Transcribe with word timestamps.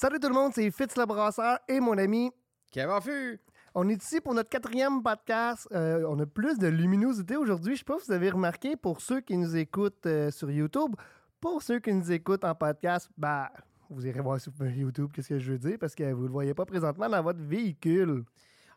Salut 0.00 0.18
tout 0.18 0.28
le 0.28 0.34
monde, 0.34 0.52
c'est 0.54 0.70
Fitz 0.70 0.96
le 0.96 1.04
brasseur 1.04 1.58
et 1.68 1.78
mon 1.78 1.98
ami. 1.98 2.30
Kevin 2.72 3.02
Fu! 3.02 3.38
On 3.74 3.86
est 3.86 4.02
ici 4.02 4.18
pour 4.22 4.32
notre 4.32 4.48
quatrième 4.48 5.02
podcast. 5.02 5.68
Euh, 5.72 6.06
on 6.08 6.18
a 6.20 6.24
plus 6.24 6.58
de 6.58 6.68
luminosité 6.68 7.36
aujourd'hui. 7.36 7.74
Je 7.74 7.80
sais 7.80 7.84
pas 7.84 7.98
si 7.98 8.06
vous 8.06 8.12
avez 8.14 8.30
remarqué 8.30 8.76
pour 8.76 9.02
ceux 9.02 9.20
qui 9.20 9.36
nous 9.36 9.54
écoutent 9.58 10.06
euh, 10.06 10.30
sur 10.30 10.50
YouTube. 10.50 10.94
Pour 11.38 11.60
ceux 11.62 11.80
qui 11.80 11.92
nous 11.92 12.10
écoutent 12.10 12.46
en 12.46 12.54
podcast, 12.54 13.10
bah, 13.18 13.50
vous 13.90 14.06
irez 14.06 14.20
voir 14.20 14.40
sur 14.40 14.50
YouTube 14.62 15.10
qu'est-ce 15.12 15.28
que 15.28 15.38
je 15.38 15.52
veux 15.52 15.58
dire 15.58 15.76
parce 15.78 15.94
que 15.94 16.10
vous 16.14 16.22
ne 16.22 16.28
le 16.28 16.32
voyez 16.32 16.54
pas 16.54 16.64
présentement 16.64 17.10
dans 17.10 17.22
votre 17.22 17.42
véhicule. 17.42 18.24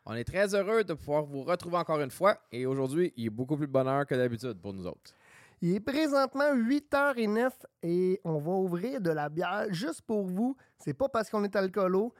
On 0.04 0.12
est 0.12 0.24
très 0.24 0.54
heureux 0.54 0.84
de 0.84 0.92
pouvoir 0.92 1.24
vous 1.24 1.42
retrouver 1.42 1.78
encore 1.78 2.02
une 2.02 2.10
fois 2.10 2.36
et 2.52 2.66
aujourd'hui, 2.66 3.14
il 3.16 3.28
est 3.28 3.30
beaucoup 3.30 3.56
plus 3.56 3.66
de 3.66 3.72
bonheur 3.72 4.04
que 4.04 4.14
d'habitude 4.14 4.60
pour 4.60 4.74
nous 4.74 4.86
autres. 4.86 5.14
Il 5.62 5.74
est 5.74 5.80
présentement 5.80 6.54
8h09 6.54 7.50
et 7.82 8.20
on 8.24 8.38
va 8.38 8.52
ouvrir 8.52 9.00
de 9.00 9.10
la 9.10 9.28
bière 9.28 9.66
juste 9.70 10.02
pour 10.02 10.26
vous. 10.26 10.56
C'est 10.78 10.94
pas 10.94 11.08
parce 11.08 11.30
qu'on 11.30 11.44
est 11.44 11.56
alcoolo. 11.56 12.12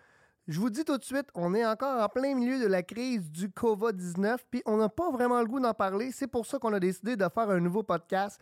Je 0.47 0.61
vous 0.61 0.69
dis 0.69 0.85
tout 0.85 0.99
de 0.99 1.05
suite, 1.05 1.27
on 1.35 1.55
est 1.55 1.65
encore 1.65 2.03
en 2.03 2.09
plein 2.09 2.35
milieu 2.35 2.61
de 2.61 2.67
la 2.67 2.83
crise 2.83 3.31
du 3.31 3.49
COVID-19, 3.49 4.37
puis 4.51 4.63
on 4.67 4.77
n'a 4.77 4.91
pas 4.91 5.11
vraiment 5.11 5.41
le 5.41 5.47
goût 5.47 5.59
d'en 5.59 5.73
parler. 5.73 6.11
C'est 6.13 6.27
pour 6.27 6.45
ça 6.45 6.59
qu'on 6.59 6.73
a 6.75 6.81
décidé 6.81 7.17
de 7.17 7.27
faire 7.35 7.49
un 7.49 7.61
nouveau 7.61 7.83
podcast. 7.83 8.39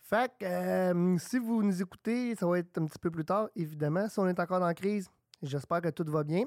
Fait 0.00 0.32
que 0.38 0.46
euh, 0.46 1.18
si 1.18 1.38
vous 1.38 1.62
nous 1.62 1.82
écoutez, 1.82 2.34
ça 2.36 2.46
va 2.46 2.58
être 2.58 2.78
un 2.78 2.86
petit 2.86 2.98
peu 2.98 3.10
plus 3.10 3.24
tard, 3.24 3.50
évidemment. 3.54 4.08
Si 4.08 4.18
on 4.18 4.26
est 4.28 4.40
encore 4.40 4.62
en 4.62 4.72
crise, 4.72 5.10
j'espère 5.42 5.82
que 5.82 5.90
tout 5.90 6.04
va 6.10 6.24
bien. 6.24 6.44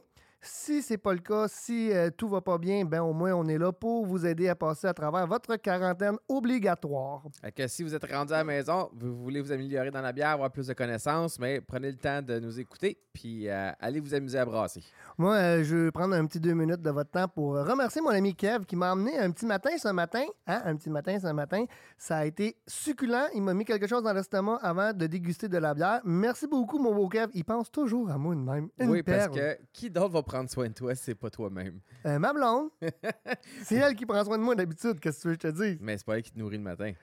Si 0.48 0.84
c'est 0.84 1.00
pas 1.00 1.14
le 1.14 1.20
cas, 1.20 1.48
si 1.48 1.92
euh, 1.92 2.12
tout 2.16 2.30
va 2.30 2.40
pas 2.40 2.60
bien, 2.60 2.86
ben 2.86 3.02
au 3.02 3.14
moins 3.14 3.34
on 3.34 3.48
est 3.48 3.58
là 3.58 3.72
pour 3.72 4.06
vous 4.06 4.28
aider 4.28 4.48
à 4.48 4.56
passer 4.56 4.86
à 4.86 4.94
travers 4.94 5.26
votre 5.26 5.56
quarantaine 5.56 6.18
obligatoire. 6.30 7.24
Fait 7.42 7.52
que 7.52 7.68
si 7.68 7.82
vous 7.82 7.96
êtes 7.96 8.06
rendu 8.06 8.32
à 8.32 8.38
la 8.38 8.44
maison, 8.44 8.92
vous 8.94 9.16
voulez 9.16 9.42
vous 9.42 9.52
améliorer 9.52 9.90
dans 9.90 10.02
la 10.02 10.14
bière, 10.14 10.30
avoir 10.30 10.52
plus 10.52 10.68
de 10.68 10.74
connaissances, 10.74 11.40
mais 11.40 11.62
prenez 11.62 11.90
le 11.90 11.98
temps 11.98 12.22
de 12.22 12.38
nous 12.38 12.60
écouter, 12.60 12.96
puis 13.12 13.50
euh, 13.50 13.72
allez 13.80 14.00
vous 14.00 14.14
amuser 14.14 14.38
à 14.38 14.46
brasser. 14.46 14.84
Moi, 15.18 15.34
euh, 15.34 15.64
je 15.64 15.76
vais 15.76 15.92
prendre 15.92 16.14
un 16.14 16.26
petit 16.28 16.40
deux 16.40 16.54
minutes 16.54 16.82
de 16.82 16.92
votre 16.92 17.10
temps 17.10 17.28
pour 17.28 17.54
remercier 17.56 18.02
mon 18.02 18.10
ami 18.10 18.36
Kev 18.36 18.66
qui 18.66 18.76
m'a 18.76 18.94
emmené 18.94 19.18
un 19.18 19.32
petit 19.32 19.48
matin 19.48 19.72
ce 19.80 19.88
matin. 19.88 20.26
Hein, 20.46 20.62
un 20.64 20.76
petit 20.76 20.92
matin 20.92 21.18
ce 21.20 21.34
matin. 21.34 21.66
Ça 21.98 22.18
a 22.18 22.26
été 22.26 22.56
succulent. 22.68 23.30
Il 23.34 23.42
m'a 23.42 23.56
mis 23.56 23.66
quelque 23.66 23.88
chose 23.88 24.04
dans 24.04 24.14
l'estomac 24.14 24.60
avant 24.62 24.94
de 24.94 25.08
déguster 25.08 25.48
de 25.48 25.58
la 25.58 25.74
bière. 25.74 26.02
Merci 26.04 26.46
beaucoup, 26.46 26.78
mon 26.78 26.94
beau 26.94 27.10
Kev. 27.10 27.32
Il 27.34 27.46
pense 27.46 27.72
toujours 27.72 28.12
à 28.12 28.20
moi 28.20 28.36
de 28.36 28.42
même. 28.42 28.70
Une 28.78 28.90
oui, 28.92 29.02
parce 29.02 29.30
que 29.30 29.58
qui 29.74 29.90
d'autre 29.90 30.12
va 30.12 30.22
prendre 30.22 30.35
soin 30.48 30.68
de 30.70 30.74
toi 30.74 30.96
c'est 30.96 31.16
pas 31.16 31.30
toi-même? 31.30 31.80
Euh, 32.06 32.20
ma 32.20 32.34
blonde, 32.34 32.70
c'est 33.64 33.76
elle 33.76 33.96
qui 33.96 34.06
prend 34.06 34.24
soin 34.24 34.38
de 34.38 34.44
moi 34.44 34.56
d'habitude. 34.56 35.00
Qu'est-ce 35.00 35.18
que 35.18 35.22
tu 35.22 35.28
veux 35.30 35.36
que 35.36 35.48
je 35.48 35.54
te 35.54 35.64
dise? 35.64 35.78
Mais 35.82 35.98
c'est 35.98 36.06
pas 36.06 36.18
elle 36.18 36.24
qui 36.24 36.32
te 36.32 36.40
nourrit 36.40 36.58
le 36.58 36.64
matin. 36.64 36.94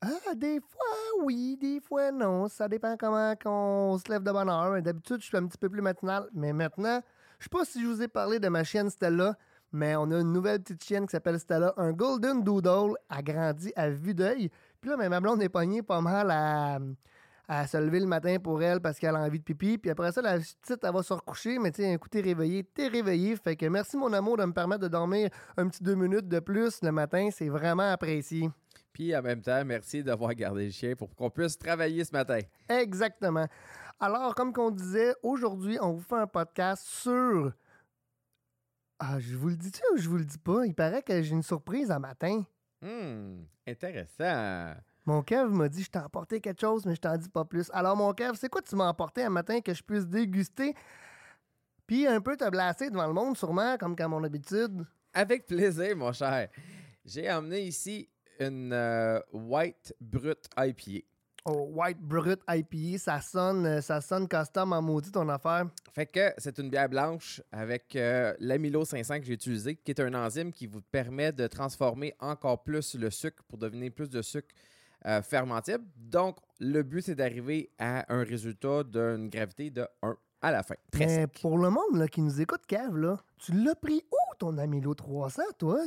Ah, 0.00 0.34
des 0.36 0.60
fois, 0.60 1.24
oui, 1.24 1.56
des 1.60 1.80
fois, 1.80 2.12
non. 2.12 2.48
Ça 2.48 2.68
dépend 2.68 2.96
comment 2.96 3.34
on 3.44 3.98
se 3.98 4.08
lève 4.10 4.22
de 4.22 4.30
bonne 4.30 4.48
heure. 4.48 4.80
D'habitude, 4.80 5.20
je 5.20 5.26
suis 5.26 5.36
un 5.36 5.46
petit 5.46 5.58
peu 5.58 5.68
plus 5.68 5.82
matinal. 5.82 6.28
Mais 6.32 6.52
maintenant, 6.52 7.02
je 7.38 7.44
sais 7.44 7.50
pas 7.50 7.64
si 7.64 7.82
je 7.82 7.86
vous 7.86 8.02
ai 8.02 8.08
parlé 8.08 8.38
de 8.38 8.48
ma 8.48 8.62
chienne 8.62 8.90
Stella, 8.90 9.36
mais 9.72 9.96
on 9.96 10.10
a 10.12 10.20
une 10.20 10.32
nouvelle 10.32 10.62
petite 10.62 10.84
chienne 10.84 11.06
qui 11.06 11.12
s'appelle 11.12 11.40
Stella, 11.40 11.74
un 11.76 11.92
Golden 11.92 12.44
Doodle, 12.44 12.94
agrandi 13.08 13.72
à 13.74 13.90
vue 13.90 14.14
d'œil. 14.14 14.50
Puis 14.80 14.90
là, 14.90 14.96
ben, 14.96 15.08
ma 15.08 15.20
blonde 15.20 15.42
est 15.42 15.48
pognée 15.48 15.82
pas 15.82 16.00
mal 16.00 16.30
à, 16.30 16.78
à 17.48 17.66
se 17.66 17.78
lever 17.78 17.98
le 17.98 18.06
matin 18.06 18.36
pour 18.38 18.62
elle 18.62 18.80
parce 18.80 18.98
qu'elle 18.98 19.16
a 19.16 19.20
envie 19.20 19.38
de 19.38 19.44
pipi. 19.44 19.78
Puis 19.78 19.90
après 19.90 20.12
ça, 20.12 20.20
la 20.20 20.38
petite, 20.38 20.84
elle 20.84 20.92
va 20.92 21.02
se 21.02 21.14
recoucher, 21.14 21.58
mais 21.58 21.72
tu 21.72 21.82
sais, 21.82 21.92
un 21.92 21.96
coup, 21.96 22.08
t'es 22.08 22.20
réveillé, 22.20 22.62
t'es 22.62 22.88
réveillé. 22.88 23.34
Fait 23.36 23.56
que 23.56 23.66
merci, 23.66 23.96
mon 23.96 24.12
amour, 24.12 24.36
de 24.36 24.44
me 24.44 24.52
permettre 24.52 24.82
de 24.82 24.88
dormir 24.88 25.30
un 25.56 25.66
petit 25.68 25.82
deux 25.82 25.94
minutes 25.94 26.28
de 26.28 26.40
plus 26.40 26.82
le 26.82 26.92
matin. 26.92 27.30
C'est 27.32 27.48
vraiment 27.48 27.90
apprécié. 27.90 28.50
Puis 28.92 29.16
en 29.16 29.22
même 29.22 29.40
temps, 29.40 29.64
merci 29.64 30.04
d'avoir 30.04 30.34
gardé 30.34 30.66
le 30.66 30.70
chien 30.70 30.94
pour 30.94 31.14
qu'on 31.16 31.30
puisse 31.30 31.58
travailler 31.58 32.04
ce 32.04 32.12
matin. 32.12 32.40
Exactement. 32.68 33.46
Alors, 33.98 34.34
comme 34.34 34.52
qu'on 34.52 34.70
disait, 34.70 35.14
aujourd'hui, 35.22 35.78
on 35.80 35.92
vous 35.92 36.02
fait 36.02 36.16
un 36.16 36.26
podcast 36.26 36.84
sur. 36.86 37.52
Ah, 38.98 39.18
je 39.20 39.36
vous 39.36 39.48
le 39.48 39.56
dis-tu 39.56 39.80
ou 39.94 39.96
je 39.96 40.08
vous 40.08 40.18
le 40.18 40.24
dis 40.24 40.38
pas? 40.38 40.66
Il 40.66 40.74
paraît 40.74 41.02
que 41.02 41.22
j'ai 41.22 41.32
une 41.32 41.42
surprise 41.42 41.90
un 41.90 41.98
matin. 41.98 42.44
Hum, 42.82 43.46
intéressant. 43.66 44.74
Mon 45.08 45.22
Kev 45.22 45.48
m'a 45.48 45.70
dit 45.70 45.84
je 45.84 45.88
t'ai 45.88 46.00
emporté 46.00 46.38
quelque 46.38 46.60
chose, 46.60 46.84
mais 46.84 46.94
je 46.94 47.00
t'en 47.00 47.16
dis 47.16 47.30
pas 47.30 47.46
plus. 47.46 47.70
Alors, 47.72 47.96
mon 47.96 48.12
Kev, 48.12 48.34
c'est 48.34 48.50
quoi 48.50 48.60
tu 48.60 48.76
m'as 48.76 48.88
emporté 48.90 49.22
un 49.22 49.30
matin 49.30 49.58
que 49.62 49.72
je 49.72 49.82
puisse 49.82 50.06
déguster? 50.06 50.74
Puis 51.86 52.06
un 52.06 52.20
peu 52.20 52.36
te 52.36 52.46
blaster 52.50 52.90
devant 52.90 53.06
le 53.06 53.14
monde, 53.14 53.34
sûrement, 53.34 53.78
comme 53.78 53.96
qu'à 53.96 54.06
mon 54.06 54.22
habitude. 54.22 54.84
Avec 55.14 55.46
plaisir, 55.46 55.96
mon 55.96 56.12
cher. 56.12 56.50
J'ai 57.06 57.32
emmené 57.32 57.62
ici 57.62 58.06
une 58.38 58.70
euh, 58.74 59.18
White 59.32 59.94
Brute 59.98 60.46
IPA. 60.58 61.06
Oh, 61.46 61.70
White 61.70 62.02
Brut 62.02 62.40
IPA, 62.46 62.98
ça 62.98 63.22
sonne, 63.22 63.64
euh, 63.64 63.80
ça 63.80 64.02
sonne 64.02 64.28
custom 64.28 64.74
en 64.74 64.82
maudit 64.82 65.10
ton 65.10 65.26
affaire. 65.30 65.70
Fait 65.94 66.04
que 66.04 66.34
c'est 66.36 66.58
une 66.58 66.68
bière 66.68 66.90
blanche 66.90 67.40
avec 67.50 67.96
euh, 67.96 68.34
l'amylo 68.40 68.84
500 68.84 69.20
que 69.20 69.24
j'ai 69.24 69.32
utilisé, 69.32 69.74
qui 69.74 69.90
est 69.90 70.00
un 70.00 70.12
enzyme 70.12 70.52
qui 70.52 70.66
vous 70.66 70.82
permet 70.82 71.32
de 71.32 71.46
transformer 71.46 72.14
encore 72.20 72.62
plus 72.62 72.94
le 72.94 73.08
sucre 73.08 73.42
pour 73.48 73.56
devenir 73.56 73.90
plus 73.90 74.10
de 74.10 74.20
sucre 74.20 74.54
euh, 75.06 75.22
fermentable. 75.22 75.84
Donc, 75.96 76.38
le 76.60 76.82
but, 76.82 77.02
c'est 77.02 77.14
d'arriver 77.14 77.70
à 77.78 78.12
un 78.12 78.22
résultat 78.24 78.82
d'une 78.84 79.28
gravité 79.28 79.70
de 79.70 79.86
1 80.02 80.16
à 80.40 80.50
la 80.52 80.62
fin. 80.62 80.74
Très 80.92 81.06
Mais 81.06 81.14
sec. 81.22 81.40
pour 81.40 81.58
le 81.58 81.70
monde 81.70 81.94
là, 81.96 82.08
qui 82.08 82.20
nous 82.22 82.40
écoute, 82.40 82.62
Kev, 82.66 82.96
là, 82.96 83.18
tu 83.38 83.52
l'as 83.52 83.74
pris 83.74 84.04
où 84.12 84.34
ton 84.38 84.56
Amilo 84.58 84.94
300, 84.94 85.42
toi? 85.58 85.80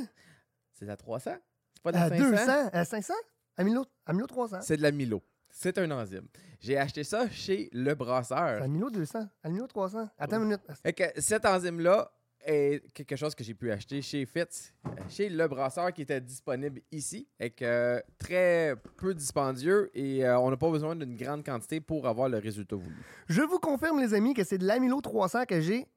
C'est 0.74 0.86
la 0.86 0.98
300? 0.98 1.32
C'est 1.74 1.84
pas 1.84 1.92
de 1.92 1.98
la 1.98 2.04
À 2.04 2.10
500? 2.10 2.30
200? 2.30 2.70
À 2.74 2.86
500? 2.86 3.14
Amilo, 3.58 3.86
Amilo 4.06 4.28
300? 4.28 4.62
C'est 4.62 4.78
de 4.78 4.82
l'amylo. 4.82 5.22
C'est 5.50 5.78
un 5.78 5.92
enzyme. 5.92 6.28
J'ai 6.60 6.78
acheté 6.78 7.04
ça 7.04 7.30
chez 7.30 7.70
le 7.74 7.94
brasseur. 7.96 8.62
Amilo 8.62 8.90
200? 8.90 9.28
Amilo 9.44 9.68
300? 9.68 10.10
Attends 10.18 10.38
une 10.38 10.44
minute. 10.44 10.62
Fait 10.82 10.94
que 10.94 11.04
cet 11.18 11.46
enzyme-là 11.46 12.12
est 12.46 12.92
quelque 12.94 13.16
chose 13.16 13.36
que 13.36 13.44
j'ai 13.44 13.54
pu 13.54 13.72
acheter 13.72 14.02
chez 14.02 14.26
Fitz, 14.26 14.74
chez 15.10 15.30
le 15.30 15.48
brasseur 15.48 15.92
qui 15.94 16.02
était 16.02 16.22
disponible 16.22 16.82
ici, 16.92 17.28
et 17.40 17.50
que 17.50 18.02
très 18.18 18.76
peu 18.98 19.14
dispendieux 19.14 19.90
et 19.94 20.26
euh, 20.26 20.40
on 20.40 20.50
n'a 20.50 20.58
pas 20.58 20.70
besoin 20.70 20.96
d'une 20.96 21.16
grande 21.16 21.46
quantité 21.46 21.80
pour 21.82 22.08
avoir 22.08 22.30
le 22.30 22.38
résultat 22.38 22.76
voulu. 22.76 22.96
Je 23.28 23.42
vous 23.42 23.60
confirme, 23.60 24.00
les 24.00 24.14
amis, 24.14 24.34
que 24.34 24.44
c'est 24.44 24.58
de 24.58 24.66
l'Amilo 24.66 25.02
300 25.02 25.46
que 25.46 25.62
j'ai. 25.62 25.88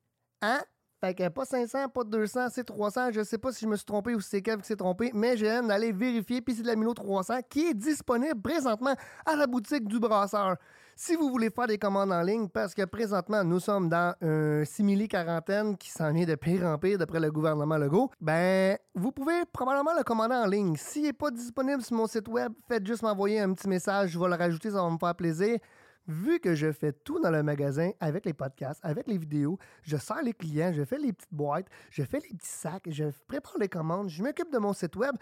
Hein? 0.43 0.63
Fait 1.01 1.15
que 1.15 1.29
pas 1.29 1.45
500, 1.45 1.89
pas 1.91 2.05
200, 2.05 2.49
c'est 2.51 2.65
300. 2.65 3.13
Je 3.13 3.23
sais 3.23 3.37
pas 3.37 3.53
si 3.53 3.65
je 3.65 3.69
me 3.69 3.77
suis 3.77 3.85
trompé 3.85 4.15
ou 4.15 4.21
si 4.21 4.31
c'est 4.31 4.43
Kev 4.43 4.63
qui 4.63 4.69
s'est 4.69 4.77
trompé, 4.77 5.11
mais 5.13 5.37
j'ai 5.37 5.51
hâte 5.51 5.67
d'aller 5.67 5.93
vérifier. 5.93 6.41
Puis 6.41 6.55
c'est 6.55 6.63
de 6.63 6.67
l'Amilo 6.67 6.95
300 6.95 7.41
qui 7.49 7.67
est 7.67 7.75
disponible 7.75 8.41
présentement 8.41 8.95
à 9.27 9.37
la 9.37 9.47
boutique 9.47 9.87
du 9.87 9.99
brasseur. 9.99 10.57
Si 10.97 11.17
vous 11.17 11.29
voulez 11.29 11.51
faire 11.51 11.67
des 11.67 11.77
commandes 11.77 12.13
en 12.13 12.23
ligne, 12.23 12.49
parce 12.49 12.73
que 12.73 12.85
présentement, 12.85 13.43
nous 13.43 13.59
sommes 13.59 13.89
dans 13.89 14.15
un 14.21 14.65
simili-quarantaine 14.65 15.77
qui 15.77 15.91
s'en 15.91 16.13
vient 16.13 16.25
de 16.25 16.37
pire 16.37 16.65
en 16.67 16.79
pire 16.79 16.99
d'après 16.99 17.19
le 17.19 17.33
gouvernement 17.33 17.77
Legault, 17.77 18.13
ben, 18.21 18.79
vous 18.95 19.11
pouvez 19.11 19.43
probablement 19.53 19.91
le 19.97 20.05
commander 20.05 20.37
en 20.37 20.47
ligne. 20.47 20.77
S'il 20.77 21.03
n'est 21.03 21.13
pas 21.13 21.33
disponible 21.33 21.83
sur 21.83 21.97
mon 21.97 22.07
site 22.07 22.29
web, 22.29 22.53
faites 22.69 22.87
juste 22.87 23.03
m'envoyer 23.03 23.41
un 23.41 23.53
petit 23.55 23.69
message, 23.69 24.11
je 24.11 24.19
vais 24.21 24.29
le 24.29 24.37
rajouter, 24.37 24.71
ça 24.71 24.83
va 24.83 24.89
me 24.89 24.97
faire 24.97 25.17
plaisir. 25.17 25.59
Vu 26.07 26.39
que 26.39 26.55
je 26.55 26.71
fais 26.71 26.93
tout 26.93 27.19
dans 27.19 27.31
le 27.31 27.43
magasin 27.43 27.91
avec 27.99 28.25
les 28.25 28.35
podcasts, 28.35 28.79
avec 28.85 29.09
les 29.09 29.19
vidéos, 29.19 29.59
je 29.83 29.97
sers 29.97 30.23
les 30.23 30.33
clients, 30.33 30.73
je 30.73 30.85
fais 30.85 30.99
les 30.99 31.13
petites 31.13 31.33
boîtes, 31.33 31.67
je 31.91 32.05
fais 32.05 32.21
les 32.21 32.37
petits 32.37 32.47
sacs, 32.47 32.89
je 32.89 33.07
prépare 33.27 33.57
les 33.59 33.69
commandes, 33.69 34.11
je 34.11 34.23
m'occupe 34.23 34.53
de 34.53 34.59
mon 34.59 34.73
site 34.73 34.95
web. 34.95 35.17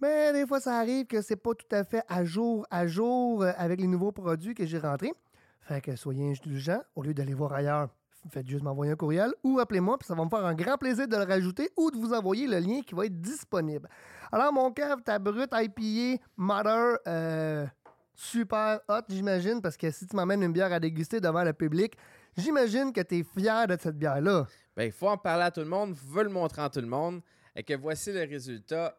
Mais 0.00 0.32
des 0.32 0.46
fois, 0.46 0.60
ça 0.60 0.78
arrive 0.78 1.06
que 1.06 1.22
c'est 1.22 1.36
pas 1.36 1.54
tout 1.54 1.74
à 1.74 1.84
fait 1.84 2.02
à 2.08 2.24
jour, 2.24 2.66
à 2.70 2.86
jour 2.86 3.42
euh, 3.42 3.52
avec 3.56 3.80
les 3.80 3.86
nouveaux 3.86 4.12
produits 4.12 4.54
que 4.54 4.66
j'ai 4.66 4.78
rentrés. 4.78 5.12
Fait 5.60 5.80
que 5.80 5.96
soyez 5.96 6.30
indulgents, 6.30 6.82
au 6.94 7.02
lieu 7.02 7.14
d'aller 7.14 7.34
voir 7.34 7.52
ailleurs, 7.52 7.88
faites 8.30 8.46
juste 8.46 8.62
m'envoyer 8.62 8.92
un 8.92 8.96
courriel 8.96 9.32
ou 9.42 9.58
appelez-moi, 9.60 9.98
puis 9.98 10.06
ça 10.06 10.14
va 10.14 10.24
me 10.24 10.28
faire 10.28 10.44
un 10.44 10.54
grand 10.54 10.76
plaisir 10.76 11.08
de 11.08 11.16
le 11.16 11.24
rajouter 11.24 11.70
ou 11.76 11.90
de 11.90 11.96
vous 11.96 12.12
envoyer 12.12 12.46
le 12.46 12.58
lien 12.58 12.80
qui 12.82 12.94
va 12.94 13.06
être 13.06 13.20
disponible. 13.20 13.88
Alors, 14.32 14.52
mon 14.52 14.70
cave, 14.72 15.02
ta 15.02 15.18
brute 15.18 15.52
IPA 15.52 16.22
Mother, 16.36 16.98
euh, 17.06 17.66
super 18.14 18.80
hot, 18.88 19.02
j'imagine, 19.08 19.60
parce 19.60 19.76
que 19.76 19.90
si 19.90 20.06
tu 20.06 20.16
m'emmènes 20.16 20.42
une 20.42 20.52
bière 20.52 20.72
à 20.72 20.80
déguster 20.80 21.20
devant 21.20 21.44
le 21.44 21.52
public, 21.52 21.96
j'imagine 22.36 22.92
que 22.92 23.00
tu 23.00 23.18
es 23.18 23.22
fier 23.22 23.66
de 23.66 23.76
cette 23.80 23.96
bière-là. 23.96 24.46
Ben, 24.76 24.84
il 24.84 24.92
faut 24.92 25.08
en 25.08 25.16
parler 25.16 25.44
à 25.44 25.50
tout 25.50 25.60
le 25.60 25.66
monde, 25.66 25.94
vous 25.94 26.20
le 26.20 26.28
montrer 26.28 26.62
à 26.62 26.68
tout 26.70 26.80
le 26.80 26.86
monde, 26.86 27.20
et 27.54 27.62
que 27.62 27.74
voici 27.74 28.12
le 28.12 28.20
résultat 28.20 28.96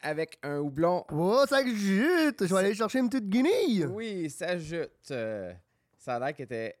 avec 0.00 0.38
un 0.42 0.58
houblon. 0.58 1.04
Oh, 1.12 1.44
ça 1.48 1.64
jute! 1.64 2.46
Je 2.46 2.54
vais 2.54 2.60
aller 2.60 2.74
chercher 2.74 2.98
une 3.00 3.08
petite 3.08 3.28
guinille! 3.28 3.86
Oui, 3.86 4.30
ça 4.30 4.56
jute. 4.58 4.90
Euh, 5.10 5.52
ça 5.98 6.16
a 6.16 6.18
l'air 6.18 6.34
qu'elle 6.34 6.44
était 6.44 6.76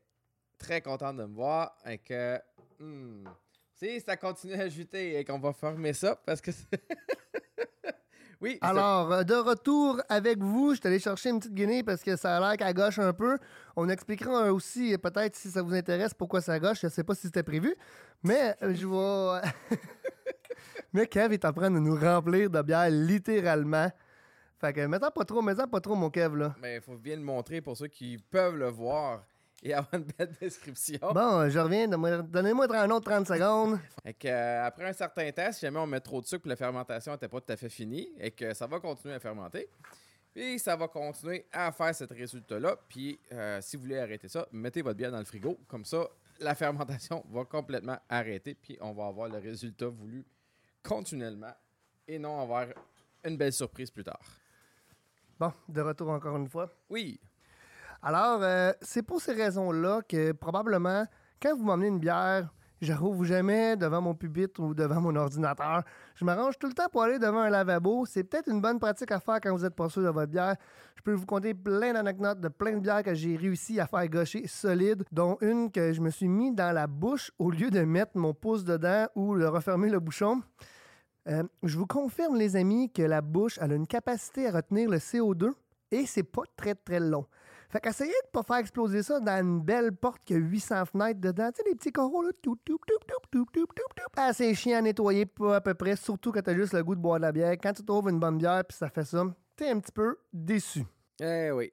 très 0.58 0.80
contente 0.80 1.16
de 1.16 1.24
me 1.24 1.34
voir, 1.34 1.76
et 1.86 1.98
que... 1.98 2.38
hmm, 2.80 3.24
si 3.74 4.00
ça 4.00 4.16
continue 4.16 4.54
à 4.54 4.68
juter 4.68 5.18
et 5.18 5.24
qu'on 5.24 5.38
va 5.38 5.52
fermer 5.52 5.92
ça, 5.92 6.16
parce 6.24 6.40
que... 6.40 6.50
oui, 8.40 8.58
Alors, 8.60 9.12
euh, 9.12 9.22
de 9.22 9.34
retour 9.34 10.00
avec 10.08 10.38
vous, 10.38 10.74
je 10.74 10.80
suis 10.80 10.88
allé 10.88 10.98
chercher 10.98 11.30
une 11.30 11.38
petite 11.40 11.54
guinée 11.54 11.82
parce 11.82 12.02
que 12.02 12.16
ça 12.16 12.36
a 12.36 12.40
l'air 12.40 12.56
qu'elle 12.56 12.74
gauche 12.74 12.98
un 12.98 13.12
peu. 13.12 13.38
On 13.76 13.88
expliquera 13.88 14.52
aussi, 14.52 14.94
euh, 14.94 14.98
peut-être, 14.98 15.36
si 15.36 15.50
ça 15.50 15.62
vous 15.62 15.74
intéresse, 15.74 16.14
pourquoi 16.14 16.40
ça 16.40 16.58
gauche. 16.58 16.78
Je 16.82 16.88
sais 16.88 17.04
pas 17.04 17.14
si 17.14 17.22
c'était 17.22 17.42
prévu, 17.42 17.76
mais 18.22 18.56
je 18.62 18.86
vais... 18.86 19.48
mais 20.92 21.06
Kev 21.06 21.32
est 21.34 21.44
en 21.44 21.52
train 21.52 21.70
de 21.70 21.78
nous 21.78 21.98
remplir 21.98 22.50
de 22.50 22.62
bière, 22.62 22.90
littéralement. 22.90 23.90
Fait 24.60 24.72
que, 24.72 24.86
mettons 24.86 25.10
pas 25.10 25.24
trop, 25.24 25.42
mettons 25.42 25.68
pas 25.68 25.80
trop, 25.80 25.94
mon 25.94 26.10
Kev, 26.10 26.36
là. 26.36 26.54
Mais 26.60 26.76
il 26.76 26.80
faut 26.80 26.96
bien 26.96 27.16
le 27.16 27.22
montrer 27.22 27.60
pour 27.60 27.76
ceux 27.76 27.88
qui 27.88 28.16
peuvent 28.30 28.56
le 28.56 28.68
voir. 28.68 29.22
et 29.62 29.74
avoir 29.74 29.94
une 29.94 30.04
belle 30.16 30.32
description. 30.40 30.98
Bon, 31.12 31.48
je 31.48 31.58
reviens. 31.58 31.88
Donnez-moi 31.88 32.66
un 32.76 32.90
autre 32.90 33.10
30 33.10 33.26
secondes. 33.26 33.78
Fait 34.02 34.14
que, 34.14 34.28
euh, 34.28 34.64
après 34.64 34.84
un 34.88 34.92
certain 34.92 35.30
temps, 35.32 35.50
si 35.52 35.60
jamais 35.60 35.78
on 35.78 35.86
met 35.86 36.00
trop 36.00 36.20
de 36.20 36.26
sucre, 36.26 36.48
la 36.48 36.56
fermentation 36.56 37.12
n'était 37.12 37.28
pas 37.28 37.40
tout 37.40 37.52
à 37.52 37.56
fait 37.56 37.68
finie 37.68 38.08
et 38.18 38.30
que 38.30 38.54
ça 38.54 38.66
va 38.66 38.80
continuer 38.80 39.14
à 39.14 39.20
fermenter. 39.20 39.68
Puis 40.34 40.58
ça 40.58 40.76
va 40.76 40.86
continuer 40.88 41.46
à 41.52 41.72
faire 41.72 41.94
ce 41.94 42.04
résultat-là. 42.04 42.76
Puis 42.88 43.18
euh, 43.32 43.58
si 43.62 43.76
vous 43.76 43.84
voulez 43.84 43.98
arrêter 43.98 44.28
ça, 44.28 44.46
mettez 44.52 44.82
votre 44.82 44.96
bière 44.96 45.10
dans 45.10 45.18
le 45.18 45.24
frigo. 45.24 45.58
Comme 45.66 45.84
ça, 45.86 46.06
la 46.40 46.54
fermentation 46.54 47.24
va 47.30 47.44
complètement 47.44 47.98
arrêter. 48.08 48.54
Puis 48.54 48.78
on 48.80 48.92
va 48.92 49.06
avoir 49.06 49.28
le 49.28 49.38
résultat 49.38 49.88
voulu 49.88 50.24
continuellement 50.82 51.54
et 52.06 52.18
non 52.18 52.40
avoir 52.40 52.66
une 53.24 53.36
belle 53.36 53.52
surprise 53.52 53.90
plus 53.90 54.04
tard. 54.04 54.20
Bon, 55.38 55.52
de 55.68 55.80
retour 55.80 56.10
encore 56.10 56.36
une 56.36 56.48
fois. 56.48 56.70
Oui, 56.88 57.20
Alors, 58.02 58.42
euh, 58.42 58.72
c'est 58.80 59.02
pour 59.02 59.20
ces 59.20 59.32
raisons-là 59.32 60.02
que 60.02 60.32
probablement, 60.32 61.06
quand 61.40 61.56
vous 61.56 61.64
m'emmenez 61.64 61.88
une 61.88 61.98
bière, 61.98 62.48
je 62.80 62.92
rouvre 62.92 63.24
jamais 63.24 63.76
devant 63.76 64.00
mon 64.00 64.14
pupitre 64.14 64.60
ou 64.60 64.74
devant 64.74 65.00
mon 65.00 65.16
ordinateur. 65.16 65.82
Je 66.14 66.24
m'arrange 66.24 66.58
tout 66.58 66.66
le 66.66 66.74
temps 66.74 66.88
pour 66.90 67.02
aller 67.02 67.18
devant 67.18 67.40
un 67.40 67.50
lavabo. 67.50 68.04
C'est 68.06 68.24
peut-être 68.24 68.48
une 68.48 68.60
bonne 68.60 68.78
pratique 68.78 69.10
à 69.12 69.20
faire 69.20 69.40
quand 69.42 69.54
vous 69.54 69.62
n'êtes 69.62 69.74
pas 69.74 69.88
sûr 69.88 70.02
de 70.02 70.08
votre 70.08 70.30
bière. 70.30 70.56
Je 70.96 71.02
peux 71.02 71.12
vous 71.12 71.26
conter 71.26 71.54
plein 71.54 71.92
d'anecdotes 71.92 72.40
de 72.40 72.48
plein 72.48 72.72
de 72.72 72.80
bières 72.80 73.02
que 73.02 73.14
j'ai 73.14 73.36
réussi 73.36 73.80
à 73.80 73.86
faire 73.86 74.06
gaucher 74.08 74.46
solide, 74.46 75.04
dont 75.12 75.38
une 75.40 75.70
que 75.70 75.92
je 75.92 76.00
me 76.00 76.10
suis 76.10 76.28
mis 76.28 76.52
dans 76.52 76.74
la 76.74 76.86
bouche 76.86 77.30
au 77.38 77.50
lieu 77.50 77.70
de 77.70 77.80
mettre 77.80 78.12
mon 78.16 78.34
pouce 78.34 78.64
dedans 78.64 79.06
ou 79.14 79.38
de 79.38 79.44
refermer 79.44 79.88
le 79.88 80.00
bouchon. 80.00 80.42
Euh, 81.28 81.42
je 81.62 81.76
vous 81.76 81.86
confirme, 81.86 82.36
les 82.36 82.56
amis, 82.56 82.90
que 82.90 83.02
la 83.02 83.20
bouche 83.20 83.58
a 83.58 83.66
une 83.66 83.86
capacité 83.86 84.46
à 84.46 84.52
retenir 84.52 84.88
le 84.88 84.98
CO2 84.98 85.52
et 85.90 86.06
c'est 86.06 86.22
pas 86.22 86.42
très 86.56 86.74
très 86.74 87.00
long. 87.00 87.26
Fait 87.68 87.80
qu'essayez 87.80 88.10
de 88.10 88.30
pas 88.32 88.42
faire 88.42 88.56
exploser 88.56 89.02
ça 89.02 89.18
dans 89.20 89.40
une 89.40 89.60
belle 89.60 89.92
porte 89.92 90.22
qui 90.24 90.34
a 90.34 90.36
800 90.36 90.84
fenêtres 90.86 91.20
dedans. 91.20 91.50
Tu 91.52 91.62
sais, 91.62 91.68
les 91.68 91.74
petits 91.74 91.92
coraux, 91.92 92.22
là. 92.22 92.30
Toup. 92.42 92.58
Ah, 94.16 94.32
c'est 94.32 94.54
chiant 94.54 94.78
à 94.78 94.82
nettoyer, 94.82 95.26
pas 95.26 95.56
à 95.56 95.60
peu 95.60 95.74
près. 95.74 95.96
Surtout 95.96 96.32
quand 96.32 96.42
t'as 96.42 96.54
juste 96.54 96.72
le 96.74 96.82
goût 96.84 96.94
de 96.94 97.00
boire 97.00 97.18
de 97.18 97.22
la 97.22 97.32
bière. 97.32 97.52
Quand 97.52 97.72
tu 97.72 97.84
trouves 97.84 98.08
une 98.08 98.20
bonne 98.20 98.38
bière 98.38 98.64
puis 98.64 98.76
ça 98.76 98.88
fait 98.88 99.04
ça, 99.04 99.24
t'es 99.56 99.70
un 99.70 99.80
petit 99.80 99.92
peu 99.92 100.16
déçu. 100.32 100.84
eh 101.20 101.50
oui. 101.52 101.72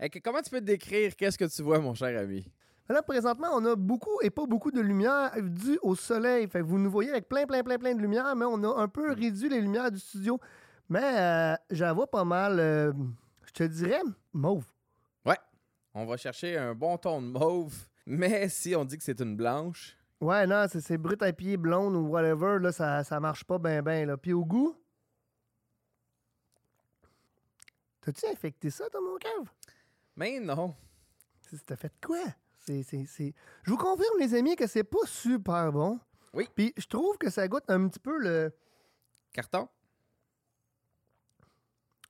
Que 0.00 0.18
comment 0.18 0.42
tu 0.42 0.50
peux 0.50 0.60
te 0.60 0.64
décrire? 0.64 1.14
Qu'est-ce 1.16 1.38
que 1.38 1.44
tu 1.44 1.62
vois, 1.62 1.78
mon 1.78 1.94
cher 1.94 2.18
ami? 2.18 2.46
Là, 2.88 3.02
présentement, 3.02 3.48
on 3.54 3.64
a 3.64 3.76
beaucoup 3.76 4.20
et 4.20 4.28
pas 4.28 4.44
beaucoup 4.46 4.70
de 4.70 4.80
lumière 4.80 5.30
due 5.40 5.78
au 5.82 5.94
soleil. 5.94 6.46
Fait 6.48 6.58
que 6.58 6.64
vous 6.64 6.78
nous 6.78 6.90
voyez 6.90 7.10
avec 7.10 7.28
plein, 7.28 7.46
plein, 7.46 7.62
plein, 7.62 7.78
plein 7.78 7.94
de 7.94 8.00
lumière, 8.00 8.34
mais 8.36 8.44
on 8.44 8.62
a 8.64 8.82
un 8.82 8.88
peu 8.88 9.12
réduit 9.12 9.48
les 9.48 9.60
lumières 9.60 9.90
du 9.90 9.98
studio. 9.98 10.38
Mais 10.90 11.00
euh, 11.02 11.54
j'en 11.70 11.94
vois 11.94 12.10
pas 12.10 12.24
mal, 12.24 12.60
euh, 12.60 12.92
je 13.46 13.52
te 13.52 13.62
dirais, 13.64 14.02
mauve. 14.34 14.64
On 15.94 16.04
va 16.06 16.16
chercher 16.16 16.58
un 16.58 16.74
bon 16.74 16.98
ton 16.98 17.22
de 17.22 17.28
mauve, 17.28 17.74
mais 18.06 18.48
si 18.48 18.74
on 18.74 18.84
dit 18.84 18.98
que 18.98 19.04
c'est 19.04 19.20
une 19.20 19.36
blanche, 19.36 19.96
Ouais, 20.20 20.46
non, 20.46 20.64
c'est, 20.70 20.80
c'est 20.80 20.96
brut 20.96 21.20
à 21.22 21.32
pied, 21.34 21.56
blonde 21.58 21.94
ou 21.96 22.06
whatever, 22.08 22.58
là, 22.58 22.72
ça, 22.72 23.04
ça 23.04 23.20
marche 23.20 23.44
pas 23.44 23.58
ben 23.58 23.82
ben, 23.82 24.06
là. 24.06 24.16
Puis 24.16 24.32
au 24.32 24.44
goût... 24.44 24.74
T'as-tu 28.00 28.26
infecté 28.26 28.70
ça 28.70 28.88
dans 28.90 29.02
mon 29.02 29.16
cave? 29.16 29.50
mais 30.16 30.38
non. 30.40 30.74
C'est- 31.42 31.64
T'as 31.66 31.76
fait 31.76 31.92
quoi? 32.02 32.22
C'est, 32.58 32.82
c'est, 32.84 33.04
c'est... 33.06 33.34
Je 33.64 33.70
vous 33.70 33.76
confirme, 33.76 34.18
les 34.18 34.34
amis, 34.34 34.56
que 34.56 34.66
c'est 34.66 34.84
pas 34.84 35.04
super 35.06 35.72
bon. 35.72 35.98
Oui. 36.32 36.48
Puis 36.54 36.72
je 36.78 36.86
trouve 36.86 37.18
que 37.18 37.28
ça 37.28 37.46
goûte 37.48 37.68
un 37.68 37.88
petit 37.88 37.98
peu 38.00 38.16
le... 38.18 38.52
Carton? 39.32 39.68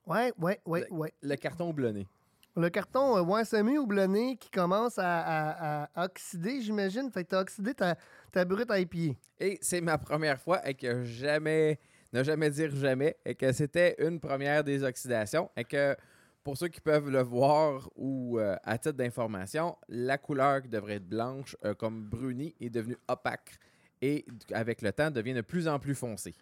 Ouais, 0.07 0.33
ouais, 0.39 0.61
ouais, 0.67 0.87
ouais. 0.91 1.13
Le 1.23 1.35
carton 1.37 1.71
houblonné. 1.71 2.07
Le 2.56 2.71
carton, 2.71 3.17
euh, 3.17 3.23
ouais, 3.23 3.45
semi-houblonné 3.45 4.37
qui 4.37 4.49
commence 4.49 4.95
à, 4.99 5.89
oxyder, 5.97 6.61
j'imagine. 6.61 7.11
Fait 7.11 7.25
que 7.25 7.31
t'as 7.31 7.41
oxydé 7.41 7.75
ta, 7.75 7.97
ta 8.31 8.45
brute 8.45 8.71
à 8.71 8.79
épier. 8.79 9.19
Et 9.41 9.59
c'est 9.61 9.81
ma 9.81 9.99
première 9.99 10.41
fois 10.41 10.67
et 10.69 10.75
que 10.75 11.05
jamais, 11.05 11.81
ne 12.12 12.23
jamais 12.23 12.51
dire 12.51 12.71
jamais, 12.75 13.17
et 13.25 13.35
que 13.35 13.51
c'était 13.53 13.97
une 13.99 14.21
première 14.21 14.62
des 14.62 14.85
oxydations. 14.85 15.51
Et 15.56 15.65
que 15.65 15.97
pour 16.45 16.56
ceux 16.56 16.69
qui 16.69 16.81
peuvent 16.81 17.11
le 17.11 17.23
voir 17.23 17.91
ou 17.97 18.39
euh, 18.39 18.55
à 18.62 18.79
titre 18.79 18.99
d'information, 18.99 19.77
la 19.89 20.17
couleur 20.17 20.62
qui 20.62 20.69
devrait 20.69 20.97
être 20.97 21.09
blanche, 21.09 21.57
euh, 21.65 21.75
comme 21.75 22.05
bruni, 22.05 22.55
est 22.61 22.71
devenue 22.71 22.99
opaque 23.09 23.59
et 24.00 24.25
avec 24.53 24.83
le 24.83 24.93
temps 24.93 25.11
devient 25.11 25.35
de 25.35 25.41
plus 25.41 25.67
en 25.67 25.79
plus 25.79 25.95
foncé. 25.95 26.35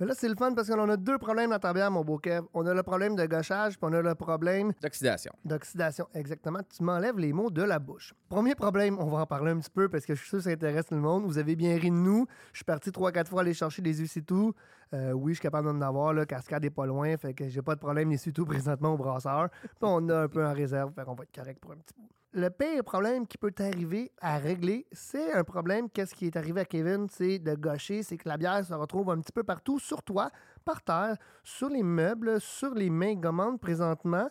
Mais 0.00 0.06
là, 0.06 0.14
c'est 0.16 0.28
le 0.28 0.34
fun 0.34 0.54
parce 0.54 0.68
qu'on 0.68 0.88
a 0.88 0.96
deux 0.96 1.18
problèmes 1.18 1.50
dans 1.50 1.58
ta 1.58 1.74
bière, 1.74 1.90
mon 1.90 2.02
beau 2.02 2.16
Kev. 2.16 2.46
On 2.54 2.66
a 2.66 2.72
le 2.72 2.82
problème 2.82 3.16
de 3.16 3.26
gauchage, 3.26 3.78
puis 3.78 3.88
on 3.88 3.92
a 3.92 4.00
le 4.00 4.14
problème 4.14 4.72
D'oxydation. 4.80 5.30
d'oxydation. 5.44 6.08
Exactement. 6.14 6.60
Tu 6.74 6.82
m'enlèves 6.82 7.18
les 7.18 7.34
mots 7.34 7.50
de 7.50 7.62
la 7.62 7.78
bouche. 7.78 8.14
Premier 8.30 8.54
problème, 8.54 8.96
on 8.98 9.06
va 9.10 9.18
en 9.18 9.26
parler 9.26 9.52
un 9.52 9.58
petit 9.58 9.70
peu 9.70 9.90
parce 9.90 10.06
que 10.06 10.14
je 10.14 10.20
suis 10.20 10.28
sûr 10.30 10.38
que 10.38 10.44
ça 10.44 10.50
intéresse 10.50 10.86
tout 10.86 10.94
le 10.94 11.02
monde. 11.02 11.24
Vous 11.24 11.36
avez 11.36 11.54
bien 11.54 11.76
ri 11.76 11.90
de 11.90 11.96
nous. 11.96 12.26
Je 12.52 12.58
suis 12.58 12.64
parti 12.64 12.90
trois, 12.92 13.12
quatre 13.12 13.28
fois 13.28 13.42
aller 13.42 13.52
chercher 13.52 13.82
des 13.82 14.02
UC 14.02 14.24
tout. 14.24 14.54
Euh, 14.94 15.12
oui, 15.12 15.32
je 15.32 15.36
suis 15.36 15.42
capable 15.42 15.68
d'en 15.68 15.80
avoir. 15.86 16.14
Là, 16.14 16.24
Cascade 16.24 16.64
est 16.64 16.70
pas 16.70 16.86
loin. 16.86 17.14
Fait 17.18 17.34
que 17.34 17.46
j'ai 17.48 17.62
pas 17.62 17.74
de 17.74 17.80
problème 17.80 18.10
les 18.10 18.18
tout 18.32 18.46
présentement 18.46 18.94
au 18.94 18.96
brasseur. 18.96 19.50
Puis 19.60 19.70
on 19.82 20.08
a 20.08 20.22
un 20.22 20.28
peu 20.28 20.44
en 20.46 20.54
réserve. 20.54 20.92
Fait 20.94 21.04
qu'on 21.04 21.14
va 21.14 21.24
être 21.24 21.34
correct 21.34 21.60
pour 21.60 21.72
un 21.72 21.76
petit 21.76 21.94
bout. 21.96 22.08
Le 22.32 22.48
pire 22.48 22.84
problème 22.84 23.26
qui 23.26 23.36
peut 23.36 23.50
t'arriver 23.50 24.12
à 24.20 24.38
régler, 24.38 24.86
c'est 24.92 25.32
un 25.32 25.42
problème. 25.42 25.90
Qu'est-ce 25.90 26.14
qui 26.14 26.26
est 26.26 26.36
arrivé 26.36 26.60
à 26.60 26.64
Kevin? 26.64 27.08
C'est 27.10 27.40
de 27.40 27.56
gaucher. 27.56 28.04
C'est 28.04 28.16
que 28.18 28.28
la 28.28 28.36
bière 28.36 28.64
se 28.64 28.72
retrouve 28.72 29.10
un 29.10 29.18
petit 29.18 29.32
peu 29.32 29.42
partout 29.42 29.80
sur 29.80 30.04
toi, 30.04 30.30
par 30.64 30.80
terre, 30.80 31.16
sur 31.42 31.68
les 31.68 31.82
meubles, 31.82 32.40
sur 32.40 32.72
les 32.72 32.88
mains 32.88 33.16
gommantes 33.16 33.60
présentement, 33.60 34.28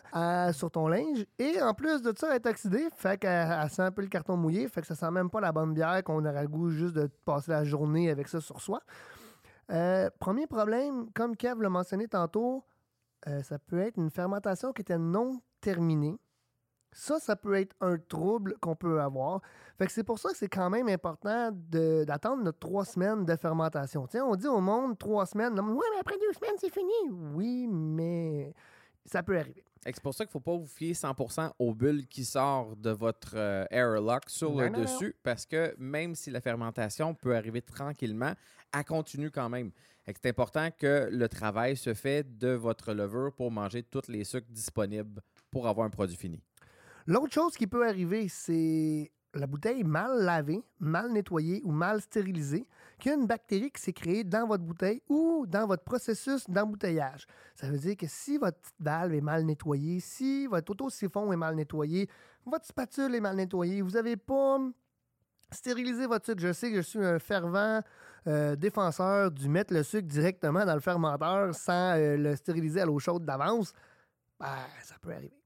sur 0.52 0.70
ton 0.70 0.88
linge. 0.88 1.26
Et 1.38 1.60
en 1.60 1.74
plus 1.74 2.00
de 2.00 2.14
ça, 2.16 2.28
elle 2.30 2.36
est 2.36 2.46
oxydée, 2.46 2.88
fait 2.96 3.18
qu'elle 3.18 3.54
elle 3.62 3.68
sent 3.68 3.82
un 3.82 3.90
peu 3.92 4.00
le 4.00 4.08
carton 4.08 4.34
mouillé, 4.34 4.66
fait 4.68 4.80
que 4.80 4.86
ça 4.86 4.94
sent 4.94 5.10
même 5.10 5.28
pas 5.28 5.42
la 5.42 5.52
bonne 5.52 5.74
bière 5.74 6.02
qu'on 6.02 6.24
aurait 6.24 6.42
le 6.42 6.48
goût 6.48 6.70
juste 6.70 6.94
de 6.94 7.06
passer 7.26 7.50
la 7.50 7.64
journée 7.64 8.08
avec 8.08 8.28
ça 8.28 8.40
sur 8.40 8.62
soi. 8.62 8.80
Euh, 9.70 10.08
premier 10.18 10.46
problème, 10.46 11.10
comme 11.12 11.36
Kev 11.36 11.60
l'a 11.60 11.68
mentionné 11.68 12.08
tantôt, 12.08 12.64
euh, 13.28 13.42
ça 13.42 13.58
peut 13.58 13.80
être 13.80 13.98
une 13.98 14.10
fermentation 14.10 14.72
qui 14.72 14.80
était 14.80 14.96
non 14.96 15.42
terminée. 15.60 16.18
Ça, 16.92 17.18
ça 17.20 17.36
peut 17.36 17.54
être 17.54 17.74
un 17.80 17.96
trouble 17.98 18.54
qu'on 18.60 18.74
peut 18.74 19.00
avoir. 19.00 19.40
Fait 19.78 19.86
que 19.86 19.92
c'est 19.92 20.02
pour 20.04 20.18
ça 20.18 20.30
que 20.30 20.36
c'est 20.36 20.48
quand 20.48 20.68
même 20.70 20.88
important 20.88 21.50
d'attendre 21.52 22.42
notre 22.42 22.58
trois 22.58 22.84
semaines 22.84 23.24
de 23.24 23.36
fermentation. 23.36 24.06
Tiens, 24.08 24.24
on 24.24 24.34
dit 24.34 24.48
au 24.48 24.60
monde 24.60 24.98
trois 24.98 25.24
semaines. 25.26 25.58
Oui, 25.60 25.84
mais 25.92 26.00
après 26.00 26.16
deux 26.18 26.32
semaines, 26.32 26.56
c'est 26.58 26.72
fini. 26.72 26.92
Oui, 27.34 27.66
mais 27.68 28.52
ça 29.04 29.22
peut 29.22 29.38
arriver. 29.38 29.64
C'est 29.82 30.00
pour 30.02 30.12
ça 30.12 30.24
qu'il 30.26 30.30
ne 30.30 30.32
faut 30.32 30.40
pas 30.40 30.56
vous 30.56 30.66
fier 30.66 30.92
100% 30.92 31.52
aux 31.58 31.74
bulles 31.74 32.06
qui 32.06 32.24
sortent 32.24 32.78
de 32.80 32.90
votre 32.90 33.32
euh, 33.34 33.64
airlock 33.70 34.24
sur 34.28 34.50
Non, 34.50 34.58
le 34.60 34.68
non, 34.68 34.78
non. 34.78 34.84
dessus, 34.84 35.16
parce 35.22 35.46
que 35.46 35.74
même 35.78 36.14
si 36.14 36.30
la 36.30 36.42
fermentation 36.42 37.14
peut 37.14 37.34
arriver 37.34 37.62
tranquillement, 37.62 38.34
elle 38.76 38.84
continue 38.84 39.30
quand 39.30 39.48
même. 39.48 39.70
C'est 40.06 40.26
important 40.26 40.68
que 40.76 41.08
le 41.10 41.28
travail 41.28 41.76
se 41.76 41.94
fait 41.94 42.36
de 42.36 42.48
votre 42.48 42.92
levure 42.92 43.32
pour 43.32 43.50
manger 43.50 43.82
tous 43.84 44.08
les 44.08 44.24
sucres 44.24 44.50
disponibles 44.50 45.22
pour 45.50 45.66
avoir 45.66 45.86
un 45.86 45.90
produit 45.90 46.16
fini. 46.16 46.42
L'autre 47.06 47.32
chose 47.32 47.56
qui 47.56 47.66
peut 47.66 47.86
arriver, 47.86 48.28
c'est 48.28 49.10
la 49.34 49.46
bouteille 49.46 49.84
mal 49.84 50.22
lavée, 50.22 50.62
mal 50.80 51.12
nettoyée 51.12 51.62
ou 51.64 51.70
mal 51.70 52.00
stérilisée, 52.00 52.66
qu'il 52.98 53.10
y 53.10 53.14
a 53.14 53.18
une 53.18 53.26
bactérie 53.26 53.70
qui 53.70 53.80
s'est 53.80 53.92
créée 53.92 54.24
dans 54.24 54.46
votre 54.46 54.64
bouteille 54.64 55.02
ou 55.08 55.46
dans 55.46 55.66
votre 55.66 55.84
processus 55.84 56.48
d'embouteillage. 56.48 57.26
Ça 57.54 57.70
veut 57.70 57.78
dire 57.78 57.96
que 57.96 58.06
si 58.08 58.38
votre 58.38 58.58
valve 58.78 59.14
est 59.14 59.20
mal 59.20 59.44
nettoyée, 59.44 60.00
si 60.00 60.46
votre 60.46 60.72
auto-siphon 60.72 61.32
est 61.32 61.36
mal 61.36 61.54
nettoyé, 61.54 62.08
votre 62.44 62.66
spatule 62.66 63.14
est 63.14 63.20
mal 63.20 63.36
nettoyée, 63.36 63.82
vous 63.82 63.92
n'avez 63.92 64.16
pas 64.16 64.58
stérilisé 65.52 66.06
votre 66.06 66.26
sucre. 66.26 66.40
Je 66.40 66.52
sais 66.52 66.70
que 66.70 66.76
je 66.76 66.88
suis 66.88 67.04
un 67.04 67.18
fervent 67.18 67.80
euh, 68.26 68.56
défenseur 68.56 69.30
du 69.30 69.48
mettre 69.48 69.72
le 69.72 69.82
sucre 69.82 70.06
directement 70.06 70.64
dans 70.64 70.74
le 70.74 70.80
fermenteur 70.80 71.54
sans 71.54 71.96
euh, 71.96 72.16
le 72.16 72.36
stériliser 72.36 72.80
à 72.80 72.86
l'eau 72.86 72.98
chaude 72.98 73.24
d'avance. 73.24 73.72
Ben, 74.38 74.46
ça 74.82 74.96
peut 75.00 75.12
arriver. 75.12 75.39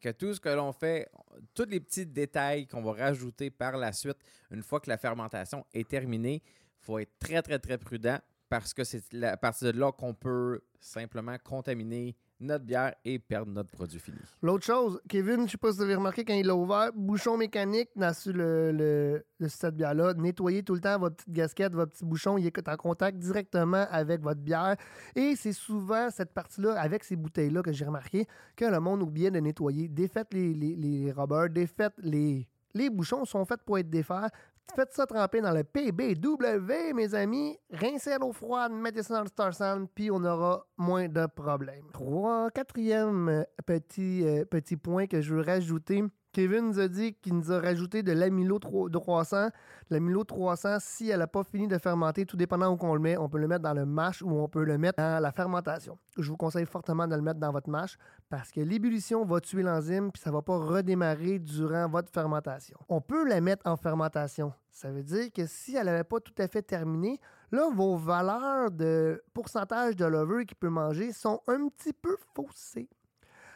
Que 0.00 0.10
tout 0.10 0.34
ce 0.34 0.40
que 0.40 0.48
l'on 0.48 0.72
fait, 0.72 1.08
tous 1.54 1.66
les 1.66 1.80
petits 1.80 2.06
détails 2.06 2.66
qu'on 2.66 2.82
va 2.82 2.92
rajouter 2.92 3.50
par 3.50 3.76
la 3.76 3.92
suite, 3.92 4.18
une 4.50 4.62
fois 4.62 4.80
que 4.80 4.88
la 4.88 4.98
fermentation 4.98 5.64
est 5.72 5.88
terminée, 5.88 6.42
il 6.44 6.84
faut 6.84 6.98
être 6.98 7.18
très, 7.18 7.42
très, 7.42 7.58
très 7.58 7.78
prudent 7.78 8.18
parce 8.48 8.74
que 8.74 8.84
c'est 8.84 9.02
à 9.24 9.36
partir 9.36 9.72
de 9.72 9.78
là 9.78 9.92
qu'on 9.92 10.14
peut 10.14 10.60
simplement 10.80 11.36
contaminer 11.42 12.16
notre 12.40 12.64
bière 12.64 12.94
et 13.04 13.18
perdre 13.18 13.52
notre 13.52 13.70
produit 13.70 13.98
fini. 13.98 14.18
L'autre 14.42 14.64
chose, 14.64 15.00
Kevin, 15.08 15.46
je 15.46 15.52
sais 15.52 15.58
pas 15.58 15.70
si 15.70 15.78
vous 15.78 15.82
avez 15.82 15.94
remarqué 15.94 16.24
quand 16.24 16.34
il 16.34 16.46
l'a 16.46 16.54
ouvert, 16.54 16.90
bouchon 16.94 17.36
mécanique 17.36 17.90
dans 17.96 18.12
le, 18.26 18.72
le, 18.72 19.24
le 19.38 19.48
cette 19.48 19.76
bière-là. 19.76 20.14
Nettoyez 20.14 20.62
tout 20.62 20.74
le 20.74 20.80
temps 20.80 20.98
votre 20.98 21.16
petite 21.16 21.32
gasquette, 21.32 21.74
votre 21.74 21.92
petit 21.92 22.04
bouchon. 22.04 22.36
Il 22.38 22.46
est 22.46 22.68
en 22.68 22.76
contact 22.76 23.18
directement 23.18 23.86
avec 23.90 24.20
votre 24.20 24.40
bière. 24.40 24.76
Et 25.14 25.36
c'est 25.36 25.52
souvent 25.52 26.10
cette 26.10 26.32
partie-là, 26.32 26.78
avec 26.80 27.04
ces 27.04 27.16
bouteilles-là, 27.16 27.62
que 27.62 27.72
j'ai 27.72 27.84
remarqué, 27.84 28.26
que 28.56 28.64
le 28.64 28.80
monde 28.80 29.02
oubliait 29.02 29.30
de 29.30 29.40
nettoyer. 29.40 29.88
Défaites 29.88 30.32
les, 30.34 30.52
les, 30.54 30.76
les 30.76 31.12
rubbers, 31.12 31.50
défaites 31.50 31.94
les. 31.98 32.48
Les 32.76 32.90
bouchons 32.90 33.24
sont 33.24 33.44
faits 33.44 33.60
pour 33.64 33.78
être 33.78 33.88
défaits. 33.88 34.32
Faites 34.74 34.92
ça 34.92 35.06
tremper 35.06 35.40
dans 35.40 35.52
le 35.52 35.62
PBW, 35.62 36.94
mes 36.94 37.14
amis. 37.14 37.56
Rincez 37.70 38.16
l'eau 38.18 38.32
froide, 38.32 38.72
mettez 38.72 39.02
ça 39.02 39.20
dans 39.20 39.26
Star 39.26 39.54
Sand, 39.54 39.88
puis 39.94 40.10
on 40.10 40.24
aura 40.24 40.66
moins 40.76 41.08
de 41.08 41.26
problèmes. 41.26 41.86
Trois, 41.92 42.50
quatrième 42.50 43.28
euh, 43.28 43.44
petit, 43.66 44.26
euh, 44.26 44.44
petit 44.44 44.76
point 44.76 45.06
que 45.06 45.20
je 45.20 45.34
veux 45.34 45.42
rajouter 45.42 46.02
Kevin 46.34 46.66
nous 46.66 46.80
a 46.80 46.88
dit 46.88 47.14
qu'il 47.14 47.32
nous 47.34 47.52
a 47.52 47.60
rajouté 47.60 48.02
de 48.02 48.10
l'amylo 48.10 48.58
300. 48.58 49.50
L'amylo 49.88 50.24
300, 50.24 50.78
si 50.80 51.08
elle 51.08 51.20
n'a 51.20 51.28
pas 51.28 51.44
fini 51.44 51.68
de 51.68 51.78
fermenter, 51.78 52.26
tout 52.26 52.36
dépendant 52.36 52.74
où 52.74 52.78
on 52.80 52.94
le 52.94 53.00
met, 53.00 53.16
on 53.16 53.28
peut 53.28 53.38
le 53.38 53.46
mettre 53.46 53.62
dans 53.62 53.72
le 53.72 53.86
mash 53.86 54.20
ou 54.20 54.30
on 54.30 54.48
peut 54.48 54.64
le 54.64 54.76
mettre 54.76 55.00
dans 55.00 55.22
la 55.22 55.30
fermentation. 55.30 55.96
Je 56.18 56.28
vous 56.28 56.36
conseille 56.36 56.66
fortement 56.66 57.06
de 57.06 57.14
le 57.14 57.22
mettre 57.22 57.38
dans 57.38 57.52
votre 57.52 57.70
mash 57.70 57.96
parce 58.28 58.50
que 58.50 58.60
l'ébullition 58.60 59.24
va 59.24 59.40
tuer 59.40 59.62
l'enzyme 59.62 60.10
puis 60.10 60.20
ça 60.20 60.30
ne 60.30 60.34
va 60.34 60.42
pas 60.42 60.58
redémarrer 60.58 61.38
durant 61.38 61.88
votre 61.88 62.10
fermentation. 62.10 62.76
On 62.88 63.00
peut 63.00 63.28
la 63.28 63.40
mettre 63.40 63.64
en 63.64 63.76
fermentation. 63.76 64.52
Ça 64.72 64.90
veut 64.90 65.04
dire 65.04 65.32
que 65.32 65.46
si 65.46 65.76
elle 65.76 65.86
n'avait 65.86 66.02
pas 66.02 66.18
tout 66.18 66.34
à 66.38 66.48
fait 66.48 66.62
terminé, 66.62 67.20
là, 67.52 67.70
vos 67.72 67.96
valeurs 67.96 68.72
de 68.72 69.22
pourcentage 69.32 69.94
de 69.94 70.04
levure 70.04 70.44
qu'il 70.44 70.56
peut 70.56 70.68
manger 70.68 71.12
sont 71.12 71.40
un 71.46 71.68
petit 71.68 71.92
peu 71.92 72.16
faussées. 72.34 72.88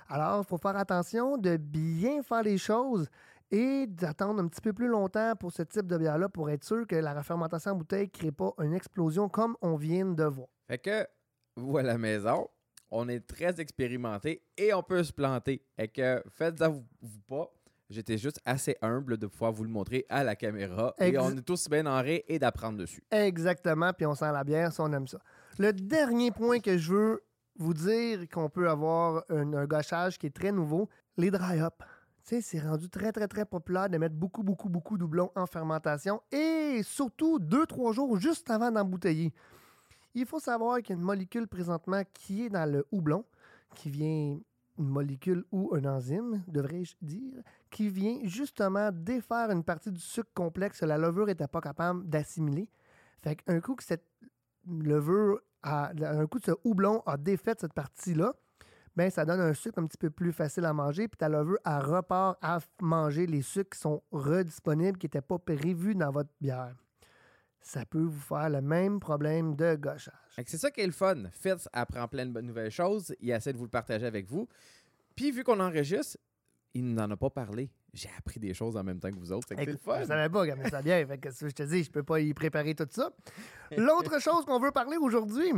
Alors, 0.09 0.43
il 0.43 0.49
faut 0.49 0.57
faire 0.57 0.77
attention 0.77 1.37
de 1.37 1.59
bien 1.59 2.23
faire 2.23 2.43
les 2.43 2.57
choses 2.57 3.09
et 3.51 3.87
d'attendre 3.87 4.43
un 4.43 4.49
petit 4.49 4.63
peu 4.63 4.73
plus 4.73 4.89
longtemps 4.89 5.35
pour 5.39 5.53
ce 5.53 5.63
type 5.63 5.87
de 5.87 5.99
bière-là 5.99 6.31
pour 6.31 6.49
être 6.51 6.65
sûr 6.65 6.87
que 6.87 6.97
la 6.97 7.13
refermentation 7.13 7.73
en 7.73 7.77
bouteille 7.77 8.07
ne 8.07 8.19
crée 8.19 8.33
pas 8.33 8.53
une 8.63 8.73
explosion 8.73 9.29
comme 9.29 9.57
on 9.61 9.77
vient 9.77 10.07
de 10.07 10.25
voir. 10.25 10.49
Fait 10.67 10.79
que, 10.79 11.07
vous 11.57 11.77
à 11.77 11.83
la 11.83 11.99
maison, 11.99 12.49
on 12.91 13.09
est 13.09 13.21
très 13.21 13.61
expérimenté 13.61 14.43
et 14.57 14.73
on 14.73 14.83
peut 14.83 15.05
se 15.05 15.13
planter. 15.13 15.63
Et 15.77 15.89
que 15.89 16.23
faites-en 16.31 16.71
vous 17.03 17.21
pas. 17.29 17.51
J'étais 17.91 18.19
juste 18.19 18.41
assez 18.45 18.77
humble 18.83 19.17
de 19.17 19.27
pouvoir 19.27 19.53
vous 19.53 19.65
le 19.65 19.71
montrer 19.71 20.05
à 20.11 20.23
la 20.23 20.37
caméra. 20.37 20.95
et 20.99 21.17
on 21.19 21.31
est 21.31 21.43
tous 21.43 21.69
bien 21.69 21.87
en 21.87 22.03
et 22.05 22.39
d'apprendre 22.39 22.79
dessus. 22.79 23.03
Exactement, 23.11 23.93
puis 23.95 24.05
on 24.05 24.15
sent 24.15 24.31
la 24.31 24.45
bière, 24.45 24.73
ça, 24.73 24.83
on 24.83 24.93
aime 24.93 25.07
ça. 25.09 25.19
Le 25.59 25.73
dernier 25.73 26.31
point 26.31 26.61
que 26.61 26.77
je 26.77 26.93
veux 26.93 27.23
vous 27.59 27.75
dire 27.75 28.29
qu'on 28.29 28.49
peut 28.49 28.71
avoir 28.71 29.25
un, 29.29 29.67
gâchage 29.67 30.19
qui 30.19 30.27
est 30.27 30.35
très 30.35 30.53
nouveau, 30.53 30.89
les 31.17 31.31
dry 31.31 31.61
up. 31.61 31.83
C'est 32.23 32.61
rendu 32.61 32.89
très, 32.91 33.11
très, 33.11 33.27
très 33.27 33.45
populaire 33.47 33.89
de 33.89 33.97
mettre 33.97 34.15
beaucoup, 34.15 34.43
beaucoup, 34.43 34.69
beaucoup 34.69 34.97
de 34.97 35.01
doublons 35.01 35.31
en 35.35 35.47
fermentation 35.47 36.21
et 36.31 36.83
surtout 36.85 37.39
deux, 37.39 37.65
trois 37.67 37.93
jours 37.93 38.19
juste 38.19 38.51
avant 38.51 38.71
d'embouteiller. 38.71 39.33
Il 40.15 40.27
faut 40.27 40.41
savoir 40.41 40.79
qu'il 40.79 40.91
y 40.91 40.93
a 40.93 41.01
une 41.01 41.07
molécule 41.07 41.49
présentement 41.49 42.03
qui 42.13 42.45
est 42.45 42.49
dans 42.51 42.71
le 42.71 42.87
houblon, 42.93 43.25
qui 43.75 43.89
vient, 43.89 44.39
une 44.79 44.89
molécule 44.89 45.45
ou 45.53 45.75
un 45.75 45.85
enzyme, 45.85 46.43
devrais-je 46.49 46.95
dire, 47.01 47.43
qui 47.71 47.89
vient 47.89 48.19
justement 48.25 48.91
défaire 48.93 49.51
une 49.51 49.65
partie 49.65 49.91
du 49.91 50.01
sucre 50.01 50.31
complexe 50.35 50.81
que 50.81 50.87
la 50.87 50.99
levure 50.99 51.27
n'était 51.27 51.49
pas 51.49 51.61
capable 51.61 52.07
d'assimiler. 52.09 52.69
Fait 53.23 53.37
qu'un 53.37 53.61
coup 53.61 53.75
que 53.75 53.85
cette 53.85 54.07
levure 54.67 55.41
un 55.63 56.27
coup 56.27 56.39
de 56.39 56.45
ce 56.45 56.53
houblon 56.65 57.03
a 57.07 57.17
défait 57.17 57.55
cette 57.59 57.73
partie-là, 57.73 58.35
ben, 58.99 59.11
ça 59.11 59.25
donne 59.25 59.41
un 59.41 59.55
sucre 59.55 59.79
un 59.79 59.87
petit 59.87 59.97
peu 59.97 60.11
plus 60.11 60.33
facile 60.33 60.65
à 60.65 60.73
manger, 60.73 61.07
puis 61.07 61.17
ta 61.17 61.29
levure, 61.29 61.59
elle 61.65 61.85
repart 61.85 62.37
à 62.43 62.59
manger 62.81 63.27
les 63.27 63.43
sucres 63.43 63.77
qui 63.77 63.79
sont 63.79 64.03
redisponibles, 64.11 64.99
qui 64.99 65.07
n'étaient 65.07 65.21
pas 65.21 65.39
prévus 65.39 65.95
dans 65.95 66.11
votre 66.11 66.31
bière. 66.41 66.75
Ça 67.61 67.85
peut 67.85 68.03
vous 68.03 68.21
faire 68.21 68.51
le 68.51 68.61
même 68.61 68.99
problème 68.99 69.55
de 69.55 69.77
gauchage. 69.77 70.11
C'est 70.47 70.59
ça 70.59 70.73
qui 70.73 70.81
est 70.81 70.87
le 70.87 70.93
fun. 70.93 71.25
Fitz 71.31 71.69
apprend 71.73 72.09
plein 72.09 72.27
de 72.27 72.41
nouvelles 72.41 72.73
choses. 72.73 73.15
Il 73.21 73.31
essaie 73.31 73.53
de 73.53 73.59
vous 73.59 73.65
le 73.65 73.71
partager 73.71 74.07
avec 74.07 74.27
vous. 74.27 74.49
Puis, 75.15 75.31
vu 75.31 75.45
qu'on 75.45 75.61
enregistre, 75.61 76.19
il 76.75 76.93
n'en 76.93 77.09
a 77.11 77.17
pas 77.17 77.31
parlé. 77.31 77.71
J'ai 77.95 78.11
appris 78.19 78.39
des 78.39 78.55
choses 78.55 78.77
en 78.77 78.85
même 78.85 79.01
temps 79.01 79.11
que 79.11 79.19
vous 79.19 79.33
autres. 79.33 79.49
C'est 79.49 79.65
le 79.65 79.77
fun. 79.77 80.01
Je 80.01 80.07
savais 80.07 80.29
pas 80.29 80.47
comment 80.47 80.69
ça 80.69 80.83
bien. 80.83 81.05
Fait 81.07 81.19
que, 81.19 81.31
je 81.31 81.47
te 81.49 81.63
dis, 81.63 81.85
je 81.85 81.91
peux 81.91 82.03
pas 82.03 82.21
y 82.21 82.35
préparer 82.35 82.75
tout 82.75 82.87
ça. 82.91 83.11
L'autre 83.77 84.19
chose 84.21 84.45
qu'on 84.45 84.59
veut 84.59 84.71
parler 84.71 84.97
aujourd'hui, 84.99 85.53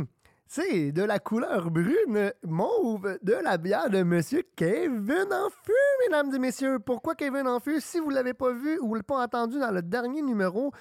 c'est 0.47 0.91
de 0.91 1.03
la 1.03 1.19
couleur 1.19 1.71
brune 1.71 2.33
mauve 2.43 3.17
de 3.21 3.33
la 3.33 3.57
bière 3.57 3.89
de 3.89 4.03
Monsieur 4.03 4.43
Kevin 4.55 5.27
Enfu, 5.31 5.71
mesdames 6.03 6.33
et 6.35 6.39
messieurs. 6.39 6.79
Pourquoi 6.79 7.15
Kevin 7.15 7.47
Enfu? 7.47 7.79
Si 7.79 7.99
vous 7.99 8.09
ne 8.09 8.15
l'avez 8.15 8.33
pas 8.33 8.51
vu 8.51 8.77
ou 8.81 8.97
pas 9.01 9.23
entendu 9.23 9.59
dans 9.59 9.71
le 9.71 9.81
dernier 9.81 10.21
numéro, 10.21 10.71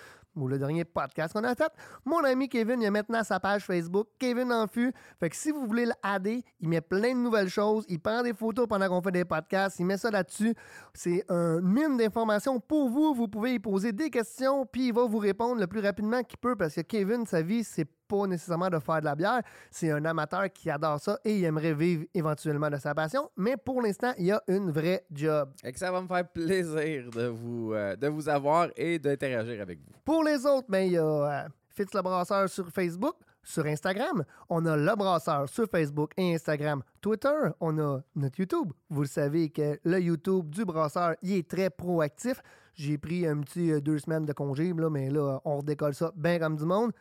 ou 0.40 0.49
le 0.49 0.59
dernier 0.59 0.85
podcast 0.85 1.32
qu'on 1.32 1.44
a 1.44 1.54
fait. 1.54 1.73
Mon 2.04 2.25
ami 2.25 2.49
Kevin, 2.49 2.80
il 2.80 2.87
a 2.87 2.90
maintenant 2.90 3.23
sa 3.25 3.40
page 3.40 3.64
Facebook, 3.64 4.09
Kevin 4.18 4.52
Enfu. 4.52 4.92
Fait 5.18 5.30
que 5.30 5.37
si 5.37 5.50
vous 5.50 5.66
voulez 5.66 5.87
l'aider, 5.87 6.42
il 6.61 6.68
met 6.68 6.80
plein 6.80 7.14
de 7.14 7.20
nouvelles 7.20 7.49
choses. 7.49 7.85
Il 7.88 8.00
prend 8.00 8.23
des 8.23 8.35
photos 8.35 8.66
pendant 8.66 8.88
qu'on 8.88 9.02
fait 9.02 9.12
des 9.12 9.25
podcasts. 9.25 9.78
Il 9.78 9.87
met 9.87 9.97
ça 9.97 10.11
là-dessus. 10.11 10.54
C'est 10.94 11.25
un 11.28 11.61
mine 11.61 11.97
d'informations 11.97 12.61
pour 12.61 12.88
vous. 12.88 13.14
Vous 13.14 13.28
pouvez 13.28 13.54
y 13.54 13.59
poser 13.59 13.92
des 13.92 14.11
questions, 14.11 14.66
puis 14.66 14.88
il 14.88 14.94
va 14.94 15.04
vous 15.04 15.18
répondre 15.18 15.61
le 15.61 15.66
plus 15.66 15.80
rapidement 15.80 16.23
qu'il 16.23 16.38
peut 16.38 16.56
parce 16.56 16.75
que 16.75 16.80
Kevin, 16.80 17.26
sa 17.26 17.42
vie, 17.42 17.64
c'est 17.64 17.88
pas 18.11 18.26
nécessairement 18.26 18.69
de 18.69 18.79
faire 18.81 19.00
de 19.00 19.05
la 19.05 19.14
bière. 19.14 19.40
C'est 19.71 19.90
un 19.90 20.05
amateur 20.05 20.52
qui 20.52 20.69
adore 20.69 20.99
ça 21.00 21.19
et 21.25 21.37
il 21.37 21.45
aimerait 21.45 21.75
vivre 21.75 22.05
éventuellement 22.12 22.69
de 22.69 22.76
sa 22.76 22.95
passion. 22.95 23.31
Mais 23.37 23.57
pour 23.57 23.81
l'instant, 23.81 24.12
il 24.19 24.26
y 24.26 24.33
a 24.33 24.43
une 24.49 24.71
vraie 24.71 25.05
job. 25.12 25.50
Et 25.62 25.73
que 25.73 25.79
ça 25.79 25.93
va 25.93 26.02
me 26.02 26.09
faire 26.09 26.26
plaisir 26.29 27.11
de 27.11 27.29
vous, 27.29 27.73
euh, 27.73 27.95
de 27.95 28.09
vous 28.09 28.29
avoir 28.29 28.69
et 28.76 28.99
d'interagir 28.99 29.62
avec 29.62 29.79
vous. 29.79 29.93
Pour 30.05 30.25
les 30.25 30.45
autres, 30.45 30.67
ben, 30.69 30.87
il 30.87 30.93
y 30.93 30.99
a 30.99 31.05
euh, 31.05 31.49
Fitz 31.69 31.95
le 31.95 32.02
Brasseur 32.02 32.49
sur 32.49 32.69
Facebook. 32.69 33.14
Sur 33.43 33.64
Instagram, 33.64 34.23
on 34.50 34.67
a 34.67 34.76
Le 34.76 34.95
Brasseur 34.97 35.49
sur 35.49 35.67
Facebook 35.67 36.12
et 36.19 36.35
Instagram. 36.35 36.83
Twitter, 37.00 37.49
on 37.59 37.79
a 37.79 38.00
notre 38.14 38.38
YouTube. 38.38 38.71
Vous 38.90 39.00
le 39.00 39.09
savez 39.09 39.49
que 39.49 39.81
le 39.83 39.99
YouTube 39.99 40.50
du 40.50 40.67
Brasseur, 40.67 41.17
il 41.23 41.33
est 41.33 41.49
très 41.49 41.71
proactif. 41.71 42.43
J'ai 42.75 42.99
pris 42.99 43.26
un 43.26 43.40
petit 43.40 43.73
euh, 43.73 43.81
deux 43.81 43.99
semaines 43.99 44.26
de 44.26 44.35
congé, 44.35 44.75
là, 44.75 44.90
mais 44.90 45.09
là, 45.09 45.40
on 45.47 45.57
redécolle 45.57 45.95
ça 45.95 46.12
bien 46.14 46.38
comme 46.38 46.57
du 46.57 46.67
monde. 46.67 46.93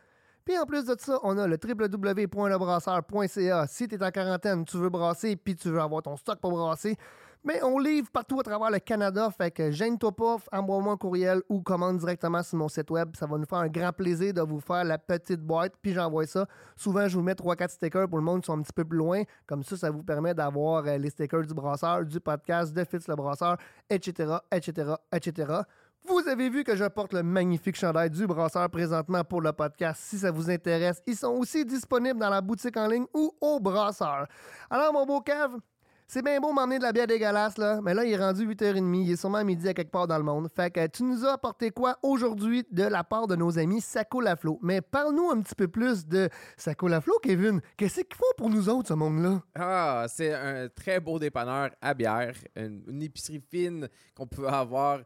Puis 0.50 0.58
en 0.58 0.66
plus 0.66 0.84
de 0.84 0.96
ça, 0.98 1.16
on 1.22 1.38
a 1.38 1.46
le 1.46 1.56
www.lebrasseur.ca. 1.64 3.66
Si 3.68 3.86
tu 3.86 3.94
es 3.94 4.02
en 4.02 4.10
quarantaine, 4.10 4.64
tu 4.64 4.78
veux 4.78 4.88
brasser, 4.88 5.36
puis 5.36 5.54
tu 5.54 5.68
veux 5.68 5.78
avoir 5.78 6.02
ton 6.02 6.16
stock 6.16 6.40
pour 6.40 6.50
brasser, 6.50 6.96
mais 7.44 7.62
on 7.62 7.78
livre 7.78 8.10
partout 8.10 8.40
à 8.40 8.42
travers 8.42 8.68
le 8.68 8.80
Canada, 8.80 9.30
fait 9.30 9.52
que 9.52 9.70
gêne-toi 9.70 10.10
pas, 10.10 10.38
envoie-moi 10.50 10.94
un 10.94 10.96
courriel 10.96 11.40
ou 11.48 11.62
commande 11.62 11.98
directement 11.98 12.42
sur 12.42 12.58
mon 12.58 12.68
site 12.68 12.90
web. 12.90 13.14
Ça 13.16 13.26
va 13.26 13.38
nous 13.38 13.46
faire 13.46 13.60
un 13.60 13.68
grand 13.68 13.92
plaisir 13.92 14.34
de 14.34 14.42
vous 14.42 14.58
faire 14.58 14.82
la 14.82 14.98
petite 14.98 15.40
boîte, 15.40 15.74
puis 15.80 15.92
j'envoie 15.92 16.26
ça. 16.26 16.48
Souvent, 16.76 17.06
je 17.06 17.16
vous 17.16 17.22
mets 17.22 17.34
3-4 17.34 17.70
stickers 17.70 18.08
pour 18.08 18.18
le 18.18 18.24
monde 18.24 18.40
qui 18.40 18.46
sont 18.46 18.58
un 18.58 18.62
petit 18.62 18.72
peu 18.72 18.84
plus 18.84 18.98
loin. 18.98 19.22
Comme 19.46 19.62
ça, 19.62 19.76
ça 19.76 19.92
vous 19.92 20.02
permet 20.02 20.34
d'avoir 20.34 20.84
euh, 20.84 20.98
les 20.98 21.10
stickers 21.10 21.46
du 21.46 21.54
brasseur, 21.54 22.04
du 22.04 22.18
podcast, 22.18 22.74
de 22.74 22.82
Fitz 22.82 23.06
le 23.06 23.14
brasseur, 23.14 23.56
etc., 23.88 24.38
etc., 24.50 24.94
etc. 25.12 25.60
Vous 26.08 26.26
avez 26.28 26.48
vu 26.48 26.64
que 26.64 26.74
je 26.74 26.84
porte 26.84 27.12
le 27.12 27.22
magnifique 27.22 27.76
chandail 27.76 28.10
du 28.10 28.26
brasseur 28.26 28.68
présentement 28.70 29.22
pour 29.22 29.40
le 29.40 29.52
podcast. 29.52 30.00
Si 30.02 30.18
ça 30.18 30.30
vous 30.30 30.50
intéresse, 30.50 31.02
ils 31.06 31.16
sont 31.16 31.32
aussi 31.32 31.64
disponibles 31.64 32.18
dans 32.18 32.30
la 32.30 32.40
boutique 32.40 32.76
en 32.76 32.88
ligne 32.88 33.06
ou 33.14 33.32
au 33.40 33.60
brasseur. 33.60 34.26
Alors, 34.70 34.92
mon 34.92 35.04
beau 35.06 35.20
cave, 35.20 35.56
c'est 36.08 36.22
bien 36.22 36.40
beau 36.40 36.52
m'emmener 36.52 36.78
de 36.78 36.82
la 36.82 36.92
bière 36.92 37.06
dégueulasse, 37.06 37.56
là, 37.56 37.80
mais 37.82 37.94
là, 37.94 38.04
il 38.04 38.12
est 38.12 38.16
rendu 38.16 38.44
8h30. 38.44 39.04
Il 39.04 39.12
est 39.12 39.16
sûrement 39.16 39.44
midi 39.44 39.68
à 39.68 39.74
quelque 39.74 39.92
part 39.92 40.08
dans 40.08 40.18
le 40.18 40.24
monde. 40.24 40.48
Fait 40.52 40.68
que 40.68 40.84
tu 40.88 41.04
nous 41.04 41.24
as 41.24 41.34
apporté 41.34 41.70
quoi 41.70 41.98
aujourd'hui 42.02 42.66
de 42.72 42.82
la 42.82 43.04
part 43.04 43.28
de 43.28 43.36
nos 43.36 43.56
amis 43.60 43.80
Saco 43.80 44.20
Laflo? 44.20 44.58
Mais 44.60 44.80
parle-nous 44.80 45.30
un 45.30 45.40
petit 45.40 45.54
peu 45.54 45.68
plus 45.68 46.04
de 46.06 46.28
Saco 46.56 46.88
Laflo, 46.88 47.14
Kevin. 47.22 47.60
Qu'est-ce 47.76 48.00
qu'ils 48.00 48.16
font 48.16 48.24
pour 48.36 48.50
nous 48.50 48.68
autres, 48.68 48.88
ce 48.88 48.94
monde-là? 48.94 49.40
Ah, 49.54 50.06
c'est 50.08 50.34
un 50.34 50.68
très 50.68 50.98
beau 50.98 51.20
dépanneur 51.20 51.70
à 51.80 51.94
bière. 51.94 52.34
une 52.56 53.02
épicerie 53.02 53.40
fine 53.48 53.88
qu'on 54.16 54.26
peut 54.26 54.48
avoir 54.48 55.00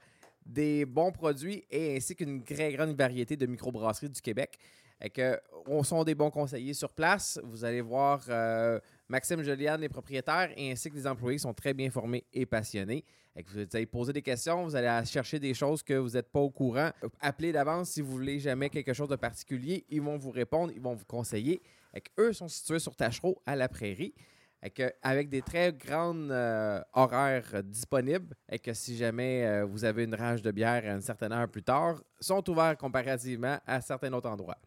des 0.47 0.85
bons 0.85 1.13
produits 1.13 1.65
et 1.71 1.97
ainsi 1.97 2.15
qu'une 2.15 2.43
très 2.43 2.73
grande 2.73 2.97
variété 2.97 3.37
de 3.37 3.47
microbrasseries 3.47 4.11
du 4.11 4.21
Québec. 4.21 4.59
Et 5.03 5.11
que, 5.11 5.39
on 5.67 5.83
sont 5.83 6.05
des 6.05 6.15
bons 6.15 6.31
conseillers 6.31 6.73
sur 6.73 6.93
place. 6.93 7.41
Vous 7.43 7.65
allez 7.65 7.81
voir 7.81 8.25
euh, 8.29 8.79
Maxime 9.09 9.43
Joliane, 9.43 9.81
les 9.81 9.89
propriétaires, 9.89 10.51
et 10.57 10.71
ainsi 10.71 10.89
que 10.89 10.95
les 10.95 11.07
employés 11.07 11.39
sont 11.39 11.53
très 11.53 11.75
bien 11.75 11.91
formés 11.91 12.25
et 12.33 12.47
passionnés. 12.47 13.05
Et 13.37 13.43
que 13.43 13.51
vous 13.51 13.67
allez 13.75 13.87
poser 13.87 14.13
des 14.13 14.23
questions, 14.23 14.63
vous 14.65 14.77
allez 14.77 15.05
chercher 15.07 15.41
des 15.41 15.53
choses 15.53 15.83
que 15.83 15.95
vous 15.95 16.11
n'êtes 16.11 16.31
pas 16.31 16.39
au 16.39 16.51
courant. 16.51 16.91
Appelez 17.21 17.51
d'avance 17.51 17.91
si 17.91 18.01
vous 18.01 18.13
voulez 18.13 18.39
jamais 18.39 18.71
quelque 18.71 18.93
chose 18.93 19.09
de 19.09 19.17
particulier. 19.17 19.85
Ils 19.91 20.01
vont 20.01 20.17
vous 20.17 20.31
répondre, 20.31 20.73
ils 20.75 20.81
vont 20.81 20.95
vous 20.95 21.05
conseiller. 21.05 21.61
Et 21.95 22.03
eux 22.19 22.33
sont 22.33 22.49
situés 22.49 22.79
sur 22.79 22.95
Tachereau 22.95 23.43
à 23.45 23.57
la 23.57 23.69
Prairie 23.69 24.15
avec 25.03 25.29
des 25.29 25.43
très 25.43 25.73
grandes 25.73 26.31
euh, 26.31 26.81
horaires 26.93 27.63
disponibles 27.63 28.35
et 28.49 28.59
que 28.59 28.73
si 28.73 28.97
jamais 28.97 29.47
euh, 29.47 29.65
vous 29.65 29.85
avez 29.85 30.05
une 30.05 30.15
rage 30.15 30.43
de 30.43 30.51
bière 30.51 30.83
à 30.87 30.95
une 30.95 31.01
certaine 31.01 31.33
heure 31.33 31.49
plus 31.49 31.63
tard, 31.63 32.03
sont 32.21 32.49
ouverts 32.49 32.77
comparativement 32.77 33.59
à 33.67 33.81
certains 33.81 34.13
autres 34.13 34.29
endroits. 34.29 34.59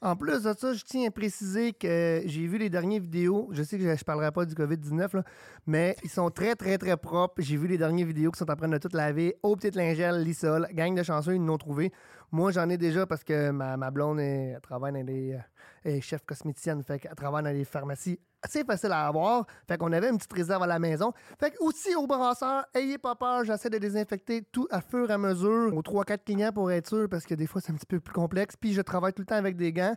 En 0.00 0.14
plus 0.14 0.44
de 0.44 0.52
ça, 0.56 0.72
je 0.74 0.84
tiens 0.84 1.08
à 1.08 1.10
préciser 1.10 1.72
que 1.72 2.22
j'ai 2.24 2.46
vu 2.46 2.56
les 2.56 2.70
dernières 2.70 3.00
vidéos. 3.00 3.48
Je 3.50 3.64
sais 3.64 3.76
que 3.78 3.82
je 3.82 3.88
ne 3.88 3.96
parlerai 3.96 4.30
pas 4.30 4.44
du 4.44 4.54
COVID-19, 4.54 5.24
mais 5.66 5.96
ils 6.04 6.10
sont 6.10 6.30
très, 6.30 6.54
très, 6.54 6.78
très 6.78 6.96
propres. 6.96 7.42
J'ai 7.42 7.56
vu 7.56 7.66
les 7.66 7.78
dernières 7.78 8.06
vidéos 8.06 8.30
qui 8.30 8.38
sont 8.38 8.48
en 8.48 8.54
train 8.54 8.68
de 8.68 8.78
tout 8.78 8.90
laver. 8.92 9.34
Au 9.42 9.56
petite 9.56 9.74
lingelle, 9.74 10.22
lissol. 10.22 10.68
Gang 10.72 10.96
de 10.96 11.02
chanceux, 11.02 11.34
ils 11.34 11.44
l'ont 11.44 11.58
trouvé. 11.58 11.92
Moi, 12.30 12.52
j'en 12.52 12.68
ai 12.68 12.76
déjà 12.76 13.06
parce 13.06 13.24
que 13.24 13.50
ma, 13.50 13.90
blonde 13.90 14.20
est, 14.20 14.58
travaille 14.60 14.92
dans 14.92 15.04
des 15.04 15.38
euh, 15.86 16.00
chef 16.00 16.24
cosméticienne. 16.26 16.82
Fait 16.82 16.98
qu'elle 16.98 17.14
travaille 17.14 17.42
dans 17.42 17.52
des 17.52 17.64
pharmacies 17.64 18.18
assez 18.42 18.64
facile 18.64 18.92
à 18.92 19.06
avoir. 19.06 19.46
Fait 19.66 19.78
qu'on 19.78 19.92
avait 19.92 20.10
une 20.10 20.18
petite 20.18 20.32
réserve 20.32 20.62
à 20.62 20.66
la 20.66 20.78
maison. 20.78 21.12
Fait 21.40 21.50
que 21.50 21.56
aussi 21.60 21.94
au 21.94 22.06
brasseur, 22.06 22.66
ayez 22.74 22.98
pas 22.98 23.14
peur, 23.14 23.44
j'essaie 23.44 23.70
de 23.70 23.78
désinfecter 23.78 24.42
tout 24.42 24.68
à 24.70 24.80
fur 24.80 25.10
et 25.10 25.12
à 25.12 25.18
mesure 25.18 25.74
aux 25.74 25.82
3-4 25.82 26.24
clients 26.24 26.52
pour 26.52 26.70
être 26.70 26.88
sûr 26.88 27.08
parce 27.08 27.24
que 27.24 27.34
des 27.34 27.46
fois 27.46 27.60
c'est 27.60 27.72
un 27.72 27.76
petit 27.76 27.86
peu 27.86 28.00
plus 28.00 28.14
complexe. 28.14 28.56
Puis 28.56 28.72
je 28.72 28.82
travaille 28.82 29.12
tout 29.12 29.22
le 29.22 29.26
temps 29.26 29.36
avec 29.36 29.56
des 29.56 29.72
gants. 29.72 29.94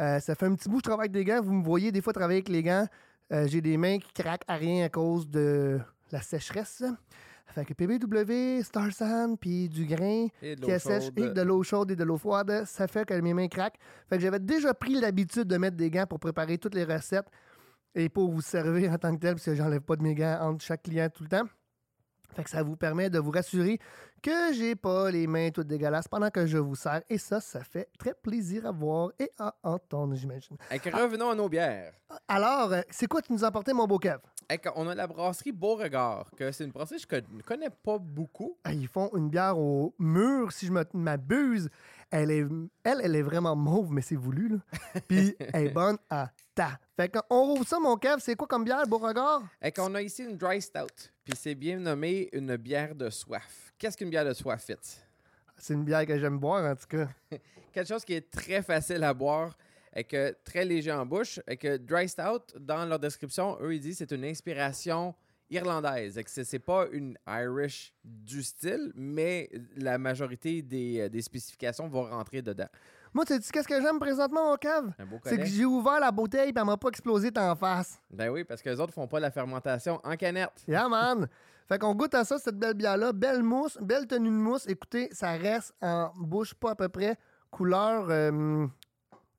Euh, 0.00 0.20
ça 0.20 0.34
fait 0.34 0.46
un 0.46 0.54
petit 0.54 0.68
bout 0.68 0.76
que 0.76 0.84
je 0.84 0.88
travaille 0.90 1.04
avec 1.06 1.12
des 1.12 1.24
gants. 1.24 1.42
Vous 1.42 1.52
me 1.52 1.64
voyez 1.64 1.92
des 1.92 2.00
fois 2.00 2.12
travailler 2.12 2.38
avec 2.38 2.48
les 2.48 2.62
gants. 2.62 2.86
Euh, 3.32 3.46
j'ai 3.46 3.60
des 3.60 3.76
mains 3.76 3.98
qui 3.98 4.12
craquent 4.12 4.44
à 4.46 4.54
rien 4.54 4.84
à 4.84 4.88
cause 4.88 5.28
de 5.28 5.80
la 6.10 6.22
sécheresse. 6.22 6.82
Fait 7.52 7.66
que 7.66 7.74
PBW, 7.74 8.62
Star 8.62 8.90
San, 8.92 9.36
puis 9.36 9.68
du 9.68 9.84
grain 9.84 10.28
Et 10.40 10.56
de 10.56 10.62
l'eau 10.62 10.66
qui 10.66 10.72
assèche 10.72 11.10
et 11.16 11.28
de 11.28 11.42
l'eau 11.42 11.62
chaude 11.62 11.90
et 11.90 11.96
de 11.96 12.04
l'eau 12.04 12.16
froide, 12.16 12.64
ça 12.64 12.88
fait 12.88 13.04
que 13.04 13.12
mes 13.20 13.34
mains 13.34 13.48
craquent. 13.48 13.78
Fait 14.08 14.16
que 14.16 14.22
j'avais 14.22 14.38
déjà 14.38 14.72
pris 14.72 14.98
l'habitude 14.98 15.44
de 15.44 15.56
mettre 15.58 15.76
des 15.76 15.90
gants 15.90 16.06
pour 16.06 16.18
préparer 16.18 16.56
toutes 16.56 16.74
les 16.74 16.84
recettes 16.84 17.26
et 17.94 18.08
pour 18.08 18.30
vous 18.30 18.40
servir 18.40 18.92
en 18.92 18.96
tant 18.96 19.14
que 19.14 19.20
tel, 19.20 19.34
parce 19.34 19.44
que 19.44 19.54
j'enlève 19.54 19.82
pas 19.82 19.96
de 19.96 20.02
mes 20.02 20.14
gants 20.14 20.38
entre 20.40 20.64
chaque 20.64 20.82
client 20.82 21.08
tout 21.14 21.24
le 21.24 21.28
temps. 21.28 21.46
Fait 22.34 22.44
que 22.44 22.50
ça 22.50 22.62
vous 22.62 22.76
permet 22.76 23.10
de 23.10 23.18
vous 23.18 23.30
rassurer 23.30 23.78
que 24.22 24.54
j'ai 24.54 24.74
pas 24.74 25.10
les 25.10 25.26
mains 25.26 25.50
toutes 25.50 25.66
dégueulasses 25.66 26.08
pendant 26.08 26.30
que 26.30 26.46
je 26.46 26.56
vous 26.56 26.74
sers. 26.74 27.02
Et 27.10 27.18
ça, 27.18 27.40
ça 27.40 27.62
fait 27.62 27.90
très 27.98 28.14
plaisir 28.14 28.64
à 28.66 28.72
voir 28.72 29.10
et 29.18 29.30
à 29.38 29.54
entendre, 29.62 30.14
j'imagine. 30.14 30.56
Revenons 30.70 31.30
à 31.30 31.34
nos 31.34 31.50
bières. 31.50 31.92
Alors, 32.28 32.72
euh, 32.72 32.80
c'est 32.90 33.06
quoi 33.06 33.20
tu 33.20 33.32
nous 33.32 33.44
as 33.44 33.48
apporté, 33.48 33.74
mon 33.74 33.86
beau 33.86 33.98
Kev? 33.98 34.18
Fait 34.50 34.68
on 34.76 34.88
a 34.88 34.94
la 34.94 35.06
brasserie 35.06 35.52
Beauregard, 35.52 36.30
que 36.36 36.50
c'est 36.52 36.64
une 36.64 36.70
brasserie 36.70 37.04
que 37.06 37.16
je 37.16 37.36
ne 37.36 37.42
connais 37.42 37.70
pas 37.70 37.98
beaucoup. 37.98 38.56
Ah, 38.64 38.72
Ils 38.72 38.88
font 38.88 39.10
une 39.14 39.28
bière 39.28 39.58
au 39.58 39.94
mur, 39.98 40.52
si 40.52 40.66
je 40.66 40.72
m'abuse. 40.94 41.68
Elle 42.10 42.30
est, 42.30 42.46
elle, 42.84 43.00
elle 43.02 43.16
est 43.16 43.22
vraiment 43.22 43.56
mauve, 43.56 43.90
mais 43.92 44.02
c'est 44.02 44.16
voulu, 44.16 44.48
là. 44.48 44.56
Puis 45.08 45.34
elle 45.38 45.66
est 45.68 45.70
bonne 45.70 45.96
à 46.10 46.30
ta. 46.54 46.78
Fait 46.94 47.08
qu'on 47.08 47.44
rouvre 47.44 47.66
ça, 47.66 47.78
mon 47.80 47.96
Kev. 47.96 48.16
C'est 48.20 48.36
quoi 48.36 48.46
comme 48.46 48.64
bière, 48.64 48.86
Beauregard? 48.86 49.42
Fait 49.62 49.72
qu'on 49.72 49.94
a 49.94 50.02
ici 50.02 50.22
une 50.24 50.36
dry 50.36 50.60
stout, 50.60 51.10
puis 51.24 51.34
c'est 51.36 51.54
bien 51.54 51.78
nommé 51.78 52.28
une 52.32 52.56
bière 52.56 52.94
de 52.94 53.08
soif. 53.08 53.72
Qu'est-ce 53.78 53.96
qu'une 53.96 54.10
bière 54.10 54.26
de 54.26 54.34
soif, 54.34 54.62
Fitz? 54.62 55.00
C'est 55.56 55.74
une 55.74 55.84
bière 55.84 56.04
que 56.06 56.18
j'aime 56.18 56.38
boire, 56.38 56.70
en 56.70 56.74
tout 56.76 56.86
cas. 56.88 57.08
quelque 57.72 57.88
chose 57.88 58.04
qui 58.04 58.14
est 58.14 58.30
très 58.30 58.62
facile 58.62 59.02
à 59.04 59.14
boire 59.14 59.56
et 59.94 60.04
que 60.04 60.34
très 60.44 60.64
léger 60.64 60.92
en 60.92 61.04
bouche 61.06 61.40
et 61.46 61.56
que 61.56 61.76
Dry 61.76 62.08
Stout 62.08 62.58
dans 62.58 62.84
leur 62.86 62.98
description 62.98 63.58
eux 63.60 63.74
ils 63.74 63.80
disent 63.80 63.98
que 63.98 64.06
c'est 64.08 64.14
une 64.14 64.24
inspiration 64.24 65.14
irlandaise 65.50 66.16
et 66.16 66.24
que 66.24 66.30
c'est 66.30 66.58
pas 66.58 66.86
une 66.92 67.16
Irish 67.26 67.92
du 68.04 68.42
style 68.42 68.92
mais 68.94 69.50
la 69.76 69.98
majorité 69.98 70.62
des, 70.62 71.00
euh, 71.00 71.08
des 71.08 71.20
spécifications 71.22 71.88
vont 71.88 72.04
rentrer 72.04 72.40
dedans 72.40 72.68
Moi, 73.12 73.26
tu 73.26 73.34
sais 73.34 73.52
qu'est-ce 73.52 73.68
que 73.68 73.80
j'aime 73.82 73.98
présentement, 73.98 74.52
un 74.54 75.04
beau 75.04 75.20
C'est 75.24 75.36
que 75.36 75.44
j'ai 75.44 75.66
ouvert 75.66 76.00
la 76.00 76.10
bouteille 76.10 76.48
et 76.50 76.52
elle 76.56 76.64
m'a 76.64 76.78
pas 76.78 76.88
explosé 76.88 77.30
en 77.36 77.54
face. 77.54 77.98
ben 78.10 78.30
oui 78.30 78.44
parce 78.44 78.62
que 78.62 78.70
les 78.70 78.80
autres 78.80 78.94
font 78.94 79.06
pas 79.06 79.20
la 79.20 79.30
fermentation 79.30 80.00
en 80.04 80.16
canette 80.16 80.64
Yeah, 80.66 80.88
man! 80.88 81.28
Fait 81.68 81.78
qu'on 81.78 81.94
goûte 81.94 82.14
à 82.14 82.24
ça, 82.24 82.38
cette 82.38 82.58
belle 82.58 82.74
bière-là. 82.74 83.12
Belle 83.12 83.42
mousse, 83.42 83.78
belle 83.80 84.06
tenue 84.06 84.28
de 84.28 84.34
mousse. 84.34 84.66
Écoutez, 84.68 85.08
ça 85.12 85.30
reste 85.32 85.72
en 85.80 86.12
bouche 86.16 86.54
pas 86.54 86.72
à 86.72 86.74
peu 86.74 86.88
près. 86.88 87.16
Couleur, 87.50 88.08
euh, 88.10 88.66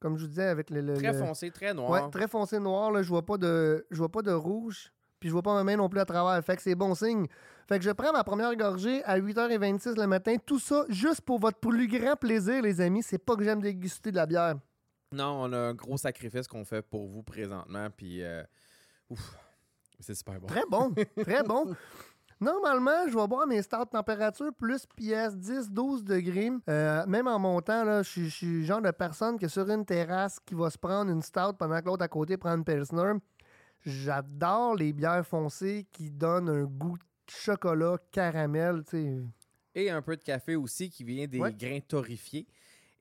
comme 0.04 0.18
je 0.18 0.24
vous 0.24 0.30
disais, 0.30 0.46
avec 0.48 0.70
le... 0.70 0.82
le- 0.82 0.94
très 0.94 1.14
foncé 1.14 1.50
très 1.50 1.74
noir 1.74 1.90
Ouais, 1.90 2.10
très 2.12 2.28
foncé 2.28 2.60
noir. 2.60 2.92
Là. 2.92 3.02
Je 3.02 3.10
vois 3.10 3.26
pas 3.26 3.38
de, 3.38 3.88
je 3.90 3.98
vois 3.98 4.10
pas 4.12 4.22
de 4.22 4.32
rouge. 4.32 4.92
Puis 5.20 5.30
je 5.30 5.34
vois 5.34 5.42
pas 5.42 5.54
ma 5.56 5.64
main 5.64 5.78
non 5.78 5.88
plus 5.90 6.00
à 6.02 6.06
travers. 6.06 6.44
Fait 6.44 6.56
que 6.58 6.62
c'est 6.62 6.76
bon 6.76 6.94
signe. 6.94 7.26
Fait 7.70 7.80
que 7.80 7.86
je 7.86 7.92
prends 7.92 8.12
ma 8.12 8.24
première 8.26 8.54
gorgée 8.58 9.02
à 9.06 9.18
8h26 9.18 9.96
le 10.00 10.06
matin. 10.06 10.36
Tout 10.46 10.60
ça 10.60 10.84
juste 10.90 11.22
pour 11.22 11.40
votre 11.40 11.58
plus 11.60 11.88
grand 11.88 12.16
plaisir, 12.18 12.62
les 12.62 12.82
amis. 12.82 13.02
C'est 13.02 13.18
pas 13.18 13.36
que 13.38 13.44
j'aime 13.44 13.62
déguster 13.62 14.12
de 14.12 14.18
la 14.18 14.26
bière. 14.26 14.56
non 15.14 15.44
on 15.46 15.54
a 15.54 15.58
un 15.58 15.74
gros 15.74 15.96
sacrifice 15.98 16.48
qu'on 16.48 16.66
fait 16.66 16.82
pour 16.82 17.08
vous 17.08 17.24
présentement 17.24 17.88
puis 17.96 18.22
euh, 18.24 18.44
ouf 19.10 19.38
c'est 20.00 20.16
super 20.16 20.40
bon 20.42 20.48
Très 20.48 20.64
bon. 20.70 20.94
très 21.22 21.44
bon. 21.44 21.74
Normalement, 22.44 23.08
je 23.08 23.18
vais 23.18 23.28
boire 23.28 23.48
mes 23.48 23.62
stouts 23.62 23.86
température 23.86 24.52
plus 24.54 24.86
PS 24.98 25.36
10-12 25.38 26.04
degrés. 26.04 26.52
Euh, 26.70 27.06
même 27.08 27.28
en 27.28 27.40
montant, 27.40 27.86
là, 27.86 28.04
je 28.04 28.26
suis- 28.28 28.46
le 28.60 28.64
genre 28.64 28.82
de 28.82 28.92
personne 28.92 29.38
qui 29.40 29.46
est 29.46 29.50
sur 29.50 29.70
une 29.70 29.86
terrasse 29.86 30.40
qui 30.46 30.54
va 30.54 30.70
se 30.70 30.78
prendre 30.78 31.10
une 31.10 31.22
stout 31.22 31.54
pendant 31.58 31.80
que 31.80 31.86
l'autre 31.86 32.04
à 32.04 32.08
côté 32.10 32.36
prend 32.36 32.56
une 32.58 32.66
Pilsner. 32.66 33.14
J'adore 33.86 34.76
les 34.76 34.92
bières 34.94 35.26
foncées 35.26 35.88
qui 35.92 36.10
donnent 36.12 36.50
un 36.50 36.64
goût 36.64 36.98
de 36.98 37.04
chocolat, 37.28 37.98
caramel, 38.12 38.84
tu 38.84 38.98
sais. 38.98 39.24
Et 39.76 39.90
un 39.90 40.02
peu 40.02 40.16
de 40.18 40.24
café 40.24 40.56
aussi 40.56 40.90
qui 40.90 41.04
vient 41.04 41.28
des 41.28 41.40
Ouais. 41.40 41.54
grains 41.54 41.80
torréfiés. 41.88 42.46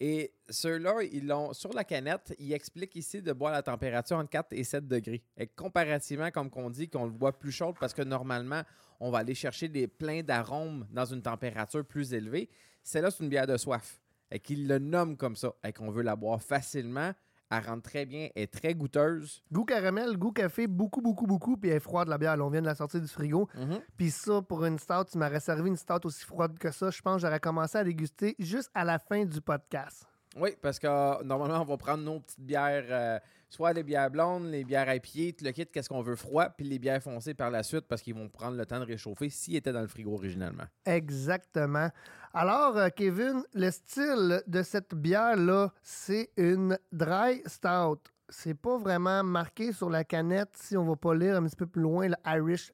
Et 0.04 0.34
ceux-là, 0.48 0.96
ils 1.12 1.28
l'ont 1.28 1.52
sur 1.52 1.72
la 1.72 1.84
canette, 1.84 2.34
ils 2.40 2.52
expliquent 2.52 2.96
ici 2.96 3.22
de 3.22 3.32
boire 3.32 3.52
à 3.52 3.58
la 3.58 3.62
température 3.62 4.16
entre 4.16 4.30
4 4.30 4.52
et 4.52 4.64
7 4.64 4.88
degrés. 4.88 5.22
Et 5.36 5.46
comparativement, 5.46 6.28
comme 6.32 6.50
qu'on 6.50 6.70
dit, 6.70 6.88
qu'on 6.88 7.04
le 7.04 7.12
boit 7.12 7.38
plus 7.38 7.52
chaud 7.52 7.72
parce 7.78 7.94
que 7.94 8.02
normalement, 8.02 8.62
on 8.98 9.12
va 9.12 9.18
aller 9.18 9.36
chercher 9.36 9.68
des 9.68 9.86
pleins 9.86 10.24
d'arômes 10.24 10.88
dans 10.90 11.04
une 11.04 11.22
température 11.22 11.84
plus 11.84 12.12
élevée. 12.14 12.50
Celle-là, 12.82 13.12
c'est 13.12 13.22
une 13.22 13.28
bière 13.28 13.46
de 13.46 13.56
soif. 13.56 14.00
Et 14.32 14.40
qu'ils 14.40 14.66
le 14.66 14.80
nomment 14.80 15.16
comme 15.16 15.36
ça. 15.36 15.54
Et 15.62 15.72
qu'on 15.72 15.92
veut 15.92 16.02
la 16.02 16.16
boire 16.16 16.42
facilement. 16.42 17.12
Elle 17.54 17.66
rentre 17.66 17.82
très 17.82 18.06
bien, 18.06 18.28
elle 18.34 18.44
est 18.44 18.46
très 18.46 18.74
goûteuse. 18.74 19.42
Goût 19.52 19.64
caramel, 19.64 20.16
goût 20.16 20.32
café, 20.32 20.66
beaucoup, 20.66 21.02
beaucoup, 21.02 21.26
beaucoup, 21.26 21.56
puis 21.58 21.68
elle 21.70 21.76
est 21.76 21.80
froide 21.80 22.08
la 22.08 22.16
bière. 22.16 22.36
Là, 22.36 22.44
on 22.44 22.50
vient 22.50 22.62
de 22.62 22.66
la 22.66 22.74
sortir 22.74 23.00
du 23.00 23.08
frigo. 23.08 23.48
Puis 23.96 24.10
ça, 24.10 24.40
pour 24.40 24.64
une 24.64 24.78
stout, 24.78 25.04
tu 25.10 25.18
m'aurais 25.18 25.40
servi 25.40 25.68
une 25.68 25.76
stout 25.76 26.06
aussi 26.06 26.24
froide 26.24 26.58
que 26.58 26.70
ça. 26.70 26.90
Je 26.90 27.02
pense 27.02 27.16
que 27.16 27.20
j'aurais 27.26 27.40
commencé 27.40 27.76
à 27.76 27.84
déguster 27.84 28.34
juste 28.38 28.70
à 28.74 28.84
la 28.84 28.98
fin 28.98 29.24
du 29.24 29.40
podcast. 29.40 30.06
Oui, 30.36 30.50
parce 30.62 30.78
que 30.78 30.86
euh, 30.86 31.22
normalement, 31.24 31.60
on 31.60 31.64
va 31.64 31.76
prendre 31.76 32.02
nos 32.02 32.20
petites 32.20 32.40
bières, 32.40 32.84
euh, 32.88 33.18
soit 33.50 33.72
les 33.74 33.82
bières 33.82 34.10
blondes, 34.10 34.46
les 34.46 34.64
bières 34.64 34.88
à 34.88 34.98
pied, 34.98 35.34
tout 35.34 35.44
le 35.44 35.50
kit, 35.52 35.66
qu'est-ce 35.66 35.88
qu'on 35.90 36.00
veut 36.00 36.16
froid, 36.16 36.46
puis 36.48 36.66
les 36.66 36.78
bières 36.78 37.02
foncées 37.02 37.34
par 37.34 37.50
la 37.50 37.62
suite 37.62 37.82
parce 37.86 38.00
qu'ils 38.00 38.14
vont 38.14 38.28
prendre 38.30 38.56
le 38.56 38.64
temps 38.64 38.80
de 38.80 38.86
réchauffer 38.86 39.28
s'ils 39.28 39.56
étaient 39.56 39.72
dans 39.74 39.82
le 39.82 39.88
frigo 39.88 40.14
originalement. 40.14 40.64
Exactement. 40.86 41.90
Alors, 42.32 42.78
euh, 42.78 42.88
Kevin, 42.88 43.42
le 43.52 43.70
style 43.70 44.42
de 44.46 44.62
cette 44.62 44.94
bière-là, 44.94 45.70
c'est 45.82 46.30
une 46.38 46.78
dry 46.90 47.42
stout. 47.44 48.00
C'est 48.30 48.54
pas 48.54 48.78
vraiment 48.78 49.22
marqué 49.22 49.72
sur 49.72 49.90
la 49.90 50.04
canette, 50.04 50.56
si 50.56 50.74
on 50.78 50.86
va 50.86 50.96
pas 50.96 51.14
lire 51.14 51.36
un 51.36 51.44
petit 51.44 51.56
peu 51.56 51.66
plus 51.66 51.82
loin, 51.82 52.08
le 52.08 52.14
Irish. 52.24 52.72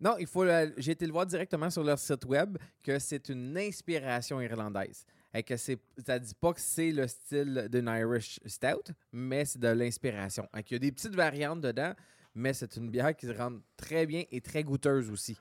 Non, 0.00 0.16
il 0.18 0.26
faut. 0.26 0.44
le- 0.44 0.72
J'ai 0.78 0.92
été 0.92 1.06
le 1.06 1.12
voir 1.12 1.26
directement 1.26 1.68
sur 1.68 1.84
leur 1.84 1.98
site 1.98 2.24
web 2.24 2.56
que 2.82 2.98
c'est 2.98 3.28
une 3.28 3.56
inspiration 3.58 4.40
irlandaise. 4.40 5.04
Et 5.34 5.42
que 5.42 5.56
c'est, 5.56 5.78
ça 6.04 6.18
dit 6.18 6.34
pas 6.34 6.52
que 6.52 6.60
c'est 6.60 6.90
le 6.90 7.06
style 7.08 7.68
d'une 7.70 7.88
Irish 7.88 8.38
Stout, 8.44 8.92
mais 9.12 9.44
c'est 9.44 9.58
de 9.58 9.68
l'inspiration. 9.68 10.46
Qu'il 10.64 10.74
y 10.74 10.76
a 10.76 10.78
des 10.78 10.92
petites 10.92 11.14
variantes 11.14 11.62
dedans, 11.62 11.94
mais 12.34 12.52
c'est 12.52 12.76
une 12.76 12.90
bière 12.90 13.16
qui 13.16 13.26
se 13.26 13.32
rend 13.32 13.58
très 13.76 14.06
bien 14.06 14.24
et 14.30 14.40
très 14.40 14.62
goûteuse 14.62 15.10
aussi. 15.10 15.38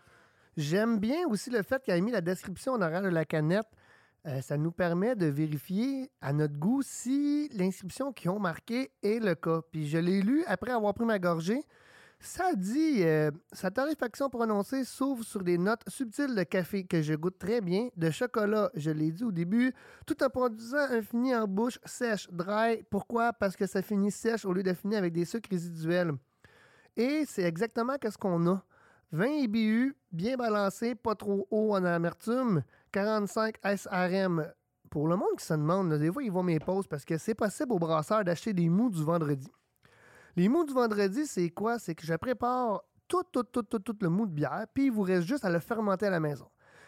J'aime 0.57 0.99
bien 0.99 1.25
aussi 1.27 1.49
le 1.49 1.61
fait 1.61 1.81
qu'il 1.83 1.93
ait 1.93 2.01
mis 2.01 2.11
la 2.11 2.21
description 2.21 2.73
en 2.73 2.81
arrière 2.81 3.01
de 3.01 3.09
la 3.09 3.25
canette. 3.25 3.67
Euh, 4.27 4.41
ça 4.41 4.57
nous 4.57 4.71
permet 4.71 5.15
de 5.15 5.25
vérifier 5.25 6.11
à 6.21 6.31
notre 6.31 6.55
goût 6.55 6.81
si 6.83 7.49
l'inscription 7.53 8.13
qu'ils 8.13 8.29
ont 8.29 8.39
marquée 8.39 8.91
est 9.01 9.19
le 9.19 9.33
cas. 9.35 9.61
Puis 9.71 9.87
je 9.87 9.97
l'ai 9.97 10.21
lu 10.21 10.43
après 10.45 10.71
avoir 10.71 10.93
pris 10.93 11.05
ma 11.05 11.19
gorgée. 11.19 11.63
Ça 12.23 12.53
dit 12.53 13.01
euh, 13.01 13.31
sa 13.51 13.71
torréfaction 13.71 14.29
prononcée 14.29 14.85
s'ouvre 14.85 15.23
sur 15.23 15.43
des 15.43 15.57
notes 15.57 15.81
subtiles 15.87 16.35
de 16.35 16.43
café 16.43 16.83
que 16.83 17.01
je 17.01 17.15
goûte 17.15 17.39
très 17.39 17.61
bien, 17.61 17.89
de 17.97 18.11
chocolat, 18.11 18.69
je 18.75 18.91
l'ai 18.91 19.11
dit 19.11 19.23
au 19.23 19.31
début, 19.31 19.73
tout 20.05 20.23
en 20.23 20.29
produisant 20.29 20.77
un 20.91 21.01
fini 21.01 21.35
en 21.35 21.47
bouche 21.47 21.79
sèche, 21.83 22.29
dry. 22.31 22.83
Pourquoi? 22.91 23.33
Parce 23.33 23.55
que 23.55 23.65
ça 23.65 23.81
finit 23.81 24.11
sèche 24.11 24.45
au 24.45 24.53
lieu 24.53 24.61
de 24.61 24.73
finir 24.73 24.99
avec 24.99 25.13
des 25.13 25.25
sucres 25.25 25.49
résiduels. 25.49 26.11
Et 26.95 27.23
c'est 27.27 27.43
exactement 27.43 27.95
ce 28.03 28.17
qu'on 28.19 28.47
a. 28.47 28.63
20 29.13 29.25
IBU, 29.25 29.95
bien 30.11 30.37
balancé, 30.37 30.93
pas 30.93 31.15
trop 31.15 31.47
haut 31.49 31.73
en 31.73 31.83
amertume, 31.83 32.63
45 32.91 33.55
SRM. 33.65 34.45
Pour 34.91 35.07
le 35.07 35.15
monde 35.15 35.37
qui 35.39 35.45
se 35.45 35.55
demande, 35.55 35.91
des 35.95 36.11
fois, 36.11 36.21
ils 36.21 36.31
vont 36.31 36.43
mes 36.43 36.59
pauses 36.59 36.85
parce 36.85 37.03
que 37.03 37.17
c'est 37.17 37.33
possible 37.33 37.73
au 37.73 37.79
brasseur 37.79 38.23
d'acheter 38.23 38.53
des 38.53 38.69
mous 38.69 38.91
du 38.91 39.03
vendredi. 39.03 39.49
Les 40.35 40.47
mous 40.47 40.63
du 40.63 40.73
vendredi, 40.73 41.25
c'est 41.25 41.49
quoi? 41.49 41.79
C'est 41.79 41.95
que 41.95 42.05
je 42.05 42.13
prépare 42.13 42.83
tout, 43.07 43.23
tout, 43.31 43.43
tout, 43.43 43.63
tout, 43.63 43.79
tout 43.79 43.97
le 44.01 44.09
mou 44.09 44.25
de 44.25 44.31
bière, 44.31 44.65
puis 44.73 44.85
il 44.85 44.91
vous 44.91 45.01
reste 45.01 45.27
juste 45.27 45.43
à 45.43 45.49
le 45.49 45.59
fermenter 45.59 46.05
à 46.05 46.09
la 46.09 46.19
maison. 46.19 46.47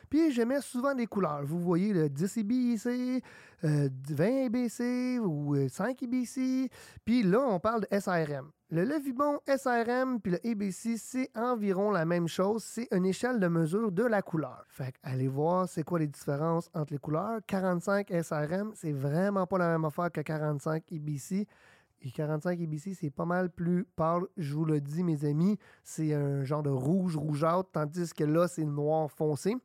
Puis 0.09 0.31
je 0.31 0.41
mets 0.43 0.61
souvent 0.61 0.93
des 0.93 1.07
couleurs. 1.07 1.43
Vous 1.43 1.59
voyez 1.59 1.91
le 1.91 2.07
10 2.07 2.37
IBC, 2.37 3.21
euh, 3.63 3.89
20 4.09 4.45
IBC 4.45 5.19
ou 5.19 5.55
euh, 5.55 5.67
5 5.67 6.01
IBC. 6.03 6.69
Puis 7.03 7.23
là, 7.23 7.39
on 7.39 7.59
parle 7.59 7.81
de 7.81 7.99
SRM. 7.99 8.51
Le 8.69 8.85
Levibon 8.85 9.39
SRM 9.47 10.19
puis 10.19 10.31
le 10.31 10.39
ABC, 10.49 10.97
c'est 10.97 11.29
environ 11.35 11.91
la 11.91 12.05
même 12.05 12.27
chose. 12.27 12.63
C'est 12.63 12.87
une 12.91 13.05
échelle 13.05 13.39
de 13.39 13.47
mesure 13.47 13.91
de 13.91 14.03
la 14.03 14.21
couleur. 14.21 14.63
Fait 14.67 14.93
allez 15.03 15.27
voir 15.27 15.67
c'est 15.67 15.83
quoi 15.83 15.99
les 15.99 16.07
différences 16.07 16.69
entre 16.73 16.93
les 16.93 16.99
couleurs? 16.99 17.39
45 17.45 18.09
SRM, 18.09 18.71
c'est 18.75 18.91
vraiment 18.91 19.45
pas 19.45 19.57
la 19.57 19.67
même 19.67 19.85
affaire 19.85 20.11
que 20.11 20.21
45 20.21 20.83
IBC. 20.91 21.47
Et 22.05 22.11
45 22.11 22.59
IBC, 22.59 22.95
c'est 22.99 23.09
pas 23.09 23.25
mal 23.25 23.49
plus 23.49 23.85
pâle, 23.95 24.23
je 24.37 24.53
vous 24.53 24.65
le 24.65 24.81
dis, 24.81 25.03
mes 25.03 25.23
amis. 25.25 25.57
C'est 25.83 26.13
un 26.13 26.43
genre 26.43 26.61
de 26.63 26.69
rouge 26.69 27.15
rougeâtre, 27.15 27.69
tandis 27.71 28.13
que 28.13 28.23
là, 28.25 28.47
c'est 28.47 28.65
noir 28.65 29.09
foncé. 29.09 29.55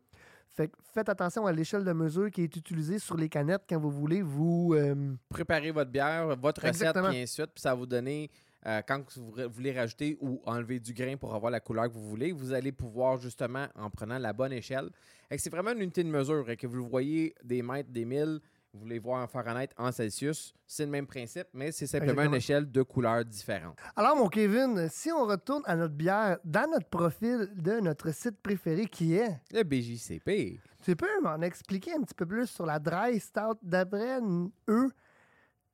Fait 0.51 0.71
faites 0.95 1.09
attention 1.09 1.47
à 1.47 1.53
l'échelle 1.53 1.85
de 1.85 1.93
mesure 1.93 2.31
qui 2.31 2.43
est 2.43 2.57
utilisée 2.57 2.99
sur 2.99 3.17
les 3.17 3.29
canettes 3.29 3.63
quand 3.69 3.79
vous 3.79 3.91
voulez 3.91 4.23
vous. 4.23 4.73
euh, 4.75 5.15
Préparez 5.29 5.71
votre 5.73 5.91
bière, 5.91 6.37
votre 6.37 6.61
recette, 6.63 6.75
Exactement. 6.83 7.09
ainsi 7.09 7.21
de 7.23 7.27
suite, 7.27 7.51
puis 7.55 7.61
ça 7.63 7.71
va 7.71 7.75
vous 7.77 7.87
donner, 7.87 8.31
euh, 8.67 8.81
quand 8.87 9.03
vous 9.17 9.33
voulez 9.51 9.73
rajouter 9.73 10.17
ou 10.21 10.41
enlever 10.47 10.81
du 10.81 10.93
grain 10.95 11.17
pour 11.17 11.35
avoir 11.35 11.51
la 11.53 11.61
couleur 11.61 11.85
que 11.89 11.93
vous 11.93 12.09
voulez, 12.09 12.33
vous 12.33 12.53
allez 12.53 12.73
pouvoir 12.73 13.19
justement, 13.19 13.67
en 13.77 13.91
prenant 13.91 14.19
la 14.19 14.33
bonne 14.33 14.53
échelle, 14.53 14.91
c'est 15.37 15.51
vraiment 15.51 15.73
une 15.73 15.83
unité 15.83 16.03
de 16.03 16.09
mesure, 16.09 16.49
et 16.51 16.57
que 16.57 16.67
vous 16.67 16.77
le 16.77 16.83
voyez 16.83 17.35
des 17.45 17.63
mètres, 17.63 17.91
des 17.91 18.05
milles, 18.05 18.41
Vous 18.75 18.81
voulez 18.81 18.99
voir 18.99 19.23
en 19.23 19.27
Fahrenheit, 19.27 19.71
en 19.79 19.91
Celsius, 19.91 20.55
c'est 20.67 20.85
le 20.85 20.91
même 20.91 21.07
principe, 21.07 21.47
mais 21.55 21.73
c'est 21.73 21.87
simplement 21.87 22.13
Exactement. 22.13 22.31
une 22.35 22.37
échelle 22.37 22.71
de 22.71 22.83
couleurs 22.83 23.25
différentes. 23.25 23.79
Alors, 23.97 24.15
mon 24.15 24.29
Kevin, 24.29 24.89
si 24.91 25.11
on 25.11 25.25
retourne 25.25 25.63
à 25.65 25.75
notre 25.75 25.95
bière 25.95 26.39
dans 26.45 26.71
notre 26.71 26.87
profil 26.89 27.49
de 27.57 27.81
notre 27.81 28.13
site 28.13 28.39
préféré 28.43 28.85
qui 28.85 29.15
est, 29.15 29.41
Le 29.53 29.63
BJCP. 29.63 30.61
tu 30.85 30.95
peux 30.97 31.21
m'en 31.23 31.41
expliquer 31.41 31.95
un 31.95 32.03
petit 32.03 32.15
peu 32.15 32.27
plus 32.27 32.47
sur 32.47 32.67
la 32.67 32.79
Dry 32.79 33.19
Stout 33.19 33.59
d'après 33.63 34.21
eux? 34.69 34.91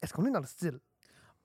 Est-ce 0.01 0.13
qu'on 0.15 0.27
est 0.27 0.31
dans 0.31 0.41
le 0.41 0.47
style? 0.47 0.79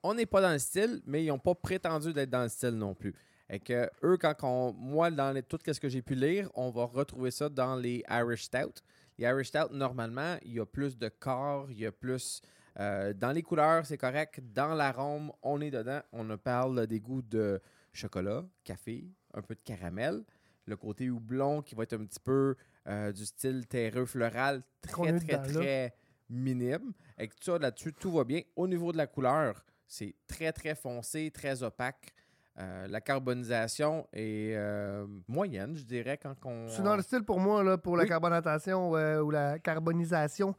On 0.04 0.14
n'est 0.14 0.26
pas 0.26 0.40
dans 0.40 0.52
le 0.52 0.58
style, 0.58 1.02
mais 1.04 1.24
ils 1.24 1.28
n'ont 1.28 1.38
pas 1.38 1.54
prétendu 1.56 2.12
d'être 2.12 2.30
dans 2.30 2.44
le 2.44 2.48
style 2.48 2.70
non 2.70 2.94
plus. 2.94 3.12
Et 3.50 3.58
que 3.58 3.90
eux, 4.04 4.16
quand 4.16 4.34
on, 4.44 4.72
moi, 4.72 5.10
dans 5.10 5.32
les- 5.32 5.42
tout 5.42 5.58
ce 5.66 5.80
que 5.80 5.88
j'ai 5.88 6.00
pu 6.02 6.14
lire, 6.14 6.48
on 6.54 6.70
va 6.70 6.84
retrouver 6.84 7.32
ça 7.32 7.48
dans 7.48 7.74
les 7.74 8.04
Irish 8.08 8.44
Stout. 8.44 8.80
Les 9.20 9.26
Irish 9.26 9.48
Stout, 9.48 9.74
normalement, 9.74 10.38
il 10.46 10.54
y 10.54 10.60
a 10.60 10.64
plus 10.64 10.96
de 10.96 11.10
corps, 11.10 11.70
il 11.70 11.78
y 11.78 11.86
a 11.86 11.92
plus. 11.92 12.40
euh, 12.78 13.12
dans 13.12 13.32
les 13.32 13.42
couleurs, 13.42 13.84
c'est 13.84 13.98
correct. 13.98 14.40
Dans 14.54 14.72
l'arôme, 14.74 15.30
on 15.42 15.60
est 15.60 15.70
dedans. 15.70 16.00
On 16.12 16.38
parle 16.38 16.86
des 16.86 17.00
goûts 17.00 17.20
de 17.20 17.60
chocolat, 17.92 18.46
café, 18.64 19.04
un 19.34 19.42
peu 19.42 19.54
de 19.54 19.60
caramel. 19.62 20.24
Le 20.64 20.74
côté 20.76 21.10
houblon 21.10 21.60
qui 21.60 21.74
va 21.74 21.82
être 21.82 21.92
un 21.92 22.06
petit 22.06 22.20
peu 22.20 22.56
euh, 22.86 23.12
du 23.12 23.26
style 23.26 23.66
terreux 23.66 24.06
floral, 24.06 24.62
très, 24.80 25.18
très, 25.18 25.42
très 25.42 25.94
minime. 26.30 26.94
Et 27.18 27.28
que 27.28 27.34
ça, 27.40 27.58
là-dessus, 27.58 27.92
tout 27.92 28.12
va 28.12 28.24
bien. 28.24 28.40
Au 28.56 28.66
niveau 28.66 28.90
de 28.90 28.96
la 28.96 29.06
couleur, 29.06 29.66
c'est 29.86 30.14
très, 30.26 30.50
très 30.52 30.74
foncé, 30.74 31.30
très 31.30 31.62
opaque. 31.62 32.14
Euh, 32.60 32.86
la 32.88 33.00
carbonisation 33.00 34.06
est 34.12 34.54
euh, 34.54 35.06
moyenne, 35.28 35.76
je 35.76 35.84
dirais, 35.84 36.18
quand 36.18 36.34
on... 36.44 36.68
C'est 36.68 36.82
dans 36.82 36.96
le 36.96 37.02
style 37.02 37.22
pour 37.22 37.40
moi, 37.40 37.62
là, 37.64 37.78
pour 37.78 37.96
la 37.96 38.04
carbonatation 38.06 38.94
euh, 38.96 39.22
ou 39.22 39.30
la 39.30 39.58
carbonisation. 39.58 40.54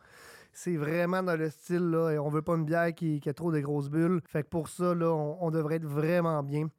C'est 0.51 0.77
vraiment 0.77 1.21
dans 1.21 1.35
le 1.37 1.49
style, 1.49 1.91
là, 1.91 2.11
et 2.11 2.17
on 2.17 2.29
veut 2.29 2.41
pas 2.41 2.55
une 2.55 2.65
bière 2.65 2.93
qui, 2.93 3.19
qui 3.19 3.29
a 3.29 3.33
trop 3.33 3.51
de 3.51 3.59
grosses 3.59 3.89
bulles. 3.89 4.19
Fait 4.25 4.43
que 4.43 4.49
pour 4.49 4.67
ça, 4.67 4.95
là, 4.95 5.11
on, 5.11 5.37
on 5.41 5.51
devrait 5.51 5.75
être 5.75 5.85
vraiment 5.85 6.41
bien. 6.43 6.69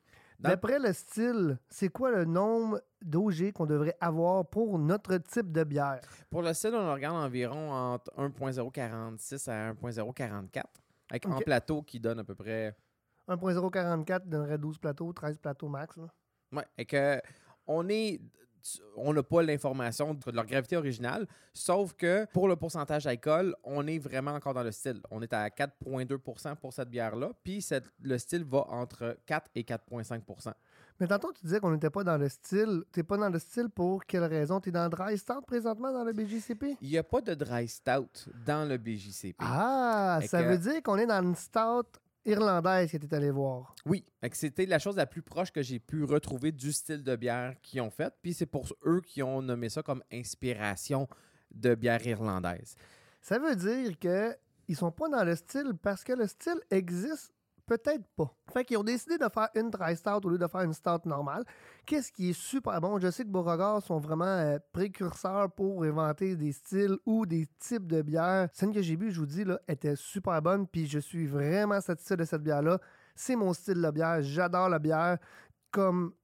D'après 0.41 0.81
le 0.81 0.93
style, 0.93 1.57
c'est 1.69 1.89
quoi 1.89 2.11
le 2.11 2.25
nombre 2.25 2.83
d'OG 3.01 3.53
qu'on 3.53 3.67
devrait 3.67 3.97
avoir 4.01 4.45
pour 4.45 4.77
notre 4.77 5.17
type 5.19 5.53
de 5.53 5.63
bière? 5.63 6.01
Pour 6.31 6.43
le 6.43 6.53
style, 6.53 6.75
on 6.75 6.93
regarde 6.93 7.15
environ 7.17 7.71
entre 7.71 8.11
1.046 8.19 9.49
à 9.49 9.73
1.044, 9.73 10.63
avec 11.11 11.27
Ok. 11.29 11.45
plateau 11.45 11.83
qui 11.83 12.01
donne 12.01 12.19
à 12.19 12.25
peu 12.25 12.35
près... 12.35 12.75
1.044 13.37 14.29
donnerait 14.29 14.59
12 14.59 14.79
plateaux, 14.79 15.13
13 15.13 15.39
plateaux 15.39 15.69
max. 15.69 15.97
là. 15.97 16.07
Ouais, 16.53 16.67
et 16.77 16.85
que 16.85 17.21
on 17.67 17.89
est... 17.89 18.21
On 18.97 19.13
n'a 19.13 19.25
pas 19.25 19.43
l'information 19.43 20.15
de 20.15 20.31
leur 20.31 20.47
gravité 20.47 20.77
originale, 20.77 21.27
sauf 21.53 21.95
que 21.95 22.27
pour 22.33 22.47
le 22.47 22.55
pourcentage 22.55 23.03
d'alcool, 23.03 23.57
on 23.65 23.85
est 23.89 23.99
vraiment 23.99 24.31
encore 24.35 24.55
dans 24.55 24.63
le 24.63 24.71
style. 24.71 25.01
On 25.11 25.21
est 25.21 25.33
à 25.33 25.49
4,2% 25.49 26.55
pour 26.55 26.73
cette 26.73 26.89
bière-là, 26.89 27.31
puis 27.43 27.67
le 28.03 28.19
style 28.19 28.45
va 28.45 28.59
entre 28.69 29.17
4 29.27 29.51
et 29.57 29.65
4,5% 29.65 30.53
Mais 31.01 31.09
tantôt, 31.09 31.33
tu 31.33 31.43
disais 31.45 31.59
qu'on 31.59 31.73
n'était 31.73 31.91
pas 31.91 32.05
dans 32.05 32.17
le 32.17 32.29
style. 32.29 32.85
T'es 32.93 33.03
pas 33.03 33.17
dans 33.17 33.31
le 33.31 33.41
style 33.41 33.69
pour 33.69 34.05
quelle 34.05 34.23
raison? 34.25 34.61
T'es 34.61 34.71
dans 34.71 34.85
le 34.85 34.91
dry 34.91 35.19
start 35.19 35.45
présentement 35.45 35.93
dans 35.93 36.05
le 36.05 36.13
BJCP? 36.13 36.77
Il 36.83 36.89
n'y 36.89 36.99
a 36.99 37.03
pas 37.03 37.21
de 37.21 37.35
dry 37.35 37.67
stout 37.67 38.29
dans 38.47 38.69
le 38.69 38.77
BJCP. 38.79 39.39
Ah, 39.41 40.19
Fait 40.21 40.29
ça 40.29 40.41
que- 40.41 40.49
veut 40.51 40.59
dire 40.59 40.81
qu'on 40.85 40.99
est 40.99 41.07
dans 41.07 41.21
une 41.21 41.35
stout 41.35 41.99
irlandaise 42.25 42.91
que 42.91 42.97
tu 42.97 43.07
es 43.07 43.15
allé 43.15 43.31
voir. 43.31 43.75
Oui, 43.87 44.05
c'était 44.33 44.67
la 44.67 44.79
chose 44.79 44.97
la 44.97 45.07
plus 45.07 45.23
proche 45.23 45.51
que 45.51 45.63
j'ai 45.63 45.79
pu 45.79 46.05
retrouver 46.05 46.53
du 46.53 46.73
style 46.73 47.03
de 47.03 47.17
bière 47.17 47.55
qu'ils 47.63 47.81
ont 47.81 47.91
fait. 47.91 48.15
Puis 48.23 48.35
c'est 48.35 48.47
pour 48.47 48.67
eux 48.85 49.01
qui 49.01 49.23
ont 49.23 49.43
nommé 49.43 49.69
ça 49.69 49.83
comme 49.83 50.03
inspiration 50.13 51.09
de 51.53 51.75
bière 51.75 52.07
irlandaise. 52.07 52.77
Ça 53.21 53.39
veut 53.39 53.57
dire 53.57 53.99
que 53.99 54.37
ils 54.69 54.77
sont 54.77 54.93
pas 54.93 55.09
dans 55.09 55.25
le 55.25 55.37
style 55.37 55.73
parce 55.83 56.05
que 56.05 56.13
le 56.13 56.27
style 56.27 56.61
existe 56.71 57.33
peut-être 57.67 58.05
pas. 58.17 58.35
Fait 58.53 58.65
qu'ils 58.65 58.77
ont 58.79 58.85
décidé 58.85 59.19
de 59.19 59.29
faire 59.29 59.49
une 59.55 59.71
dry 59.71 59.97
stout 59.97 60.25
au 60.25 60.29
lieu 60.29 60.39
de 60.39 60.47
faire 60.47 60.63
une 60.63 60.73
stout 60.73 61.07
normale. 61.07 61.45
Qu'est-ce 61.87 62.13
qui 62.13 62.31
est 62.31 62.39
super 62.39 62.81
bon? 62.81 62.99
Je 62.99 63.11
sais 63.11 63.25
que 63.25 63.29
Beauregard 63.29 63.83
sont 63.83 63.99
vraiment 63.99 64.25
euh, 64.25 64.59
précurseurs 64.73 65.51
pour 65.53 65.85
inventer 65.85 66.37
des 66.37 66.53
styles 66.53 66.97
ou 67.07 67.27
des 67.27 67.47
types 67.59 67.87
de 67.87 68.03
bières. 68.03 68.49
Celle 68.53 68.73
que 68.73 68.83
j'ai 68.83 68.97
bu, 68.97 69.11
je 69.11 69.21
vous 69.21 69.27
dis, 69.27 69.45
était 69.69 69.97
super 69.97 70.41
bonne, 70.43 70.67
puis 70.67 70.87
je 70.87 70.99
suis 70.99 71.27
vraiment 71.27 71.81
satisfait 71.81 72.17
de 72.17 72.25
cette 72.25 72.43
bière-là. 72.43 72.79
C'est 73.15 73.37
mon 73.37 73.53
style 73.53 73.81
de 73.81 73.91
bière. 73.91 74.23
J'adore 74.23 74.69
la 74.69 74.79
bière. 74.79 75.19
Comme 75.71 76.15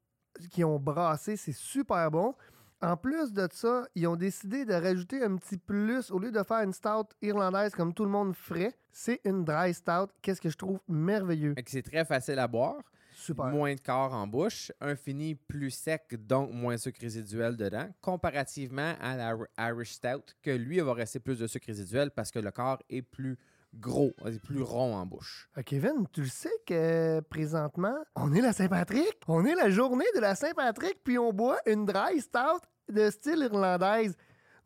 qu'ils 0.51 0.64
ont 0.64 0.79
brassé, 0.79 1.37
c'est 1.37 1.53
super 1.53 2.11
bon. 2.11 2.35
En 2.81 2.97
plus 2.97 3.33
de 3.33 3.49
ça, 3.51 3.88
ils 3.97 4.07
ont 4.07 4.14
décidé 4.14 4.64
de 4.64 4.73
rajouter 4.73 5.23
un 5.25 5.37
petit 5.37 5.57
plus. 5.57 6.12
Au 6.12 6.19
lieu 6.21 6.31
de 6.31 6.43
faire 6.45 6.59
une 6.62 6.73
stout 6.73 7.09
irlandaise 7.21 7.73
comme 7.73 7.93
tout 7.93 8.05
le 8.05 8.11
monde 8.11 8.37
ferait, 8.37 8.73
c'est 8.93 9.21
une 9.25 9.45
dry 9.45 9.75
stout. 9.75 10.11
Qu'est-ce 10.23 10.41
que 10.41 10.49
je 10.49 10.57
trouve 10.57 10.79
merveilleux. 10.87 11.57
C'est 11.67 11.83
très 11.83 12.05
facile 12.05 12.38
à 12.38 12.47
boire, 12.47 12.77
Super. 13.14 13.47
moins 13.47 13.75
de 13.75 13.81
corps 13.81 14.14
en 14.14 14.29
bouche, 14.29 14.71
un 14.81 14.95
fini 14.95 15.35
plus 15.35 15.73
sec, 15.73 16.05
donc 16.25 16.53
moins 16.53 16.75
de 16.75 16.81
sucre 16.81 17.01
résiduel 17.01 17.57
dedans, 17.57 17.88
comparativement 18.01 18.95
à 19.01 19.17
la 19.17 19.37
Irish 19.59 19.95
Stout, 19.95 20.35
que 20.41 20.51
lui 20.53 20.79
va 20.79 20.95
rester 20.95 21.19
plus 21.19 21.41
de 21.41 21.49
sucre 21.49 21.67
résiduel 21.67 22.12
parce 22.12 22.31
que 22.31 22.38
le 22.38 22.53
corps 22.53 22.81
est 22.88 23.03
plus 23.03 23.37
gros, 23.74 24.12
est 24.26 24.42
plus 24.42 24.62
rond 24.62 24.94
en 24.94 25.07
bouche. 25.07 25.48
Euh, 25.57 25.62
Kevin, 25.62 26.07
tu 26.12 26.22
le 26.22 26.28
sais 26.28 26.52
que 26.66 27.20
présentement, 27.20 27.96
on 28.16 28.33
est 28.33 28.40
la 28.40 28.52
Saint-Patrick. 28.52 29.20
On 29.28 29.44
est 29.44 29.54
la 29.54 29.70
journée 29.70 30.07
de 30.14 30.20
la 30.20 30.35
Saint-Patrick, 30.35 31.02
puis 31.04 31.18
on 31.18 31.33
boit 31.33 31.59
une 31.66 31.85
dry 31.85 32.20
stout 32.20 32.61
de 32.88 33.11
style 33.11 33.40
irlandaise. 33.40 34.16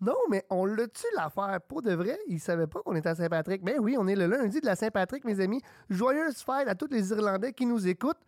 Non, 0.00 0.16
mais 0.30 0.44
on 0.50 0.64
l'a-tu 0.64 1.06
l'affaire? 1.16 1.60
Pour 1.68 1.80
de 1.80 1.92
vrai, 1.92 2.18
ils 2.26 2.40
savaient 2.40 2.66
pas 2.66 2.80
qu'on 2.80 2.96
était 2.96 3.10
à 3.10 3.14
Saint-Patrick. 3.14 3.62
Ben 3.62 3.78
oui, 3.78 3.96
on 3.96 4.08
est 4.08 4.16
le 4.16 4.26
lundi 4.26 4.60
de 4.60 4.66
la 4.66 4.74
Saint-Patrick, 4.74 5.24
mes 5.24 5.38
amis. 5.38 5.60
Joyeuse 5.90 6.38
fête 6.38 6.66
à 6.66 6.74
tous 6.74 6.88
les 6.90 7.10
Irlandais 7.10 7.52
qui 7.52 7.66
nous 7.66 7.86
écoutent. 7.86 8.20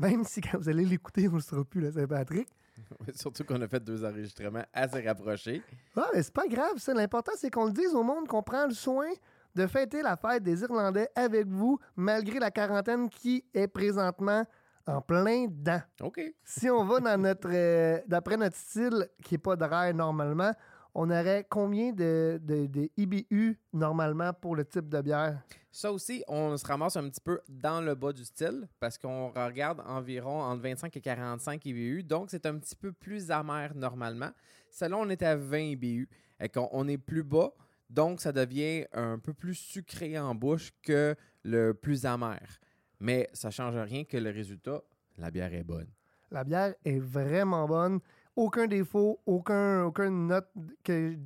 Même 0.00 0.24
si 0.24 0.40
quand 0.40 0.58
vous 0.58 0.68
allez 0.68 0.84
l'écouter, 0.84 1.28
on 1.28 1.36
ne 1.36 1.40
sera 1.40 1.64
plus 1.64 1.80
la 1.80 1.92
Saint-Patrick. 1.92 2.48
Surtout 3.14 3.44
qu'on 3.44 3.60
a 3.60 3.68
fait 3.68 3.82
deux 3.82 4.04
enregistrements 4.04 4.64
assez 4.72 5.00
rapprochés. 5.06 5.62
Ah, 5.96 6.08
mais 6.12 6.22
c'est 6.22 6.34
pas 6.34 6.48
grave, 6.48 6.78
ça. 6.78 6.92
L'important, 6.92 7.32
c'est 7.36 7.50
qu'on 7.50 7.66
le 7.66 7.72
dise 7.72 7.94
au 7.94 8.02
monde 8.02 8.26
qu'on 8.26 8.42
prend 8.42 8.66
le 8.66 8.74
soin 8.74 9.08
de 9.54 9.66
fêter 9.66 10.02
la 10.02 10.16
fête 10.16 10.42
des 10.42 10.62
Irlandais 10.62 11.08
avec 11.14 11.46
vous, 11.46 11.78
malgré 11.96 12.38
la 12.38 12.50
quarantaine 12.50 13.08
qui 13.08 13.44
est 13.54 13.68
présentement 13.68 14.44
en 14.86 15.00
plein 15.00 15.46
dedans. 15.46 15.80
OK. 16.00 16.20
Si 16.44 16.68
on 16.68 16.84
va 16.84 17.00
dans 17.00 17.20
notre, 17.20 17.50
euh, 17.52 18.00
d'après 18.06 18.36
notre 18.36 18.56
style, 18.56 19.08
qui 19.22 19.36
est 19.36 19.38
pas 19.38 19.56
dry 19.56 19.94
normalement, 19.94 20.52
on 20.94 21.10
aurait 21.10 21.46
combien 21.48 21.92
de, 21.92 22.38
de, 22.42 22.66
de 22.66 22.90
IBU 22.96 23.58
normalement 23.72 24.32
pour 24.32 24.56
le 24.56 24.64
type 24.64 24.88
de 24.88 25.00
bière? 25.00 25.42
Ça 25.70 25.90
aussi, 25.90 26.22
on 26.28 26.54
se 26.58 26.66
ramasse 26.66 26.96
un 26.96 27.08
petit 27.08 27.20
peu 27.20 27.40
dans 27.48 27.80
le 27.80 27.94
bas 27.94 28.12
du 28.12 28.24
style 28.24 28.68
parce 28.78 28.98
qu'on 28.98 29.30
regarde 29.30 29.80
environ 29.86 30.42
entre 30.42 30.62
25 30.62 30.94
et 30.94 31.00
45 31.00 31.64
IBU. 31.64 32.02
Donc, 32.02 32.28
c'est 32.30 32.44
un 32.44 32.58
petit 32.58 32.76
peu 32.76 32.92
plus 32.92 33.30
amer 33.30 33.74
normalement. 33.74 34.30
Celle-là, 34.70 34.98
on 34.98 35.08
est 35.08 35.22
à 35.22 35.34
20 35.34 35.58
IBU. 35.58 36.08
Et 36.40 36.48
qu'on 36.48 36.68
on 36.72 36.88
est 36.88 36.98
plus 36.98 37.22
bas. 37.22 37.52
Donc, 37.92 38.22
ça 38.22 38.32
devient 38.32 38.86
un 38.94 39.18
peu 39.18 39.34
plus 39.34 39.54
sucré 39.54 40.18
en 40.18 40.34
bouche 40.34 40.72
que 40.82 41.14
le 41.44 41.74
plus 41.74 42.06
amer. 42.06 42.40
Mais 43.00 43.28
ça 43.34 43.48
ne 43.48 43.52
change 43.52 43.76
rien 43.76 44.04
que 44.04 44.16
le 44.16 44.30
résultat, 44.30 44.80
la 45.18 45.30
bière 45.30 45.52
est 45.52 45.62
bonne. 45.62 45.88
La 46.30 46.42
bière 46.42 46.74
est 46.86 46.98
vraiment 46.98 47.66
bonne. 47.68 48.00
Aucun 48.34 48.66
défaut, 48.66 49.20
aucun, 49.26 49.84
aucune 49.84 50.26
note 50.26 50.48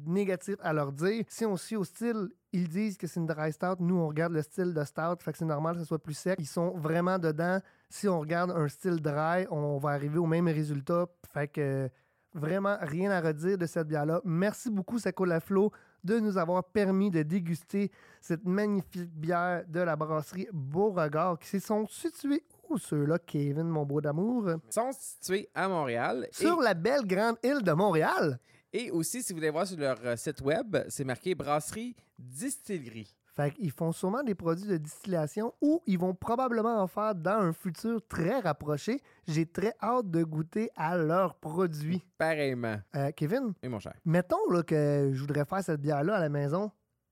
négative 0.06 0.56
à 0.60 0.72
leur 0.72 0.90
dire. 0.90 1.24
Si 1.28 1.46
on 1.46 1.56
suit 1.56 1.76
au 1.76 1.84
style, 1.84 2.30
ils 2.52 2.68
disent 2.68 2.96
que 2.96 3.06
c'est 3.06 3.20
une 3.20 3.26
dry 3.26 3.52
stout. 3.52 3.76
Nous, 3.78 3.94
on 3.94 4.08
regarde 4.08 4.32
le 4.32 4.42
style 4.42 4.74
de 4.74 4.82
stout, 4.82 5.22
fait 5.22 5.30
que 5.30 5.38
c'est 5.38 5.44
normal 5.44 5.74
que 5.74 5.82
ce 5.82 5.86
soit 5.86 6.02
plus 6.02 6.14
sec. 6.14 6.34
Ils 6.40 6.46
sont 6.46 6.70
vraiment 6.70 7.20
dedans. 7.20 7.60
Si 7.88 8.08
on 8.08 8.18
regarde 8.18 8.50
un 8.50 8.66
style 8.66 9.00
dry, 9.00 9.46
on 9.52 9.78
va 9.78 9.90
arriver 9.90 10.18
au 10.18 10.26
même 10.26 10.48
résultat. 10.48 11.06
Fait 11.32 11.46
que 11.46 11.88
vraiment 12.36 12.76
rien 12.80 13.10
à 13.10 13.20
redire 13.20 13.58
de 13.58 13.66
cette 13.66 13.88
bière-là. 13.88 14.20
Merci 14.24 14.70
beaucoup, 14.70 14.98
Sacola 14.98 15.40
Flow, 15.40 15.70
de 16.04 16.20
nous 16.20 16.38
avoir 16.38 16.62
permis 16.64 17.10
de 17.10 17.22
déguster 17.22 17.90
cette 18.20 18.44
magnifique 18.44 19.10
bière 19.12 19.64
de 19.66 19.80
la 19.80 19.96
brasserie 19.96 20.48
Beauregard 20.52 21.38
qui 21.38 21.48
se 21.48 21.58
sont 21.58 21.86
situés 21.88 22.44
où 22.68 22.78
ceux-là, 22.78 23.18
Kevin, 23.18 23.64
mon 23.68 23.84
beau 23.84 24.00
d'amour? 24.00 24.48
Ils 24.50 24.72
sont 24.72 24.90
situés 24.92 25.48
à 25.54 25.68
Montréal. 25.68 26.28
et- 26.30 26.34
Sur 26.34 26.60
la 26.60 26.74
belle 26.74 27.06
grande 27.06 27.36
île 27.42 27.62
de 27.62 27.72
Montréal. 27.72 28.38
Et, 28.72 28.90
aussi, 28.90 29.22
si 29.22 29.32
vous 29.32 29.38
voulez 29.38 29.50
voir 29.50 29.66
sur 29.66 29.78
leur 29.78 29.96
euh, 30.04 30.16
site 30.16 30.40
web, 30.42 30.76
c'est 30.88 31.04
marqué 31.04 31.34
Brasserie 31.34 31.96
Distillerie. 32.18 33.14
Fait 33.36 33.50
qu'ils 33.50 33.70
font 33.70 33.92
sûrement 33.92 34.22
des 34.22 34.34
produits 34.34 34.66
de 34.66 34.78
distillation 34.78 35.52
ou 35.60 35.82
ils 35.86 35.98
vont 35.98 36.14
probablement 36.14 36.80
en 36.80 36.86
faire 36.86 37.14
dans 37.14 37.38
un 37.40 37.52
futur 37.52 38.00
très 38.08 38.40
rapproché. 38.40 39.02
J'ai 39.28 39.44
très 39.44 39.74
hâte 39.82 40.10
de 40.10 40.24
goûter 40.24 40.70
à 40.74 40.96
leurs 40.96 41.34
produits. 41.34 42.02
Pareillement. 42.16 42.78
Euh, 42.94 43.10
Kevin, 43.14 43.52
Et 43.62 43.68
mon 43.68 43.78
cher. 43.78 43.92
mettons 44.06 44.50
là, 44.50 44.62
que 44.62 45.10
je 45.12 45.20
voudrais 45.20 45.44
faire 45.44 45.62
cette 45.62 45.82
bière-là 45.82 46.16
à 46.16 46.20
la 46.20 46.30
maison. 46.30 46.70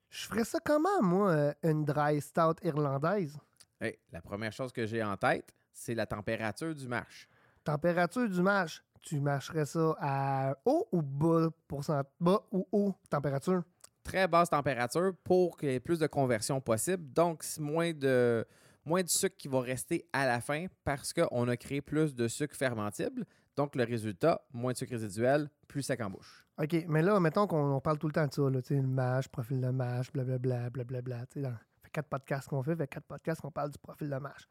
Je 0.08 0.26
ferais 0.26 0.44
ça 0.44 0.58
comment, 0.64 1.02
moi, 1.02 1.28
euh, 1.30 1.52
une 1.62 1.84
dry 1.84 2.20
stout 2.22 2.54
irlandaise? 2.62 3.36
Hey, 3.78 3.98
la 4.10 4.22
première 4.22 4.52
chose 4.52 4.72
que 4.72 4.86
j'ai 4.86 5.04
en 5.04 5.16
tête, 5.18 5.52
c'est 5.74 5.94
la 5.94 6.06
température 6.06 6.74
du 6.74 6.88
marche. 6.88 7.28
Température 7.64 8.28
du 8.28 8.40
mash. 8.40 8.82
Tu 9.02 9.20
mâcherais 9.20 9.66
ça 9.66 9.94
à 10.00 10.56
haut 10.64 10.88
ou 10.90 11.02
bas, 11.02 11.48
pourcent... 11.68 12.00
bas 12.18 12.40
ou 12.50 12.66
haut 12.72 12.94
température? 13.10 13.62
Très 14.04 14.28
basse 14.28 14.50
température 14.50 15.12
pour 15.24 15.56
qu'il 15.56 15.70
y 15.70 15.74
ait 15.74 15.80
plus 15.80 15.98
de 15.98 16.06
conversion 16.06 16.60
possible. 16.60 17.12
Donc, 17.12 17.42
moins 17.58 17.92
de, 17.92 18.46
moins 18.84 19.02
de 19.02 19.08
sucre 19.08 19.36
qui 19.36 19.48
va 19.48 19.60
rester 19.60 20.06
à 20.12 20.26
la 20.26 20.40
fin 20.40 20.66
parce 20.84 21.12
qu'on 21.12 21.48
a 21.48 21.56
créé 21.56 21.80
plus 21.80 22.14
de 22.14 22.28
sucre 22.28 22.54
fermentible. 22.54 23.24
Donc, 23.56 23.74
le 23.74 23.84
résultat, 23.84 24.44
moins 24.52 24.72
de 24.72 24.76
sucre 24.76 24.92
résiduel, 24.92 25.48
plus 25.66 25.82
sec 25.82 26.00
en 26.00 26.10
bouche. 26.10 26.46
OK, 26.62 26.84
mais 26.88 27.02
là, 27.02 27.18
mettons 27.18 27.46
qu'on 27.46 27.74
on 27.74 27.80
parle 27.80 27.98
tout 27.98 28.06
le 28.06 28.12
temps 28.12 28.26
de 28.26 28.32
ça, 28.32 28.42
là, 28.42 28.60
le 28.68 28.82
mash, 28.82 29.28
profil 29.28 29.60
de 29.60 29.70
mash, 29.70 30.12
blablabla, 30.12 30.70
blablabla. 30.70 31.24
Dans 31.36 31.50
ça 31.50 31.60
fait 31.82 31.90
quatre 31.90 32.08
podcasts 32.08 32.48
qu'on 32.48 32.62
fait, 32.62 32.76
fait 32.76 32.86
quatre 32.86 33.06
podcasts 33.06 33.40
qu'on 33.40 33.50
parle 33.50 33.70
du 33.70 33.78
profil 33.78 34.08
de 34.08 34.16
mash. 34.16 34.46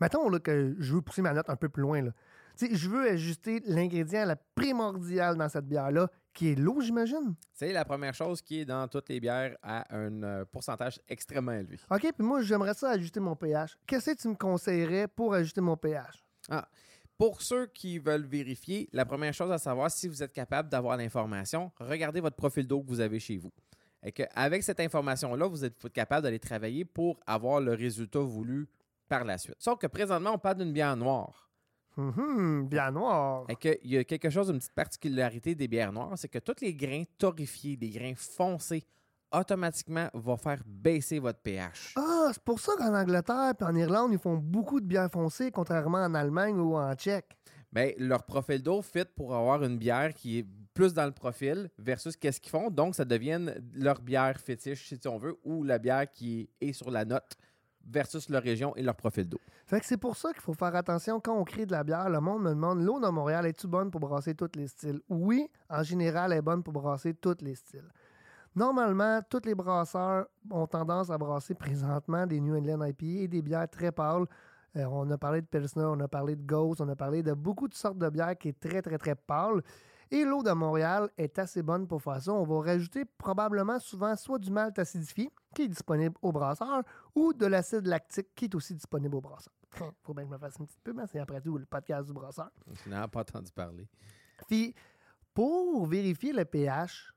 Mettons 0.00 0.28
là, 0.28 0.38
que 0.38 0.74
je 0.78 0.94
veux 0.94 1.02
pousser 1.02 1.22
ma 1.22 1.32
note 1.32 1.48
un 1.48 1.56
peu 1.56 1.68
plus 1.68 1.82
loin. 1.82 2.02
Là. 2.02 2.10
Je 2.60 2.88
veux 2.88 3.08
ajuster 3.10 3.60
l'ingrédient 3.66 4.24
la 4.24 4.36
primordial 4.36 5.36
dans 5.36 5.48
cette 5.48 5.66
bière-là, 5.66 6.08
qui 6.34 6.50
est 6.50 6.54
l'eau, 6.56 6.80
j'imagine? 6.80 7.34
C'est 7.52 7.72
la 7.72 7.84
première 7.84 8.14
chose 8.14 8.42
qui 8.42 8.60
est 8.60 8.64
dans 8.64 8.86
toutes 8.88 9.08
les 9.08 9.20
bières 9.20 9.56
à 9.62 9.84
un 9.96 10.22
euh, 10.22 10.44
pourcentage 10.44 11.00
extrêmement 11.08 11.52
élevé. 11.52 11.78
OK, 11.90 12.00
puis 12.00 12.26
moi, 12.26 12.42
j'aimerais 12.42 12.74
ça 12.74 12.90
ajuster 12.90 13.20
mon 13.20 13.36
pH. 13.36 13.78
Qu'est-ce 13.86 14.10
que 14.10 14.20
tu 14.20 14.28
me 14.28 14.34
conseillerais 14.34 15.08
pour 15.08 15.32
ajuster 15.32 15.60
mon 15.60 15.76
pH? 15.76 16.22
Pour 17.16 17.40
ceux 17.42 17.66
qui 17.66 17.98
veulent 17.98 18.26
vérifier, 18.26 18.88
la 18.92 19.06
première 19.06 19.32
chose 19.32 19.52
à 19.52 19.58
savoir, 19.58 19.90
si 19.90 20.08
vous 20.08 20.22
êtes 20.22 20.32
capable 20.32 20.68
d'avoir 20.68 20.96
l'information, 20.96 21.70
regardez 21.78 22.20
votre 22.20 22.36
profil 22.36 22.66
d'eau 22.66 22.82
que 22.82 22.88
vous 22.88 23.00
avez 23.00 23.20
chez 23.20 23.38
vous. 23.38 23.52
Et 24.02 24.12
qu'avec 24.12 24.62
cette 24.62 24.80
information-là, 24.80 25.46
vous 25.46 25.64
êtes 25.64 25.88
capable 25.92 26.24
d'aller 26.24 26.40
travailler 26.40 26.84
pour 26.84 27.20
avoir 27.26 27.60
le 27.60 27.72
résultat 27.72 28.18
voulu 28.18 28.68
par 29.08 29.24
la 29.24 29.38
suite. 29.38 29.56
Sauf 29.58 29.78
que 29.78 29.86
présentement, 29.86 30.32
on 30.34 30.38
parle 30.38 30.58
d'une 30.58 30.72
bière 30.72 30.96
noire. 30.96 31.43
Hum, 31.96 32.66
bière 32.68 32.92
noire. 32.92 33.44
Et 33.48 33.56
qu'il 33.56 33.78
y 33.84 33.96
a 33.96 34.04
quelque 34.04 34.30
chose, 34.30 34.50
une 34.50 34.58
petite 34.58 34.72
particularité 34.74 35.54
des 35.54 35.68
bières 35.68 35.92
noires, 35.92 36.12
c'est 36.16 36.28
que 36.28 36.38
tous 36.38 36.60
les 36.60 36.74
grains 36.74 37.04
torréfiés, 37.18 37.78
les 37.80 37.90
grains 37.90 38.14
foncés, 38.16 38.84
automatiquement 39.32 40.08
vont 40.14 40.36
faire 40.36 40.62
baisser 40.66 41.18
votre 41.18 41.40
pH. 41.40 41.94
Ah, 41.96 42.30
c'est 42.32 42.42
pour 42.42 42.60
ça 42.60 42.72
qu'en 42.76 42.94
Angleterre 42.94 43.54
et 43.60 43.64
en 43.64 43.74
Irlande, 43.74 44.12
ils 44.12 44.18
font 44.18 44.36
beaucoup 44.36 44.80
de 44.80 44.86
bières 44.86 45.10
foncées, 45.10 45.50
contrairement 45.50 45.98
en 45.98 46.14
Allemagne 46.14 46.58
ou 46.58 46.76
en 46.76 46.94
Tchèque. 46.94 47.36
Bien, 47.72 47.90
leur 47.98 48.22
profil 48.22 48.62
d'eau 48.62 48.82
fit 48.82 49.04
pour 49.16 49.34
avoir 49.34 49.64
une 49.64 49.78
bière 49.78 50.14
qui 50.14 50.38
est 50.38 50.46
plus 50.74 50.94
dans 50.94 51.06
le 51.06 51.12
profil 51.12 51.70
versus 51.78 52.16
qu'est-ce 52.16 52.40
qu'ils 52.40 52.50
font. 52.50 52.70
Donc, 52.70 52.94
ça 52.94 53.04
devient 53.04 53.52
leur 53.74 54.00
bière 54.00 54.38
fétiche, 54.40 54.88
si 54.88 55.08
on 55.08 55.18
veut, 55.18 55.36
ou 55.44 55.64
la 55.64 55.78
bière 55.78 56.10
qui 56.10 56.48
est 56.60 56.72
sur 56.72 56.90
la 56.90 57.04
note 57.04 57.36
versus 57.86 58.28
leur 58.28 58.42
région 58.42 58.74
et 58.76 58.82
leur 58.82 58.94
profil 58.94 59.28
d'eau. 59.28 59.40
Fait 59.66 59.80
que 59.80 59.86
c'est 59.86 59.96
pour 59.96 60.16
ça 60.16 60.32
qu'il 60.32 60.42
faut 60.42 60.54
faire 60.54 60.74
attention 60.74 61.20
quand 61.20 61.36
on 61.36 61.44
crée 61.44 61.66
de 61.66 61.72
la 61.72 61.84
bière. 61.84 62.08
Le 62.08 62.20
monde 62.20 62.42
me 62.42 62.50
demande 62.50 62.82
l'eau 62.82 63.00
de 63.00 63.08
Montréal, 63.08 63.46
est-tu 63.46 63.66
bonne 63.66 63.90
pour 63.90 64.00
brasser 64.00 64.34
tous 64.34 64.50
les 64.56 64.68
styles? 64.68 65.00
Oui, 65.08 65.48
en 65.68 65.82
général, 65.82 66.32
elle 66.32 66.38
est 66.38 66.42
bonne 66.42 66.62
pour 66.62 66.72
brasser 66.72 67.14
tous 67.14 67.36
les 67.40 67.54
styles. 67.54 67.90
Normalement, 68.56 69.20
tous 69.28 69.42
les 69.44 69.54
brasseurs 69.54 70.26
ont 70.50 70.66
tendance 70.66 71.10
à 71.10 71.18
brasser 71.18 71.54
présentement 71.54 72.26
des 72.26 72.40
New 72.40 72.56
England 72.56 72.84
IPA 72.84 73.22
et 73.24 73.28
des 73.28 73.42
bières 73.42 73.68
très 73.68 73.90
pâles. 73.90 74.26
Euh, 74.76 74.84
on 74.86 75.10
a 75.10 75.18
parlé 75.18 75.40
de 75.40 75.46
Pilsner, 75.46 75.84
on 75.84 75.98
a 76.00 76.08
parlé 76.08 76.36
de 76.36 76.42
Ghost, 76.42 76.80
on 76.80 76.88
a 76.88 76.96
parlé 76.96 77.22
de 77.22 77.32
beaucoup 77.32 77.68
de 77.68 77.74
sortes 77.74 77.98
de 77.98 78.08
bières 78.08 78.36
qui 78.38 78.48
est 78.48 78.60
très, 78.60 78.80
très, 78.80 78.98
très 78.98 79.14
pâle. 79.14 79.62
Et 80.10 80.24
l'eau 80.24 80.42
de 80.42 80.52
Montréal 80.52 81.10
est 81.16 81.38
assez 81.38 81.62
bonne 81.62 81.86
pour 81.86 82.02
faire 82.02 82.20
ça. 82.20 82.32
On 82.32 82.44
va 82.44 82.60
rajouter 82.60 83.04
probablement 83.04 83.78
souvent 83.78 84.14
soit 84.16 84.38
du 84.38 84.50
malt 84.50 84.78
acidifié, 84.78 85.30
qui 85.54 85.62
est 85.62 85.68
disponible 85.68 86.14
au 86.22 86.32
brasseur, 86.32 86.82
ou 87.14 87.32
de 87.32 87.46
l'acide 87.46 87.86
lactique, 87.86 88.28
qui 88.34 88.46
est 88.46 88.54
aussi 88.54 88.74
disponible 88.74 89.14
au 89.16 89.20
brasseur. 89.20 89.52
Faut 90.02 90.14
bien 90.14 90.24
que 90.24 90.30
je 90.30 90.34
me 90.34 90.38
fasse 90.38 90.56
une 90.58 90.66
petite 90.66 90.82
pub, 90.82 90.96
mais 90.96 91.04
c'est 91.10 91.18
après 91.18 91.40
tout 91.40 91.58
le 91.58 91.66
podcast 91.66 92.06
du 92.06 92.12
brasseur. 92.12 92.50
Je 92.84 92.90
n'ai 92.90 93.08
pas 93.08 93.20
entendu 93.20 93.50
parler. 93.52 93.88
Puis, 94.48 94.74
pour 95.32 95.86
vérifier 95.86 96.32
le 96.32 96.44
pH, 96.44 97.14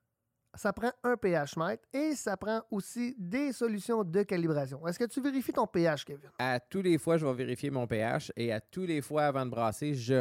ça 0.58 0.74
prend 0.74 0.92
un 1.04 1.16
pH 1.16 1.56
mètre 1.56 1.84
et 1.94 2.16
ça 2.16 2.36
prend 2.36 2.62
aussi 2.72 3.16
des 3.18 3.54
solutions 3.54 4.04
de 4.04 4.24
calibration. 4.24 4.86
Est-ce 4.88 4.98
que 4.98 5.06
tu 5.06 5.22
vérifies 5.22 5.54
ton 5.54 5.68
pH, 5.68 6.04
Kevin? 6.04 6.30
À 6.40 6.60
tous 6.60 6.82
les 6.82 6.98
fois, 6.98 7.18
je 7.18 7.26
vais 7.26 7.34
vérifier 7.34 7.70
mon 7.70 7.86
pH 7.86 8.32
et 8.36 8.52
à 8.52 8.60
tous 8.60 8.86
les 8.86 9.02
fois 9.02 9.26
avant 9.26 9.46
de 9.46 9.52
brasser, 9.52 9.94
je 9.94 10.16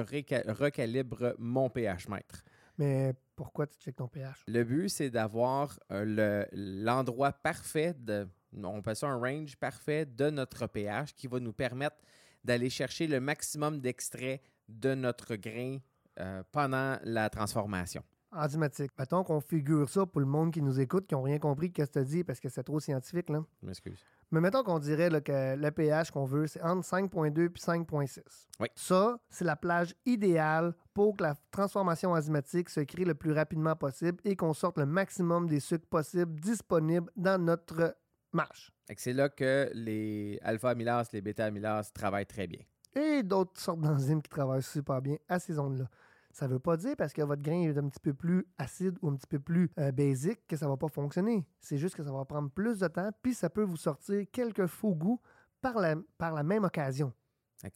recalibre 0.53 1.35
mon 1.39 1.71
pH 1.71 2.09
mètre. 2.09 2.43
Mais 2.79 3.15
pourquoi 3.35 3.67
tu 3.67 3.79
checkes 3.79 3.97
ton 3.97 4.09
pH? 4.09 4.45
Le 4.47 4.65
but, 4.65 4.89
c'est 4.89 5.11
d'avoir 5.11 5.79
euh, 5.93 6.45
l'endroit 6.53 7.33
parfait, 7.33 7.95
de, 7.99 8.29
on 8.63 8.79
appelle 8.79 8.97
ça 8.97 9.09
un 9.09 9.19
range 9.19 9.57
parfait 9.57 10.07
de 10.07 10.31
notre 10.31 10.67
pH 10.67 11.15
qui 11.15 11.27
va 11.27 11.41
nous 11.41 11.53
permettre 11.53 11.97
d'aller 12.45 12.71
chercher 12.71 13.07
le 13.07 13.21
maximum 13.21 13.81
d'extrait 13.81 14.41
de 14.69 14.95
notre 14.95 15.37
grain 15.37 15.79
euh, 16.21 16.43
pendant 16.53 16.99
la 17.03 17.29
transformation 17.31 18.03
enzymatique. 18.33 18.91
Mettons 18.99 19.25
qu'on 19.25 19.41
figure 19.41 19.89
ça 19.89 20.07
pour 20.07 20.21
le 20.21 20.27
monde 20.27 20.53
qui 20.53 20.63
nous 20.63 20.81
écoute, 20.81 21.07
qui 21.07 21.15
n'ont 21.15 21.23
rien 21.23 21.39
compris 21.39 21.71
de 21.71 21.85
ce 21.85 21.91
que 21.91 21.99
tu 22.01 22.05
dis 22.05 22.25
parce 22.25 22.41
que 22.41 22.49
c'est 22.49 22.63
trop 22.63 22.81
scientifique. 22.81 23.31
Là. 23.31 23.45
Je 23.63 23.67
m'excuse. 23.67 24.05
Mais 24.33 24.41
mettons 24.41 24.65
qu'on 24.65 24.79
dirait 24.79 25.09
que 25.23 25.57
le 25.57 25.71
pH 25.71 26.11
qu'on 26.11 26.25
veut, 26.25 26.47
c'est 26.47 26.63
entre 26.63 26.87
5.2 26.87 27.45
et 27.45 27.49
5.6. 27.49 28.21
Oui. 28.59 28.69
Ça, 28.75 29.19
c'est 29.29 29.45
la 29.45 29.55
plage 29.57 29.95
idéale 30.05 30.75
pour 30.95 31.17
que 31.17 31.23
la 31.23 31.35
transformation 31.51 32.11
enzymatique 32.11 32.69
se 32.69 32.81
crée 32.81 33.05
le 33.05 33.15
plus 33.15 33.33
rapidement 33.33 33.77
possible 33.77 34.19
et 34.25 34.35
qu'on 34.35 34.53
sorte 34.53 34.79
le 34.79 34.87
maximum 34.87 35.47
des 35.47 35.61
sucres 35.61 35.87
possibles 35.87 36.41
disponibles 36.41 37.11
dans 37.15 37.41
notre 37.41 37.97
mâche. 38.33 38.73
C'est 38.97 39.13
là 39.13 39.29
que 39.29 39.71
les 39.75 40.39
alpha-amylases, 40.43 41.13
les 41.13 41.21
bêta-amylases 41.21 41.93
travaillent 41.93 42.27
très 42.27 42.47
bien. 42.47 42.61
Et 42.95 43.23
d'autres 43.23 43.61
sortes 43.61 43.81
d'enzymes 43.81 44.23
qui 44.23 44.31
travaillent 44.31 44.63
super 44.63 45.03
bien 45.03 45.17
à 45.29 45.39
ces 45.39 45.53
zones-là. 45.55 45.89
Ça 46.37 46.47
ne 46.47 46.53
veut 46.53 46.59
pas 46.59 46.77
dire 46.77 46.95
parce 46.99 47.15
que 47.15 47.23
votre 47.23 47.41
grain 47.41 47.63
est 47.63 47.79
un 47.79 47.89
petit 47.89 47.99
peu 47.99 48.13
plus 48.13 48.47
acide 48.59 48.99
ou 49.01 49.09
un 49.09 49.17
petit 49.17 49.27
peu 49.27 49.39
plus 49.39 49.71
euh, 49.79 49.91
basique 49.91 50.47
que 50.47 50.55
ça 50.55 50.67
ne 50.67 50.71
va 50.71 50.77
pas 50.77 50.89
fonctionner. 50.89 51.47
C'est 51.63 51.79
juste 51.79 51.95
que 51.97 52.03
ça 52.03 52.13
va 52.13 52.27
prendre 52.27 52.51
plus 52.51 52.81
de 52.81 52.89
temps, 52.89 53.09
puis 53.23 53.33
ça 53.33 53.49
peut 53.49 53.63
vous 53.63 53.79
sortir 53.79 54.23
quelques 54.31 54.67
faux 54.67 54.95
goûts 54.95 55.19
par 55.63 55.79
la, 55.79 55.97
par 56.19 56.35
la 56.35 56.43
même 56.43 56.65
occasion. 56.65 57.11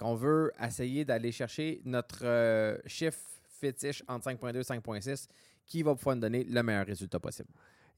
On 0.02 0.14
veut 0.14 0.52
essayer 0.62 1.06
d'aller 1.06 1.32
chercher 1.32 1.80
notre 1.86 2.26
euh, 2.26 2.76
chiffre 2.84 3.18
fétiche 3.48 4.04
entre 4.06 4.28
5.2 4.30 4.58
et 4.58 4.60
5.6 4.60 5.26
qui 5.64 5.82
va 5.82 5.94
pouvoir 5.94 6.16
nous 6.16 6.20
donner 6.20 6.44
le 6.44 6.62
meilleur 6.62 6.84
résultat 6.84 7.18
possible. 7.18 7.48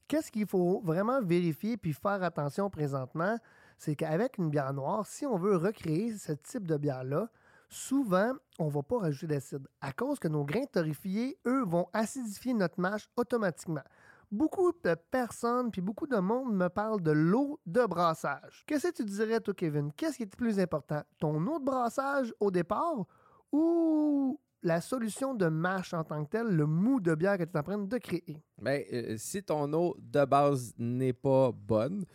Qu'est-ce 0.07 0.31
qu'il 0.31 0.47
faut 0.47 0.79
vraiment 0.81 1.21
vérifier 1.21 1.75
puis 1.75 1.91
faire 1.91 2.23
attention 2.23 2.69
présentement, 2.69 3.37
c'est 3.77 3.97
qu'avec 3.97 4.37
une 4.37 4.49
bière 4.49 4.71
noire, 4.71 5.05
si 5.07 5.25
on 5.25 5.37
veut 5.37 5.57
recréer 5.57 6.15
ce 6.15 6.31
type 6.31 6.65
de 6.65 6.77
bière-là, 6.77 7.29
souvent, 7.73 8.33
on 8.59 8.67
ne 8.67 8.71
va 8.71 8.83
pas 8.83 8.99
rajouter 8.99 9.27
d'acide 9.27 9.67
à 9.81 9.91
cause 9.91 10.19
que 10.19 10.27
nos 10.27 10.43
grains 10.43 10.65
torréfiés, 10.65 11.37
eux, 11.45 11.63
vont 11.65 11.87
acidifier 11.93 12.53
notre 12.53 12.79
mâche 12.79 13.09
automatiquement. 13.17 13.83
Beaucoup 14.31 14.71
de 14.83 14.95
personnes 15.11 15.69
puis 15.69 15.81
beaucoup 15.81 16.07
de 16.07 16.17
monde 16.17 16.55
me 16.55 16.67
parlent 16.67 17.01
de 17.01 17.11
l'eau 17.11 17.59
de 17.65 17.85
brassage. 17.85 18.63
Qu'est-ce 18.65 18.87
que 18.87 18.95
tu 18.95 19.05
dirais, 19.05 19.39
toi, 19.39 19.53
Kevin? 19.53 19.91
Qu'est-ce 19.93 20.17
qui 20.17 20.23
est 20.23 20.35
plus 20.35 20.59
important? 20.59 21.03
Ton 21.19 21.45
eau 21.47 21.59
de 21.59 21.65
brassage 21.65 22.33
au 22.39 22.49
départ 22.49 23.05
ou 23.51 24.39
la 24.63 24.81
solution 24.81 25.35
de 25.35 25.47
mâche 25.47 25.93
en 25.93 26.03
tant 26.03 26.23
que 26.23 26.29
telle, 26.29 26.47
le 26.47 26.65
mou 26.65 26.99
de 26.99 27.13
bière 27.13 27.37
que 27.37 27.43
tu 27.43 27.51
es 27.51 27.57
en 27.57 27.63
train 27.63 27.77
de 27.77 27.97
créer? 27.97 28.41
Bien, 28.59 28.81
euh, 28.91 29.15
si 29.17 29.43
ton 29.43 29.71
eau 29.73 29.95
de 29.99 30.25
base 30.25 30.73
n'est 30.77 31.13
pas 31.13 31.51
bonne, 31.51 32.05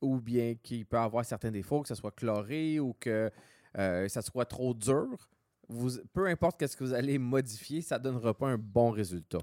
ou 0.00 0.20
bien 0.20 0.54
qu'il 0.54 0.86
peut 0.86 0.98
avoir 0.98 1.24
certains 1.24 1.50
défauts, 1.50 1.82
que 1.82 1.88
ce 1.88 1.94
soit 1.94 2.12
chloré 2.12 2.78
ou 2.80 2.94
que 2.98 3.30
euh, 3.78 4.08
ça 4.08 4.22
soit 4.22 4.46
trop 4.46 4.74
dur, 4.74 5.28
vous, 5.68 5.98
peu 6.12 6.26
importe 6.26 6.66
ce 6.66 6.76
que 6.76 6.84
vous 6.84 6.94
allez 6.94 7.18
modifier, 7.18 7.82
ça 7.82 7.98
ne 7.98 8.04
donnera 8.04 8.34
pas 8.34 8.48
un 8.48 8.58
bon 8.58 8.90
résultat. 8.90 9.40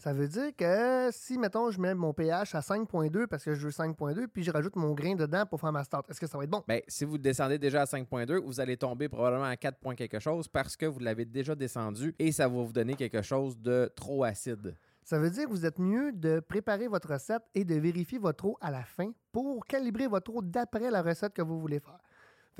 Ça 0.00 0.14
veut 0.14 0.28
dire 0.28 0.56
que 0.56 1.10
si, 1.12 1.36
mettons, 1.36 1.70
je 1.70 1.78
mets 1.78 1.94
mon 1.94 2.14
pH 2.14 2.54
à 2.54 2.60
5.2 2.60 3.26
parce 3.26 3.44
que 3.44 3.54
je 3.54 3.66
veux 3.66 3.70
5.2, 3.70 4.28
puis 4.28 4.42
je 4.42 4.50
rajoute 4.50 4.74
mon 4.74 4.94
grain 4.94 5.14
dedans 5.14 5.44
pour 5.44 5.60
faire 5.60 5.72
ma 5.72 5.84
start, 5.84 6.08
est-ce 6.08 6.18
que 6.18 6.26
ça 6.26 6.38
va 6.38 6.44
être 6.44 6.50
bon? 6.50 6.64
Bien, 6.66 6.80
si 6.88 7.04
vous 7.04 7.18
descendez 7.18 7.58
déjà 7.58 7.82
à 7.82 7.84
5.2, 7.84 8.38
vous 8.38 8.60
allez 8.60 8.78
tomber 8.78 9.10
probablement 9.10 9.44
à 9.44 9.56
4 9.56 9.78
points 9.78 9.94
quelque 9.94 10.18
chose 10.18 10.48
parce 10.48 10.74
que 10.74 10.86
vous 10.86 11.00
l'avez 11.00 11.26
déjà 11.26 11.54
descendu 11.54 12.14
et 12.18 12.32
ça 12.32 12.48
va 12.48 12.62
vous 12.62 12.72
donner 12.72 12.94
quelque 12.94 13.20
chose 13.20 13.58
de 13.58 13.92
trop 13.94 14.24
acide. 14.24 14.74
Ça 15.04 15.18
veut 15.18 15.28
dire 15.28 15.44
que 15.44 15.50
vous 15.50 15.66
êtes 15.66 15.78
mieux 15.78 16.12
de 16.12 16.40
préparer 16.40 16.88
votre 16.88 17.12
recette 17.12 17.42
et 17.54 17.66
de 17.66 17.74
vérifier 17.74 18.18
votre 18.18 18.46
eau 18.46 18.56
à 18.62 18.70
la 18.70 18.84
fin 18.84 19.12
pour 19.32 19.66
calibrer 19.66 20.06
votre 20.06 20.34
eau 20.34 20.40
d'après 20.40 20.90
la 20.90 21.02
recette 21.02 21.34
que 21.34 21.42
vous 21.42 21.60
voulez 21.60 21.80
faire 21.80 22.00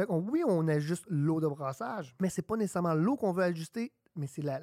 oui, 0.09 0.43
on 0.47 0.67
ajuste 0.69 1.05
l'eau 1.09 1.41
de 1.41 1.47
brassage, 1.49 2.15
mais 2.21 2.29
c'est 2.29 2.43
pas 2.43 2.57
nécessairement 2.57 2.95
l'eau 2.95 3.17
qu'on 3.17 3.33
veut 3.33 3.45
ajuster, 3.45 3.93
mais 4.17 4.27
c'est 4.27 4.43
la, 4.43 4.61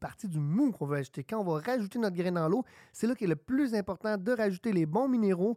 partie 0.00 0.28
du 0.28 0.38
mou 0.38 0.72
qu'on 0.72 0.86
veut 0.86 0.98
ajouter. 0.98 1.24
Quand 1.24 1.38
on 1.38 1.44
va 1.44 1.60
rajouter 1.60 1.98
notre 1.98 2.16
grain 2.16 2.32
dans 2.32 2.48
l'eau, 2.48 2.64
c'est 2.92 3.06
là 3.06 3.14
qu'il 3.14 3.26
est 3.26 3.30
le 3.30 3.36
plus 3.36 3.74
important 3.74 4.16
de 4.16 4.32
rajouter 4.32 4.72
les 4.72 4.86
bons 4.86 5.08
minéraux 5.08 5.56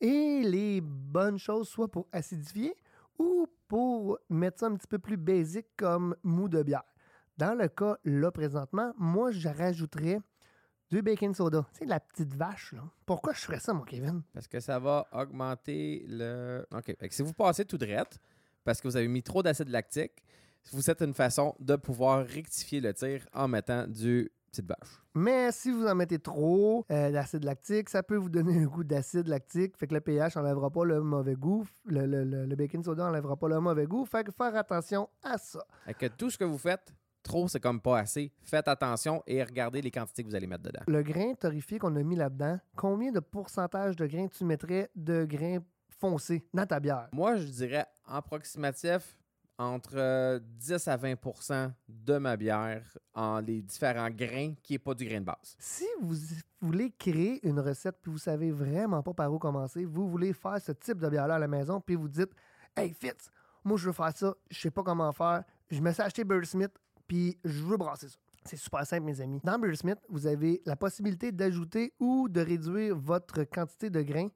et 0.00 0.42
les 0.42 0.80
bonnes 0.80 1.38
choses, 1.38 1.68
soit 1.68 1.88
pour 1.88 2.08
acidifier 2.12 2.74
ou 3.18 3.46
pour 3.68 4.18
mettre 4.28 4.60
ça 4.60 4.66
un 4.66 4.74
petit 4.74 4.88
peu 4.88 4.98
plus 4.98 5.16
basique 5.16 5.68
comme 5.76 6.16
mou 6.22 6.48
de 6.48 6.62
bière. 6.62 6.84
Dans 7.38 7.56
le 7.56 7.68
cas 7.68 7.96
là 8.04 8.30
présentement, 8.30 8.92
moi 8.96 9.30
je 9.30 9.48
rajouterais 9.48 10.20
du 10.92 11.00
baking 11.00 11.34
soda. 11.34 11.66
C'est 11.72 11.86
la 11.86 12.00
petite 12.00 12.34
vache, 12.34 12.72
là. 12.72 12.82
Pourquoi 13.06 13.32
je 13.32 13.40
ferais 13.40 13.60
ça, 13.60 13.72
mon 13.72 13.82
Kevin? 13.82 14.22
Parce 14.34 14.46
que 14.46 14.60
ça 14.60 14.78
va 14.78 15.06
augmenter 15.12 16.04
le. 16.06 16.66
OK. 16.70 16.94
si 17.10 17.22
vous 17.22 17.32
passez 17.32 17.64
tout 17.64 17.78
droit, 17.78 18.04
parce 18.64 18.80
que 18.80 18.88
vous 18.88 18.96
avez 18.96 19.08
mis 19.08 19.22
trop 19.22 19.42
d'acide 19.42 19.68
lactique, 19.68 20.12
vous 20.72 20.88
êtes 20.90 21.02
une 21.02 21.14
façon 21.14 21.54
de 21.58 21.76
pouvoir 21.76 22.24
rectifier 22.26 22.80
le 22.80 22.94
tir 22.94 23.26
en 23.32 23.48
mettant 23.48 23.86
du 23.86 24.30
petite 24.50 24.66
vache. 24.66 25.00
Mais 25.14 25.50
si 25.50 25.70
vous 25.70 25.86
en 25.86 25.94
mettez 25.94 26.18
trop 26.18 26.84
euh, 26.90 27.10
d'acide 27.10 27.44
lactique, 27.44 27.88
ça 27.88 28.02
peut 28.02 28.16
vous 28.16 28.28
donner 28.28 28.58
un 28.60 28.64
goût 28.66 28.84
d'acide 28.84 29.26
lactique. 29.26 29.76
Fait 29.76 29.86
que 29.86 29.94
le 29.94 30.00
pH 30.00 30.36
n'enlèvera 30.36 30.70
pas 30.70 30.84
le 30.84 31.00
mauvais 31.02 31.34
goût. 31.34 31.66
Le, 31.86 32.06
le- 32.06 32.24
le- 32.24 32.46
le 32.46 32.56
baking 32.56 32.82
soda 32.84 33.04
n'enlèvera 33.04 33.36
pas 33.36 33.48
le 33.48 33.60
mauvais 33.60 33.86
goût. 33.86 34.04
Fait 34.04 34.24
que 34.24 34.30
faire 34.30 34.54
attention 34.54 35.08
à 35.22 35.36
ça. 35.38 35.64
Fait 35.84 35.94
que 35.94 36.06
tout 36.06 36.30
ce 36.30 36.38
que 36.38 36.44
vous 36.44 36.58
faites, 36.58 36.94
trop, 37.22 37.48
c'est 37.48 37.60
comme 37.60 37.80
pas 37.80 37.98
assez. 38.00 38.32
Faites 38.42 38.68
attention 38.68 39.22
et 39.26 39.42
regardez 39.42 39.80
les 39.82 39.90
quantités 39.90 40.22
que 40.22 40.28
vous 40.28 40.34
allez 40.34 40.46
mettre 40.46 40.64
dedans. 40.64 40.82
Le 40.86 41.02
grain 41.02 41.34
torréfié 41.34 41.78
qu'on 41.78 41.94
a 41.96 42.02
mis 42.02 42.16
là-dedans, 42.16 42.58
combien 42.76 43.10
de 43.12 43.20
pourcentage 43.20 43.96
de 43.96 44.06
grains 44.06 44.28
tu 44.28 44.44
mettrais 44.44 44.90
de 44.96 45.24
grains 45.24 45.58
dans 46.52 46.66
ta 46.66 46.80
bière? 46.80 47.08
Moi, 47.12 47.36
je 47.36 47.44
dirais 47.44 47.86
en 48.06 48.16
approximatif 48.16 49.16
entre 49.58 49.96
euh, 49.96 50.40
10 50.58 50.88
à 50.88 50.96
20% 50.96 51.72
de 51.88 52.18
ma 52.18 52.36
bière 52.36 52.82
en 53.14 53.40
les 53.40 53.62
différents 53.62 54.10
grains 54.10 54.54
qui 54.62 54.72
n'est 54.72 54.78
pas 54.78 54.94
du 54.94 55.04
grain 55.04 55.20
de 55.20 55.26
base. 55.26 55.54
Si 55.58 55.84
vous 56.00 56.16
voulez 56.60 56.90
créer 56.90 57.46
une 57.46 57.60
recette 57.60 57.96
puis 58.02 58.10
vous 58.10 58.18
savez 58.18 58.50
vraiment 58.50 59.02
pas 59.02 59.12
par 59.12 59.32
où 59.32 59.38
commencer, 59.38 59.84
vous 59.84 60.08
voulez 60.08 60.32
faire 60.32 60.60
ce 60.60 60.72
type 60.72 60.98
de 60.98 61.08
bière-là 61.08 61.36
à 61.36 61.38
la 61.38 61.48
maison 61.48 61.80
puis 61.80 61.94
vous 61.94 62.08
dites 62.08 62.30
Hey 62.76 62.92
Fitz, 62.92 63.30
moi 63.62 63.76
je 63.76 63.86
veux 63.86 63.92
faire 63.92 64.16
ça, 64.16 64.34
je 64.50 64.58
sais 64.58 64.70
pas 64.70 64.82
comment 64.82 65.12
faire, 65.12 65.44
je 65.70 65.80
me 65.80 65.92
suis 65.92 66.02
acheté 66.02 66.24
Bird 66.24 66.44
Smith 66.44 66.72
puis 67.06 67.38
je 67.44 67.62
veux 67.62 67.76
brasser 67.76 68.08
ça. 68.08 68.16
C'est 68.44 68.56
super 68.56 68.84
simple, 68.84 69.04
mes 69.04 69.20
amis. 69.20 69.40
Dans 69.44 69.56
Bird 69.56 69.76
Smith, 69.76 69.98
vous 70.08 70.26
avez 70.26 70.62
la 70.66 70.74
possibilité 70.74 71.30
d'ajouter 71.30 71.92
ou 72.00 72.28
de 72.28 72.40
réduire 72.40 72.96
votre 72.96 73.44
quantité 73.44 73.88
de 73.88 74.02
grains 74.02 74.30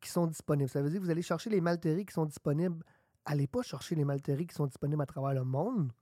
qui 0.00 0.08
sont 0.10 0.26
disponibles. 0.26 0.68
Ça 0.68 0.82
veut 0.82 0.90
dire 0.90 1.00
que 1.00 1.04
vous 1.04 1.10
allez 1.10 1.22
chercher 1.22 1.50
les 1.50 1.60
malteries 1.60 2.06
qui 2.06 2.12
sont 2.12 2.26
disponibles. 2.26 2.82
Allez 3.24 3.46
pas 3.46 3.62
chercher 3.62 3.94
les 3.94 4.04
malteries 4.04 4.46
qui 4.46 4.54
sont 4.54 4.66
disponibles 4.66 5.02
à 5.02 5.06
travers 5.06 5.34
le 5.34 5.44
monde 5.44 5.92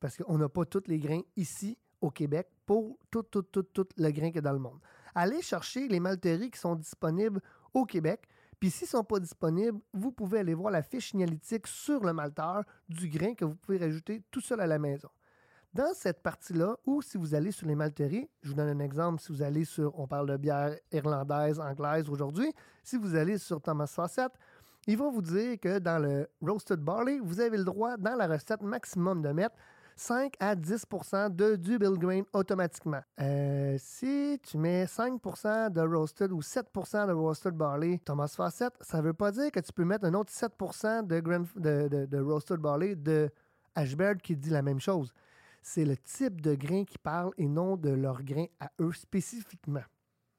parce 0.00 0.16
qu'on 0.16 0.38
n'a 0.38 0.48
pas 0.48 0.64
tous 0.64 0.84
les 0.86 0.98
grains 0.98 1.22
ici 1.36 1.76
au 2.00 2.10
Québec 2.10 2.48
pour 2.64 2.98
tout, 3.10 3.24
tout, 3.24 3.42
tout, 3.42 3.64
tout 3.64 3.88
le 3.96 4.10
grain 4.10 4.28
qu'il 4.28 4.36
y 4.36 4.38
a 4.38 4.42
dans 4.42 4.52
le 4.52 4.58
monde. 4.58 4.78
Allez 5.14 5.42
chercher 5.42 5.88
les 5.88 6.00
malteries 6.00 6.50
qui 6.50 6.58
sont 6.58 6.76
disponibles 6.76 7.40
au 7.74 7.84
Québec. 7.84 8.28
Puis 8.60 8.70
s'ils 8.70 8.86
ne 8.86 8.90
sont 8.90 9.04
pas 9.04 9.20
disponibles, 9.20 9.78
vous 9.92 10.12
pouvez 10.12 10.40
aller 10.40 10.54
voir 10.54 10.72
la 10.72 10.82
fiche 10.82 11.10
signalétique 11.10 11.66
sur 11.66 12.04
le 12.04 12.12
malteur 12.12 12.64
du 12.88 13.08
grain 13.08 13.34
que 13.34 13.44
vous 13.44 13.56
pouvez 13.56 13.78
rajouter 13.78 14.22
tout 14.30 14.40
seul 14.40 14.60
à 14.60 14.66
la 14.66 14.78
maison. 14.78 15.08
Dans 15.74 15.92
cette 15.94 16.22
partie-là, 16.22 16.76
ou 16.86 17.02
si 17.02 17.18
vous 17.18 17.34
allez 17.34 17.52
sur 17.52 17.66
les 17.66 17.74
malteries, 17.74 18.28
je 18.42 18.48
vous 18.48 18.54
donne 18.54 18.68
un 18.68 18.78
exemple, 18.82 19.20
si 19.20 19.30
vous 19.32 19.42
allez 19.42 19.64
sur, 19.64 19.96
on 19.98 20.06
parle 20.06 20.28
de 20.30 20.36
bière 20.36 20.74
irlandaise, 20.92 21.60
anglaise 21.60 22.08
aujourd'hui, 22.08 22.52
si 22.82 22.96
vous 22.96 23.14
allez 23.14 23.36
sur 23.38 23.60
Thomas 23.60 23.86
Fawcett, 23.86 24.32
il 24.86 24.96
va 24.96 25.10
vous 25.10 25.20
dire 25.22 25.60
que 25.60 25.78
dans 25.78 25.98
le 26.02 26.26
roasted 26.40 26.80
barley, 26.80 27.18
vous 27.22 27.38
avez 27.40 27.58
le 27.58 27.64
droit, 27.64 27.96
dans 27.98 28.14
la 28.16 28.26
recette 28.26 28.62
maximum, 28.62 29.20
de 29.20 29.28
mettre 29.28 29.54
5 29.96 30.32
à 30.40 30.54
10% 30.54 31.34
de 31.34 31.56
du 31.56 31.76
bill 31.78 31.98
grain 31.98 32.22
automatiquement. 32.32 33.00
Euh, 33.20 33.76
si 33.78 34.40
tu 34.42 34.56
mets 34.56 34.86
5% 34.86 35.70
de 35.70 35.80
roasted 35.82 36.32
ou 36.32 36.40
7% 36.40 37.08
de 37.08 37.12
roasted 37.12 37.52
barley, 37.54 38.00
Thomas 38.04 38.32
Fawcett, 38.34 38.72
ça 38.80 39.02
veut 39.02 39.12
pas 39.12 39.32
dire 39.32 39.50
que 39.50 39.60
tu 39.60 39.72
peux 39.72 39.84
mettre 39.84 40.06
un 40.06 40.14
autre 40.14 40.32
7 40.32 40.52
de, 41.06 41.20
grain- 41.20 41.44
de- 41.56 42.06
de 42.06 42.20
roasted 42.20 42.58
barley 42.58 42.94
de 42.96 43.28
Ashbird 43.74 44.22
qui 44.22 44.34
dit 44.36 44.50
la 44.50 44.62
même 44.62 44.80
chose. 44.80 45.12
C'est 45.62 45.84
le 45.84 45.96
type 45.96 46.40
de 46.40 46.54
grain 46.54 46.84
qui 46.84 46.98
parle 46.98 47.32
et 47.36 47.46
non 47.48 47.76
de 47.76 47.90
leur 47.90 48.22
grain 48.22 48.46
à 48.60 48.70
eux 48.80 48.92
spécifiquement. 48.92 49.82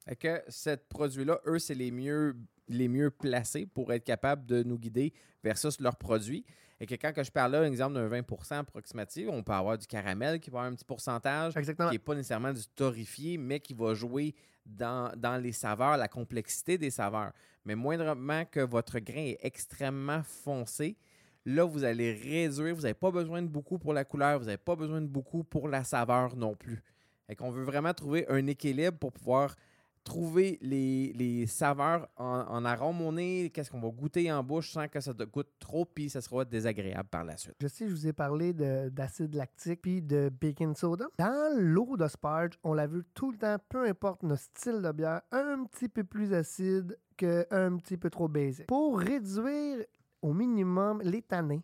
Fait 0.08 0.16
que 0.16 0.42
ce 0.48 0.76
produit-là, 0.76 1.40
eux, 1.46 1.60
c'est 1.60 1.76
les 1.76 1.92
mieux, 1.92 2.36
les 2.68 2.88
mieux 2.88 3.12
placés 3.12 3.66
pour 3.66 3.94
être 3.94 4.04
capables 4.04 4.46
de 4.46 4.64
nous 4.64 4.80
guider 4.80 5.14
versus 5.44 5.80
leurs 5.80 5.98
produits. 5.98 6.46
Et 6.80 6.86
que 6.86 6.96
quand 6.96 7.14
que 7.14 7.24
je 7.24 7.32
parle 7.32 7.52
là, 7.52 7.68
exemple 7.68 7.96
d'un 7.96 8.10
20% 8.10 8.60
approximatif, 8.60 9.28
on 9.30 9.44
peut 9.44 9.52
avoir 9.52 9.78
du 9.78 9.86
caramel 9.86 10.40
qui 10.40 10.50
va 10.50 10.60
avoir 10.60 10.72
un 10.72 10.76
petit 10.76 10.86
pourcentage, 10.86 11.56
Exactement. 11.58 11.90
qui 11.90 11.96
n'est 11.96 12.00
pas 12.00 12.16
nécessairement 12.16 12.54
du 12.54 12.66
torréfié, 12.68 13.38
mais 13.38 13.60
qui 13.60 13.74
va 13.74 13.94
jouer 13.94 14.34
dans, 14.66 15.12
dans 15.18 15.38
les 15.38 15.52
saveurs, 15.52 15.98
la 15.98 16.08
complexité 16.08 16.78
des 16.78 16.90
saveurs. 16.90 17.34
Mais 17.66 17.76
moindrement 17.76 18.46
que 18.46 18.62
votre 18.62 19.00
grain 19.00 19.26
est 19.26 19.40
extrêmement 19.42 20.24
foncé, 20.24 20.98
là, 21.46 21.66
vous 21.66 21.84
allez 21.84 22.14
réduire. 22.14 22.76
Vous 22.76 22.82
n'avez 22.82 22.94
pas 22.94 23.12
besoin 23.12 23.42
de 23.42 23.48
beaucoup 23.48 23.78
pour 23.78 23.94
la 23.94 24.06
couleur, 24.06 24.40
vous 24.40 24.46
n'avez 24.46 24.58
pas 24.58 24.76
besoin 24.76 25.02
de 25.02 25.08
beaucoup 25.08 25.44
pour 25.44 25.68
la 25.68 25.84
saveur 25.84 26.36
non 26.36 26.56
plus. 26.56 26.84
Et 27.28 27.36
qu'on 27.36 27.52
veut 27.52 27.64
vraiment 27.64 27.94
trouver 27.94 28.26
un 28.30 28.48
équilibre 28.48 28.98
pour 28.98 29.12
pouvoir 29.12 29.56
trouver 30.04 30.58
les, 30.62 31.14
les 31.14 31.46
saveurs 31.46 32.08
en, 32.18 32.66
arôme 32.66 33.02
au 33.02 33.12
nez, 33.12 33.52
qu'est-ce 33.54 33.70
qu'on 33.70 33.80
va 33.80 33.90
goûter 33.90 34.32
en 34.32 34.44
bouche 34.44 34.72
sans 34.72 34.88
que 34.88 35.00
ça 35.00 35.14
te 35.14 35.24
goûte 35.24 35.50
trop, 35.60 35.86
puis 35.86 36.10
ça 36.10 36.22
sera 36.22 36.46
désagréable 36.46 37.10
par 37.10 37.24
la 37.24 37.38
suite. 37.38 37.56
Je 37.62 37.68
sais, 37.68 37.88
je 37.88 37.94
vous 37.94 38.08
ai 38.08 38.14
parlé 38.14 38.54
de- 38.54 38.90
d'acide 38.90 39.36
lactique 39.36 39.82
puis 39.82 40.02
de 40.02 40.32
baking 40.42 40.76
soda. 40.76 41.06
Dans 41.20 41.56
l'eau 41.60 41.96
de 41.98 42.08
Sparge, 42.08 42.58
on 42.64 42.74
la 42.74 42.88
veut 42.88 43.06
tout 43.14 43.32
le 43.32 43.38
temps, 43.38 43.58
peu 43.70 43.88
importe 43.88 44.24
notre 44.24 44.42
style 44.42 44.82
de 44.82 44.92
bière, 44.92 45.22
un 45.32 45.66
petit 45.66 45.90
peu 45.90 46.04
plus 46.04 46.34
acide 46.34 46.98
qu'un 47.18 47.78
petit 47.78 47.98
peu 47.98 48.10
trop 48.10 48.28
basique. 48.28 48.68
Pour 48.68 49.00
réduire 49.00 49.86
au 50.22 50.34
minimum 50.34 51.02
les. 51.04 51.24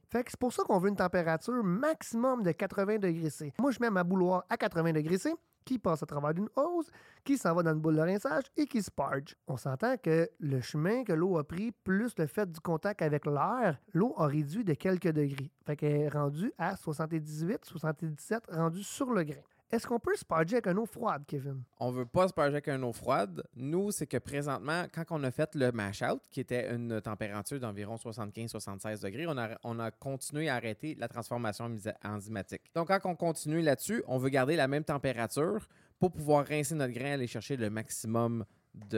Fait 0.10 0.24
que 0.24 0.32
c'est 0.32 0.40
pour 0.40 0.54
ça 0.54 0.64
qu'on 0.64 0.78
veut 0.80 0.90
une 0.90 0.96
température 0.96 1.64
maximum 1.64 2.44
de 2.44 2.52
80 2.52 3.00
degrés 3.00 3.30
C. 3.30 3.54
Moi, 3.60 3.72
je 3.72 3.80
mets 3.80 3.90
ma 3.90 4.04
bouilloire 4.04 4.46
à 4.50 4.58
80 4.58 4.94
degrés 4.94 5.18
C 5.18 5.34
qui 5.66 5.80
passe 5.80 6.04
à 6.04 6.06
travers 6.06 6.34
d'une 6.34 6.48
hose, 6.56 6.90
qui 7.24 7.38
s'en 7.38 7.54
va 7.54 7.64
dans 7.64 7.74
une 7.74 7.80
boule 7.80 7.96
de 7.96 8.02
rinçage 8.02 8.44
et 8.56 8.68
qui 8.68 8.82
sparge. 8.82 9.36
On 9.48 9.58
s'entend 9.58 9.98
que 9.98 10.30
le 10.40 10.62
chemin 10.62 11.04
que 11.04 11.12
l'eau 11.12 11.38
a 11.38 11.44
pris, 11.44 11.72
plus 11.72 12.14
le 12.18 12.28
fait 12.28 12.50
du 12.50 12.60
contact 12.60 13.02
avec 13.02 13.26
l'air, 13.26 13.80
l'eau 13.94 14.14
a 14.18 14.28
réduit 14.28 14.64
de 14.64 14.76
quelques 14.76 15.12
degrés. 15.12 15.52
Fait 15.66 15.76
qu'elle 15.76 16.02
est 16.02 16.10
rendue 16.10 16.54
à 16.58 16.76
78, 16.76 17.66
77, 17.66 18.44
rendue 18.52 18.84
sur 18.84 19.12
le 19.12 19.24
grain. 19.24 19.42
Est-ce 19.72 19.88
qu'on 19.88 20.00
peut 20.00 20.16
sparger 20.16 20.58
avec 20.58 20.68
une 20.68 20.78
eau 20.78 20.86
froide, 20.86 21.24
Kevin? 21.28 21.64
On 21.80 21.92
veut 21.92 22.06
pas 22.06 22.28
se 22.28 22.34
parger 22.34 22.54
avec 22.54 22.68
une 22.70 22.84
eau 22.84 22.94
froide. 22.94 23.44
Nous, 23.56 23.92
c'est 23.92 24.06
que 24.08 24.18
présentement, 24.18 24.86
quand 24.94 25.04
on 25.10 25.24
a 25.24 25.32
fait 25.32 25.54
le 25.56 25.72
mash-out, 25.72 26.22
qui 26.30 26.40
était 26.40 26.74
une 26.74 27.02
température 27.02 27.60
d'environ 27.60 27.96
75-76 27.96 29.02
degrés, 29.04 29.26
on 29.28 29.38
a, 29.38 29.58
on 29.64 29.80
a 29.80 29.90
continué 29.92 30.50
à 30.50 30.56
arrêter 30.56 30.96
la 30.96 31.08
transformation 31.08 31.68
enzy- 31.70 31.94
enzymatique. 32.04 32.62
Donc, 32.76 32.88
quand 32.90 33.00
on 33.06 33.16
continue 33.16 33.62
là-dessus, 33.62 34.04
on 34.08 34.18
veut 34.18 34.30
garder 34.30 34.56
la 34.56 34.68
même 34.68 34.84
température 34.84 35.68
pour 36.00 36.12
pouvoir 36.12 36.46
rincer 36.46 36.76
notre 36.76 36.94
grain 36.94 37.08
et 37.08 37.14
aller 37.14 37.28
chercher 37.28 37.58
le 37.58 37.70
maximum 37.70 38.46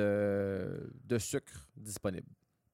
de, 0.01 0.91
de 1.05 1.17
sucre 1.17 1.67
disponible. 1.75 2.27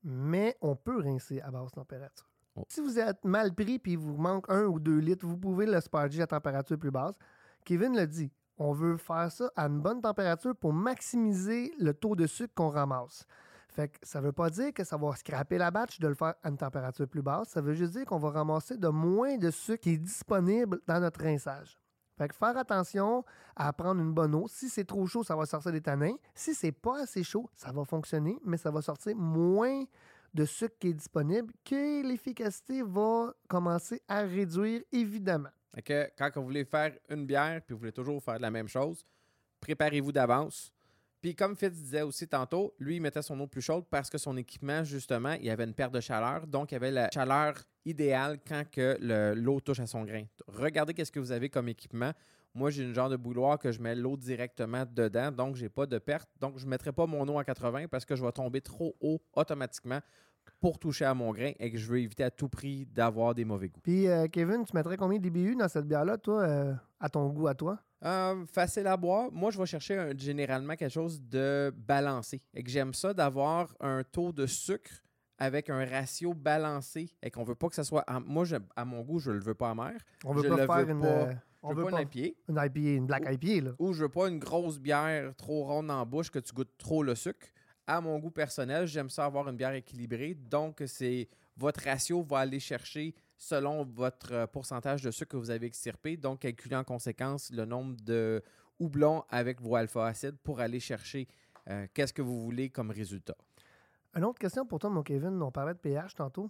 mais 0.04 0.58
on 0.62 0.76
peut 0.76 1.00
rincer 1.02 1.40
à 1.42 1.52
basse 1.52 1.72
température. 1.72 2.28
Oh. 2.56 2.64
Si 2.70 2.82
vous 2.82 3.00
êtes 3.00 3.24
mal 3.26 3.54
pris 3.54 3.82
et 3.86 3.96
vous 3.96 4.16
manque 4.18 4.46
un 4.50 4.66
ou 4.66 4.80
deux 4.80 5.00
litres, 5.00 5.26
vous 5.26 5.38
pouvez 5.38 5.66
le 5.66 5.80
sparger 5.82 6.22
à 6.22 6.28
température 6.28 6.78
plus 6.78 6.92
basse. 6.92 7.16
Kevin 7.64 7.96
le 7.96 8.08
dit, 8.08 8.32
on 8.58 8.74
veut 8.74 8.98
faire 8.98 9.32
ça 9.32 9.52
à 9.56 9.66
une 9.66 9.82
bonne 9.82 10.02
température 10.02 10.56
pour 10.56 10.74
maximiser 10.74 11.74
le 11.80 11.94
taux 11.94 12.16
de 12.16 12.28
sucre 12.28 12.54
qu'on 12.54 12.70
ramasse. 12.70 13.26
Fait 13.70 13.88
que 13.90 13.98
ça 14.04 14.22
veut 14.22 14.32
pas 14.32 14.52
dire 14.52 14.72
que 14.72 14.84
ça 14.84 14.98
va 14.98 15.16
scraper 15.16 15.58
la 15.58 15.72
batch 15.72 16.00
de 16.00 16.08
le 16.08 16.14
faire 16.14 16.36
à 16.44 16.50
une 16.50 16.58
température 16.58 17.08
plus 17.08 17.24
basse. 17.24 17.50
Ça 17.50 17.62
veut 17.62 17.74
juste 17.74 17.94
dire 17.94 18.06
qu'on 18.06 18.20
va 18.20 18.30
ramasser 18.30 18.78
de 18.78 18.88
moins 18.88 19.38
de 19.38 19.50
sucre 19.50 19.82
qui 19.82 19.92
est 19.92 19.98
disponible 19.98 20.80
dans 20.86 21.00
notre 21.00 21.22
rinçage. 21.22 21.80
Fait 22.16 22.28
que 22.28 22.36
faire 22.36 22.56
attention 22.56 23.26
à 23.56 23.74
prendre 23.74 24.00
une 24.00 24.14
bonne 24.14 24.36
eau. 24.36 24.48
Si 24.48 24.70
c'est 24.70 24.86
trop 24.86 25.08
chaud, 25.08 25.24
ça 25.24 25.36
va 25.36 25.48
sortir 25.48 25.72
des 25.72 25.82
tanins. 25.82 26.16
Si 26.36 26.54
c'est 26.54 26.72
pas 26.72 27.02
assez 27.02 27.24
chaud, 27.24 27.50
ça 27.56 27.72
va 27.72 27.84
fonctionner, 27.84 28.38
mais 28.46 28.58
ça 28.58 28.70
va 28.70 28.84
sortir 28.84 29.16
moins 29.16 29.84
de 30.36 30.46
sucre 30.46 30.76
qui 30.80 30.90
est 30.90 30.94
disponible 30.94 31.52
que 31.66 32.08
l'efficacité 32.08 32.84
va 32.84 33.34
commencer 33.48 34.04
à 34.08 34.22
réduire, 34.22 34.82
évidemment. 34.92 35.50
Quand 35.82 36.30
vous 36.36 36.44
voulez 36.44 36.66
faire 36.66 36.94
une 37.10 37.26
bière, 37.26 37.62
puis 37.66 37.74
vous 37.74 37.80
voulez 37.80 37.92
toujours 37.92 38.22
faire 38.24 38.40
la 38.40 38.52
même 38.52 38.68
chose, 38.68 39.06
préparez-vous 39.60 40.12
d'avance. 40.12 40.72
Puis 41.22 41.36
comme 41.36 41.56
Fitz 41.56 41.72
disait 41.74 42.02
aussi 42.02 42.28
tantôt, 42.28 42.74
lui, 42.80 42.98
il 42.98 43.02
mettait 43.02 43.22
son 43.22 43.40
eau 43.40 43.48
plus 43.48 43.62
chaude 43.62 43.86
parce 43.90 44.10
que 44.10 44.18
son 44.18 44.36
équipement, 44.36 44.84
justement, 44.84 45.34
il 45.42 45.50
avait 45.50 45.64
une 45.64 45.74
perte 45.74 45.94
de 45.94 46.02
chaleur. 46.02 46.46
Donc, 46.46 46.74
il 46.74 46.76
avait 46.76 46.92
la 46.92 47.10
chaleur 47.12 47.56
idéale 47.86 48.40
quand 48.46 48.70
que 48.70 48.98
le- 49.00 49.34
l'eau 49.34 49.62
touche 49.62 49.80
à 49.80 49.88
son 49.88 50.04
grain. 50.04 50.26
Regardez 50.48 50.94
qu'est-ce 50.94 51.12
que 51.14 51.22
vous 51.22 51.32
avez 51.32 51.50
comme 51.50 51.70
équipement. 51.70 52.12
Moi, 52.54 52.72
j'ai 52.72 52.84
une 52.84 52.94
genre 52.94 53.10
de 53.10 53.16
bouilloire 53.16 53.58
que 53.58 53.72
je 53.72 53.82
mets 53.82 53.96
l'eau 53.96 54.18
directement 54.18 54.84
dedans, 54.86 55.32
donc 55.32 55.56
j'ai 55.56 55.70
pas 55.70 55.86
de 55.86 55.98
perte. 55.98 56.30
Donc, 56.42 56.58
je 56.60 56.66
ne 56.66 56.70
mettrai 56.70 56.92
pas 56.92 57.06
mon 57.06 57.26
eau 57.28 57.40
à 57.40 57.46
80 57.46 57.88
parce 57.88 58.04
que 58.04 58.18
je 58.18 58.24
vais 58.24 58.32
tomber 58.34 58.60
trop 58.60 58.94
haut 59.00 59.22
automatiquement 59.34 60.02
pour 60.60 60.80
toucher 60.80 61.06
à 61.06 61.14
mon 61.14 61.32
grain 61.32 61.52
et 61.60 61.72
que 61.72 61.78
je 61.78 61.86
veux 61.88 62.00
éviter 62.00 62.24
à 62.24 62.32
tout 62.32 62.48
prix 62.50 62.86
d'avoir 62.86 63.36
des 63.36 63.46
mauvais 63.46 63.70
goûts. 63.70 63.82
Puis, 63.82 64.08
euh, 64.08 64.28
Kevin, 64.28 64.64
tu 64.66 64.76
mettrais 64.76 64.98
combien 64.98 65.20
d'IBU 65.20 65.56
dans 65.56 65.68
cette 65.68 65.86
bière-là, 65.88 66.18
toi, 66.18 66.42
euh, 66.44 66.74
à 67.00 67.10
ton 67.10 67.28
goût, 67.30 67.48
à 67.48 67.54
toi? 67.56 67.80
Euh, 68.06 68.46
facile 68.48 68.88
à 68.88 68.98
boire. 68.98 69.30
Moi, 69.32 69.52
je 69.52 69.58
vais 69.58 69.66
chercher 69.66 69.98
un- 69.98 70.18
généralement 70.18 70.76
quelque 70.76 70.92
chose 70.92 71.22
de 71.22 71.74
balancé. 71.76 72.42
Et 72.54 72.62
que 72.64 72.70
j'aime 72.70 72.94
ça 72.94 73.14
d'avoir 73.14 73.74
un 73.80 74.04
taux 74.04 74.32
de 74.34 74.46
sucre 74.46 74.92
avec 75.38 75.70
un 75.70 75.86
ratio 75.86 76.34
balancé 76.34 77.10
et 77.22 77.32
qu'on 77.32 77.44
veut 77.44 77.56
pas 77.56 77.68
que 77.70 77.76
ça 77.76 77.84
soit. 77.84 78.06
Moi, 78.26 78.46
je- 78.46 78.56
à 78.76 78.86
mon 78.86 79.02
goût, 79.02 79.20
je 79.20 79.32
le 79.32 79.40
veux 79.40 79.54
pas 79.56 79.70
amer. 79.72 79.94
On 80.26 80.34
veut 80.34 80.44
Je 80.44 80.48
pas 80.50 80.56
le 80.58 80.66
faire 80.66 80.86
veux 80.86 80.92
une, 80.92 81.02
pas. 81.02 81.30
Je 81.32 81.36
on 81.64 81.70
veux 81.70 81.76
veut 81.76 81.84
pas 81.86 81.92
pas 81.92 82.02
une 82.02 82.08
IPA. 82.10 82.36
une 82.50 82.56
IPA, 82.58 82.80
une 82.98 83.06
black 83.08 83.24
IPA, 83.32 83.66
là. 83.70 83.72
Ou 83.80 83.94
je 83.94 84.04
veux 84.04 84.10
pas 84.10 84.28
une 84.28 84.40
grosse 84.40 84.80
bière 84.80 85.34
trop 85.36 85.64
ronde 85.64 85.90
en 85.90 86.06
bouche 86.06 86.30
que 86.30 86.40
tu 86.40 86.54
goûtes 86.54 86.78
trop 86.78 87.04
le 87.04 87.16
sucre. 87.16 87.48
À 87.86 88.00
mon 88.00 88.18
goût 88.20 88.32
personnel, 88.32 88.88
j'aime 88.88 89.10
ça 89.10 89.26
avoir 89.26 89.50
une 89.50 89.58
bière 89.58 89.74
équilibrée. 89.74 90.36
Donc, 90.36 90.82
c'est 90.86 91.28
votre 91.58 91.84
ratio 91.84 92.24
va 92.24 92.40
aller 92.40 92.60
chercher 92.60 93.14
selon 93.38 93.84
votre 93.84 94.34
euh, 94.34 94.48
pourcentage 94.48 95.04
de 95.04 95.12
sucre 95.12 95.32
que 95.32 95.38
vous 95.38 95.52
avez 95.52 95.68
extirpé. 95.68 96.16
Donc, 96.16 96.40
calculez 96.40 96.76
en 96.76 96.84
conséquence 96.84 97.52
le 97.52 97.66
nombre 97.66 97.96
de 98.02 98.42
houblon 98.80 99.24
avec 99.30 99.62
vos 99.62 99.76
alpha-acides 99.76 100.38
pour 100.44 100.62
aller 100.62 100.80
chercher 100.80 101.28
euh, 101.70 101.88
qu'est-ce 101.94 102.14
que 102.14 102.22
vous 102.22 102.42
voulez 102.42 102.70
comme 102.70 102.90
résultat. 102.90 103.36
Une 104.16 104.24
autre 104.24 104.40
question 104.40 104.66
pour 104.66 104.80
toi, 104.80 104.90
mon 104.90 105.04
Kevin. 105.04 105.42
On 105.42 105.52
parlait 105.52 105.74
de 105.74 105.80
pH 105.80 106.16
tantôt. 106.16 106.50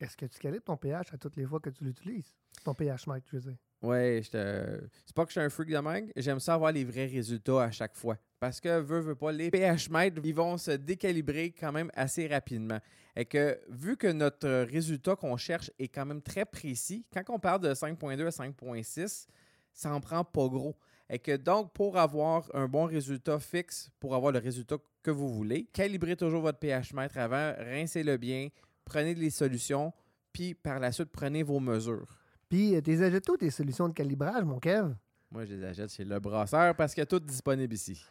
Est-ce 0.00 0.16
que 0.16 0.26
tu 0.26 0.38
calibres 0.38 0.64
ton 0.64 0.76
pH 0.76 1.12
à 1.14 1.18
toutes 1.18 1.36
les 1.36 1.46
fois 1.46 1.60
que 1.60 1.70
tu 1.70 1.84
l'utilises? 1.84 2.34
Ton 2.64 2.74
pH 2.74 3.06
mètre, 3.06 3.26
je 3.30 3.36
veux 3.36 3.42
dire? 3.50 3.58
Ouais, 3.86 4.20
te- 4.22 4.80
c'est 5.04 5.14
pas 5.14 5.24
que 5.24 5.30
je 5.30 5.38
suis 5.38 5.40
un 5.40 5.48
freak 5.50 5.68
de 5.70 5.78
même. 5.78 6.10
J'aime 6.16 6.40
ça 6.40 6.54
avoir 6.54 6.72
les 6.72 6.84
vrais 6.84 7.06
résultats 7.06 7.62
à 7.62 7.70
chaque 7.70 7.94
fois. 7.94 8.16
Parce 8.40 8.60
que, 8.60 8.80
veux, 8.80 9.00
veux 9.00 9.14
pas, 9.14 9.32
les 9.32 9.50
pH 9.50 9.88
mètres, 9.90 10.20
ils 10.24 10.34
vont 10.34 10.58
se 10.58 10.72
décalibrer 10.72 11.52
quand 11.52 11.72
même 11.72 11.90
assez 11.94 12.26
rapidement. 12.26 12.78
Et 13.14 13.24
que, 13.24 13.58
vu 13.68 13.96
que 13.96 14.08
notre 14.08 14.48
résultat 14.64 15.16
qu'on 15.16 15.36
cherche 15.36 15.70
est 15.78 15.88
quand 15.88 16.04
même 16.04 16.20
très 16.22 16.44
précis, 16.44 17.04
quand 17.12 17.22
on 17.28 17.38
parle 17.38 17.60
de 17.60 17.74
5.2 17.74 18.26
à 18.26 18.30
5.6, 18.30 19.26
ça 19.72 19.92
en 19.92 20.00
prend 20.00 20.24
pas 20.24 20.48
gros. 20.48 20.76
Et 21.08 21.18
que 21.18 21.36
donc, 21.36 21.72
pour 21.72 21.96
avoir 21.98 22.50
un 22.54 22.66
bon 22.66 22.84
résultat 22.84 23.38
fixe, 23.38 23.90
pour 24.00 24.14
avoir 24.14 24.32
le 24.32 24.38
résultat 24.40 24.76
que 25.02 25.10
vous 25.10 25.28
voulez, 25.32 25.64
calibrez 25.72 26.16
toujours 26.16 26.42
votre 26.42 26.58
pH 26.58 26.92
mètre 26.92 27.16
avant, 27.18 27.54
rincez-le 27.58 28.16
bien, 28.16 28.48
prenez 28.84 29.14
les 29.14 29.30
solutions, 29.30 29.92
puis 30.32 30.54
par 30.54 30.80
la 30.80 30.92
suite, 30.92 31.10
prenez 31.12 31.42
vos 31.42 31.60
mesures. 31.60 32.18
Puis, 32.48 32.80
tu 32.82 33.02
achètes 33.02 33.24
toutes 33.24 33.40
tes 33.40 33.50
solutions 33.50 33.88
de 33.88 33.94
calibrage, 33.94 34.44
mon 34.44 34.58
Kev? 34.58 34.94
Moi, 35.30 35.44
je 35.44 35.54
les 35.54 35.64
achète 35.64 35.92
chez 35.92 36.04
Le 36.04 36.18
Brasseur 36.20 36.74
parce 36.76 36.94
qu'il 36.94 37.00
y 37.00 37.02
a 37.02 37.06
tout 37.06 37.20
disponible 37.20 37.74
ici. 37.74 38.02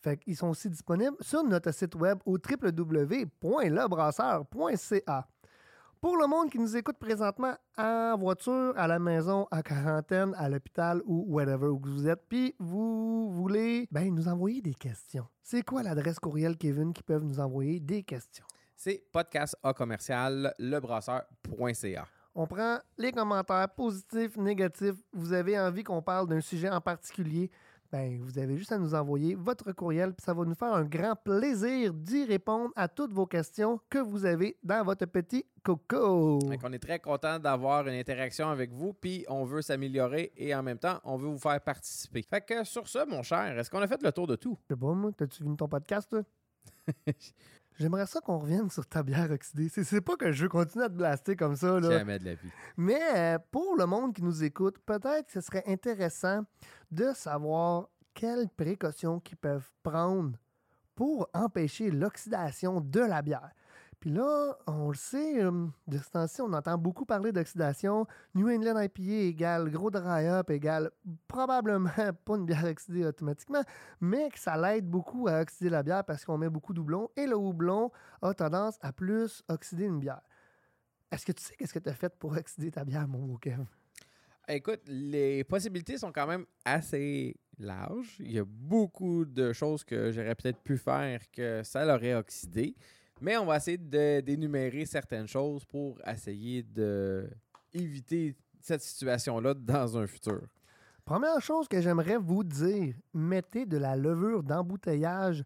Fait 0.00 0.16
qu'ils 0.16 0.36
sont 0.36 0.48
aussi 0.48 0.68
disponibles 0.68 1.16
sur 1.20 1.44
notre 1.44 1.72
site 1.72 1.94
web 1.94 2.18
au 2.24 2.36
www.lebrasseur.ca. 2.38 5.28
Pour 6.00 6.16
le 6.16 6.26
monde 6.26 6.50
qui 6.50 6.58
nous 6.58 6.76
écoute 6.76 6.96
présentement 6.98 7.54
en 7.78 8.16
voiture, 8.18 8.72
à 8.76 8.88
la 8.88 8.98
maison, 8.98 9.46
en 9.52 9.62
quarantaine, 9.62 10.34
à 10.36 10.48
l'hôpital 10.48 11.00
ou 11.04 11.24
whatever 11.28 11.68
où 11.68 11.80
vous 11.80 12.08
êtes, 12.08 12.24
puis 12.28 12.56
vous 12.58 13.30
voulez 13.30 13.86
ben, 13.92 14.12
nous 14.12 14.26
envoyer 14.26 14.60
des 14.60 14.74
questions. 14.74 15.28
C'est 15.40 15.62
quoi 15.62 15.84
l'adresse 15.84 16.18
courriel, 16.18 16.56
Kevin, 16.56 16.92
qui 16.92 17.04
peuvent 17.04 17.22
nous 17.22 17.38
envoyer 17.38 17.78
des 17.78 18.02
questions? 18.02 18.44
C'est 18.74 19.04
podcast 19.12 19.54
A 19.62 19.72
commercial 19.72 20.52
lebrasseur.ca. 20.58 22.08
On 22.34 22.46
prend 22.46 22.78
les 22.96 23.12
commentaires 23.12 23.68
positifs, 23.68 24.36
négatifs. 24.36 24.96
Vous 25.12 25.32
avez 25.32 25.58
envie 25.58 25.84
qu'on 25.84 26.00
parle 26.00 26.28
d'un 26.28 26.40
sujet 26.40 26.70
en 26.70 26.80
particulier, 26.80 27.50
ben, 27.92 28.18
vous 28.22 28.38
avez 28.38 28.56
juste 28.56 28.72
à 28.72 28.78
nous 28.78 28.94
envoyer 28.94 29.34
votre 29.34 29.70
courriel, 29.72 30.14
puis 30.14 30.24
ça 30.24 30.32
va 30.32 30.46
nous 30.46 30.54
faire 30.54 30.72
un 30.72 30.84
grand 30.84 31.14
plaisir 31.14 31.92
d'y 31.92 32.24
répondre 32.24 32.72
à 32.74 32.88
toutes 32.88 33.12
vos 33.12 33.26
questions 33.26 33.78
que 33.90 33.98
vous 33.98 34.24
avez 34.24 34.56
dans 34.62 34.82
votre 34.82 35.04
petit 35.04 35.44
coco. 35.62 36.40
Fait 36.48 36.56
qu'on 36.56 36.72
est 36.72 36.78
très 36.78 37.00
content 37.00 37.38
d'avoir 37.38 37.86
une 37.86 37.94
interaction 37.94 38.48
avec 38.48 38.72
vous, 38.72 38.94
puis 38.94 39.26
on 39.28 39.44
veut 39.44 39.60
s'améliorer 39.60 40.32
et 40.38 40.54
en 40.54 40.62
même 40.62 40.78
temps, 40.78 41.00
on 41.04 41.18
veut 41.18 41.28
vous 41.28 41.38
faire 41.38 41.60
participer. 41.60 42.22
Fait 42.22 42.40
que 42.40 42.64
sur 42.64 42.88
ça, 42.88 43.04
mon 43.04 43.22
cher, 43.22 43.58
est-ce 43.58 43.70
qu'on 43.70 43.82
a 43.82 43.86
fait 43.86 44.02
le 44.02 44.10
tour 44.10 44.26
de 44.26 44.36
tout? 44.36 44.56
Je 44.70 44.74
sais 44.74 44.80
pas, 44.80 44.94
moi, 44.94 45.10
t'as-tu 45.14 45.44
vu 45.44 45.54
ton 45.54 45.68
podcast, 45.68 46.08
toi? 46.08 46.22
J'aimerais 47.78 48.06
ça 48.06 48.20
qu'on 48.20 48.38
revienne 48.38 48.70
sur 48.70 48.86
ta 48.86 49.02
bière 49.02 49.30
oxydée. 49.30 49.68
C'est- 49.68 50.00
pas 50.00 50.16
que 50.16 50.30
je 50.32 50.42
veux 50.44 50.48
continuer 50.48 50.84
à 50.84 50.88
te 50.88 50.94
blaster 50.94 51.36
comme 51.36 51.56
ça, 51.56 51.80
là. 51.80 51.90
Jamais 51.90 52.18
de 52.18 52.24
la 52.26 52.34
vie. 52.34 52.50
Mais 52.76 53.00
euh, 53.16 53.38
pour 53.50 53.76
le 53.76 53.86
monde 53.86 54.14
qui 54.14 54.22
nous 54.22 54.44
écoute, 54.44 54.78
peut-être 54.84 55.26
que 55.26 55.32
ce 55.32 55.40
serait 55.40 55.64
intéressant 55.66 56.42
de 56.90 57.12
savoir 57.14 57.88
quelles 58.14 58.48
précautions 58.56 59.20
qu'ils 59.20 59.38
peuvent 59.38 59.70
prendre 59.82 60.36
pour 60.94 61.28
empêcher 61.32 61.90
l'oxydation 61.90 62.80
de 62.80 63.00
la 63.00 63.22
bière. 63.22 63.50
Puis 64.02 64.10
là, 64.10 64.58
on 64.66 64.88
le 64.88 64.96
sait, 64.96 65.44
euh, 65.44 65.68
de 65.86 66.42
on 66.42 66.52
entend 66.54 66.76
beaucoup 66.76 67.04
parler 67.04 67.30
d'oxydation. 67.30 68.04
New 68.34 68.48
England 68.48 68.80
IPA 68.80 69.28
égale 69.28 69.70
gros 69.70 69.92
dry-up 69.92 70.50
égale 70.50 70.90
probablement 71.28 71.88
pas 72.24 72.34
une 72.34 72.44
bière 72.44 72.64
oxydée 72.64 73.06
automatiquement, 73.06 73.62
mais 74.00 74.28
que 74.30 74.40
ça 74.40 74.56
l'aide 74.56 74.90
beaucoup 74.90 75.28
à 75.28 75.40
oxyder 75.40 75.70
la 75.70 75.84
bière 75.84 76.04
parce 76.04 76.24
qu'on 76.24 76.36
met 76.36 76.48
beaucoup 76.48 76.74
de 76.74 76.82
et 77.14 77.28
le 77.28 77.36
houblon 77.36 77.92
a 78.22 78.34
tendance 78.34 78.76
à 78.80 78.92
plus 78.92 79.44
oxyder 79.46 79.84
une 79.84 80.00
bière. 80.00 80.22
Est-ce 81.12 81.24
que 81.24 81.30
tu 81.30 81.44
sais 81.44 81.54
qu'est-ce 81.54 81.72
que 81.72 81.78
tu 81.78 81.88
as 81.88 81.94
fait 81.94 82.12
pour 82.18 82.32
oxyder 82.32 82.72
ta 82.72 82.84
bière, 82.84 83.06
mon 83.06 83.20
beau 83.20 83.38
Kev? 83.38 83.62
Écoute, 84.48 84.80
les 84.88 85.44
possibilités 85.44 85.96
sont 85.96 86.10
quand 86.10 86.26
même 86.26 86.44
assez 86.64 87.36
larges. 87.56 88.16
Il 88.18 88.32
y 88.32 88.40
a 88.40 88.44
beaucoup 88.44 89.24
de 89.24 89.52
choses 89.52 89.84
que 89.84 90.10
j'aurais 90.10 90.34
peut-être 90.34 90.58
pu 90.58 90.76
faire 90.76 91.20
que 91.30 91.62
ça 91.62 91.84
l'aurait 91.84 92.14
oxydé. 92.14 92.74
Mais 93.22 93.36
on 93.36 93.46
va 93.46 93.56
essayer 93.56 93.78
de- 93.78 94.20
d'énumérer 94.20 94.84
certaines 94.84 95.28
choses 95.28 95.64
pour 95.64 96.00
essayer 96.06 96.62
de 96.64 97.30
éviter 97.72 98.36
cette 98.60 98.82
situation-là 98.82 99.54
dans 99.54 99.96
un 99.96 100.06
futur. 100.08 100.42
Première 101.04 101.40
chose 101.40 101.68
que 101.68 101.80
j'aimerais 101.80 102.16
vous 102.16 102.42
dire, 102.42 102.94
mettez 103.14 103.64
de 103.64 103.76
la 103.76 103.94
levure 103.96 104.42
d'embouteillage, 104.42 105.44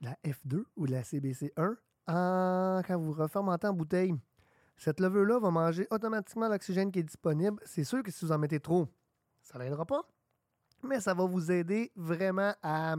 de 0.00 0.06
la 0.06 0.16
F2 0.24 0.64
ou 0.76 0.86
de 0.86 0.92
la 0.92 1.02
CBC1, 1.04 1.76
en- 2.06 2.80
quand 2.86 2.98
vous 2.98 3.12
refermentez 3.12 3.66
en 3.66 3.74
bouteille. 3.74 4.14
Cette 4.78 5.00
levure-là 5.00 5.38
va 5.40 5.50
manger 5.50 5.86
automatiquement 5.90 6.48
l'oxygène 6.48 6.90
qui 6.90 7.00
est 7.00 7.02
disponible. 7.02 7.60
C'est 7.66 7.84
sûr 7.84 8.02
que 8.02 8.10
si 8.10 8.24
vous 8.24 8.32
en 8.32 8.38
mettez 8.38 8.60
trop, 8.60 8.88
ça 9.42 9.58
l'aidera 9.58 9.84
pas. 9.84 10.02
Mais 10.82 11.00
ça 11.00 11.12
va 11.12 11.24
vous 11.26 11.50
aider 11.52 11.90
vraiment 11.96 12.54
à 12.62 12.96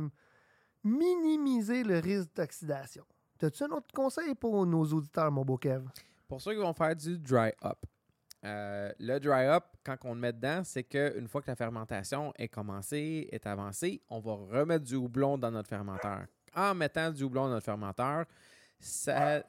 minimiser 0.83 1.83
le 1.83 1.97
risque 1.99 2.29
d'oxydation. 2.35 3.05
As-tu 3.41 3.63
un 3.63 3.71
autre 3.71 3.93
conseil 3.93 4.35
pour 4.35 4.65
nos 4.65 4.85
auditeurs, 4.85 5.31
mon 5.31 5.45
beau 5.45 5.57
Kev? 5.57 5.85
Pour 6.27 6.41
ceux 6.41 6.51
qui 6.51 6.59
vont 6.59 6.73
faire 6.73 6.95
du 6.95 7.17
dry 7.17 7.51
up, 7.63 7.77
euh, 8.45 8.91
le 8.99 9.19
dry 9.19 9.45
up, 9.47 9.63
quand 9.83 9.97
on 10.03 10.13
le 10.13 10.19
met 10.19 10.33
dedans, 10.33 10.61
c'est 10.63 10.83
qu'une 10.83 11.27
fois 11.27 11.41
que 11.41 11.47
la 11.47 11.55
fermentation 11.55 12.33
est 12.37 12.47
commencée, 12.47 13.27
est 13.31 13.45
avancée, 13.47 14.01
on 14.09 14.19
va 14.19 14.33
remettre 14.33 14.85
du 14.85 14.95
houblon 14.95 15.37
dans 15.37 15.51
notre 15.51 15.69
fermenteur. 15.69 16.25
En 16.55 16.73
mettant 16.73 17.11
du 17.11 17.23
houblon 17.23 17.43
dans 17.43 17.53
notre 17.55 17.65
fermenteur, 17.65 18.25
ça. 18.79 19.43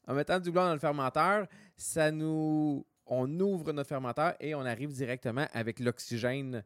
en 0.07 0.13
mettant 0.13 0.39
du 0.39 0.49
houblon 0.49 0.65
dans 0.65 0.73
le 0.73 0.79
fermenteur, 0.79 1.47
ça 1.75 2.11
nous. 2.11 2.85
On 3.07 3.39
ouvre 3.39 3.71
notre 3.71 3.89
fermenteur 3.89 4.33
et 4.39 4.55
on 4.55 4.61
arrive 4.61 4.91
directement 4.91 5.45
avec 5.53 5.79
l'oxygène 5.79 6.63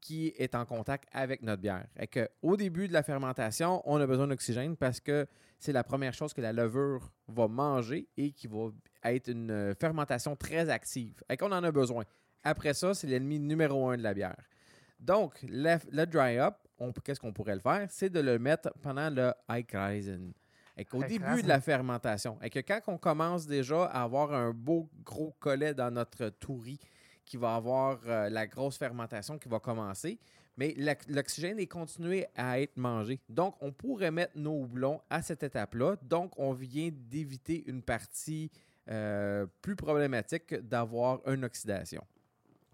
qui 0.00 0.32
est 0.36 0.54
en 0.54 0.64
contact 0.64 1.08
avec 1.12 1.42
notre 1.42 1.62
bière. 1.62 1.86
Et 1.98 2.06
que, 2.06 2.28
au 2.42 2.56
début 2.56 2.88
de 2.88 2.92
la 2.92 3.02
fermentation, 3.02 3.82
on 3.84 4.00
a 4.00 4.06
besoin 4.06 4.28
d'oxygène 4.28 4.76
parce 4.76 5.00
que 5.00 5.26
c'est 5.58 5.72
la 5.72 5.84
première 5.84 6.14
chose 6.14 6.32
que 6.32 6.40
la 6.40 6.52
levure 6.52 7.10
va 7.26 7.48
manger 7.48 8.08
et 8.16 8.30
qui 8.32 8.46
va 8.46 8.70
être 9.04 9.28
une 9.28 9.74
fermentation 9.78 10.36
très 10.36 10.68
active. 10.70 11.22
Et 11.28 11.36
qu'on 11.36 11.52
en 11.52 11.64
a 11.64 11.72
besoin. 11.72 12.04
Après 12.44 12.74
ça, 12.74 12.94
c'est 12.94 13.06
l'ennemi 13.06 13.40
numéro 13.40 13.88
un 13.90 13.96
de 13.96 14.02
la 14.02 14.14
bière. 14.14 14.36
Donc, 15.00 15.44
le, 15.48 15.76
le 15.90 16.06
dry 16.06 16.38
up, 16.38 16.54
qu'est-ce 17.04 17.20
qu'on 17.20 17.32
pourrait 17.32 17.54
le 17.54 17.60
faire? 17.60 17.86
C'est 17.90 18.10
de 18.10 18.20
le 18.20 18.38
mettre 18.38 18.72
pendant 18.82 19.10
le 19.10 19.32
Eichreisen. 19.48 20.32
Et 20.76 20.84
qu'au 20.84 21.02
début 21.02 21.42
de 21.42 21.48
la 21.48 21.60
fermentation, 21.60 22.38
et 22.40 22.50
que 22.50 22.60
quand 22.60 22.80
on 22.86 22.98
commence 22.98 23.48
déjà 23.48 23.86
à 23.86 24.04
avoir 24.04 24.32
un 24.32 24.52
beau 24.52 24.88
gros 25.04 25.34
collet 25.40 25.74
dans 25.74 25.90
notre 25.90 26.28
tourie 26.28 26.78
qui 27.28 27.36
va 27.36 27.54
avoir 27.54 27.98
euh, 28.06 28.30
la 28.30 28.46
grosse 28.46 28.78
fermentation 28.78 29.38
qui 29.38 29.48
va 29.48 29.60
commencer, 29.60 30.18
mais 30.56 30.74
l'ox- 30.76 31.06
l'oxygène 31.08 31.58
est 31.58 31.66
continué 31.66 32.26
à 32.34 32.60
être 32.60 32.76
mangé. 32.76 33.20
Donc, 33.28 33.54
on 33.60 33.70
pourrait 33.70 34.10
mettre 34.10 34.32
nos 34.36 34.62
houblons 34.62 35.00
à 35.10 35.22
cette 35.22 35.42
étape-là. 35.42 35.96
Donc, 36.02 36.32
on 36.36 36.52
vient 36.52 36.90
d'éviter 36.92 37.68
une 37.68 37.82
partie 37.82 38.50
euh, 38.88 39.46
plus 39.62 39.76
problématique 39.76 40.54
d'avoir 40.54 41.20
une 41.28 41.44
oxydation. 41.44 42.02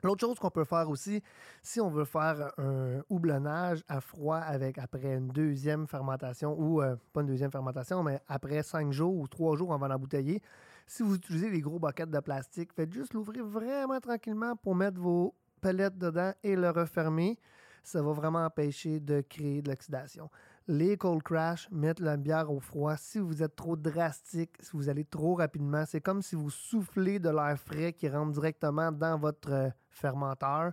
L'autre 0.03 0.21
chose 0.21 0.39
qu'on 0.39 0.51
peut 0.51 0.65
faire 0.65 0.89
aussi, 0.91 1.23
si 1.63 1.81
on 1.81 1.89
veut 1.89 2.05
faire 2.05 2.53
un 2.59 3.01
houblonnage 3.09 3.83
à 3.89 4.03
froid 4.03 4.37
avec 4.37 4.77
après 4.79 5.15
une 5.15 5.29
deuxième 5.29 5.87
fermentation, 5.87 6.55
ou 6.59 6.83
euh, 6.83 6.97
pas 7.13 7.23
une 7.23 7.27
deuxième 7.29 7.51
fermentation, 7.51 8.03
mais 8.03 8.21
après 8.29 8.63
cinq 8.63 8.93
jours 8.93 9.17
ou 9.17 9.27
trois 9.27 9.57
jours 9.57 9.73
avant 9.73 9.89
d'embouteiller, 9.89 10.43
si 10.87 11.03
vous 11.03 11.17
utilisez 11.17 11.51
les 11.51 11.61
gros 11.61 11.79
boquettes 11.79 12.11
de 12.11 12.21
plastique, 12.21 12.73
faites 12.73 12.93
juste 12.93 13.15
l'ouvrir 13.15 13.45
vraiment 13.45 14.01
tranquillement 14.01 14.57
pour 14.57 14.75
mettre 14.75 15.01
vos 15.01 15.35
palettes 15.61 15.99
dedans 15.99 16.33
et 16.43 16.57
le 16.57 16.71
refermer. 16.71 17.39
Ça 17.83 18.03
va 18.03 18.13
vraiment 18.13 18.45
empêcher 18.45 19.01
de 19.01 19.21
créer 19.21 19.61
de 19.61 19.69
l'oxydation. 19.69 20.31
Les 20.67 20.97
cold 20.97 21.23
crash, 21.23 21.69
mettre 21.71 22.03
la 22.03 22.17
bière 22.17 22.51
au 22.51 22.59
froid, 22.59 22.97
si 22.97 23.19
vous 23.19 23.43
êtes 23.43 23.55
trop 23.55 23.77
drastique, 23.77 24.57
si 24.61 24.71
vous 24.73 24.89
allez 24.89 25.05
trop 25.05 25.35
rapidement, 25.35 25.85
c'est 25.87 26.01
comme 26.01 26.23
si 26.23 26.35
vous 26.35 26.49
soufflez 26.49 27.19
de 27.19 27.29
l'air 27.29 27.59
frais 27.59 27.93
qui 27.93 28.09
rentre 28.09 28.33
directement 28.33 28.91
dans 28.91 29.19
votre 29.19 29.53
euh, 29.53 29.69
fermenteur. 29.91 30.73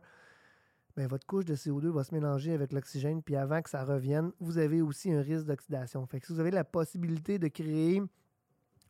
Ben, 0.96 1.08
votre 1.08 1.26
couche 1.26 1.46
de 1.46 1.56
CO2 1.56 1.88
va 1.88 2.04
se 2.04 2.14
mélanger 2.14 2.54
avec 2.54 2.72
l'oxygène, 2.74 3.22
puis 3.22 3.36
avant 3.36 3.62
que 3.62 3.70
ça 3.70 3.84
revienne, 3.84 4.32
vous 4.40 4.58
avez 4.58 4.82
aussi 4.82 5.12
un 5.12 5.22
risque 5.22 5.46
d'oxydation. 5.46 6.06
Fait 6.06 6.20
que 6.20 6.28
si 6.28 6.34
vous 6.34 6.40
avez 6.40 6.52
la 6.52 6.64
possibilité 6.64 7.40
de 7.40 7.48
créer 7.48 8.02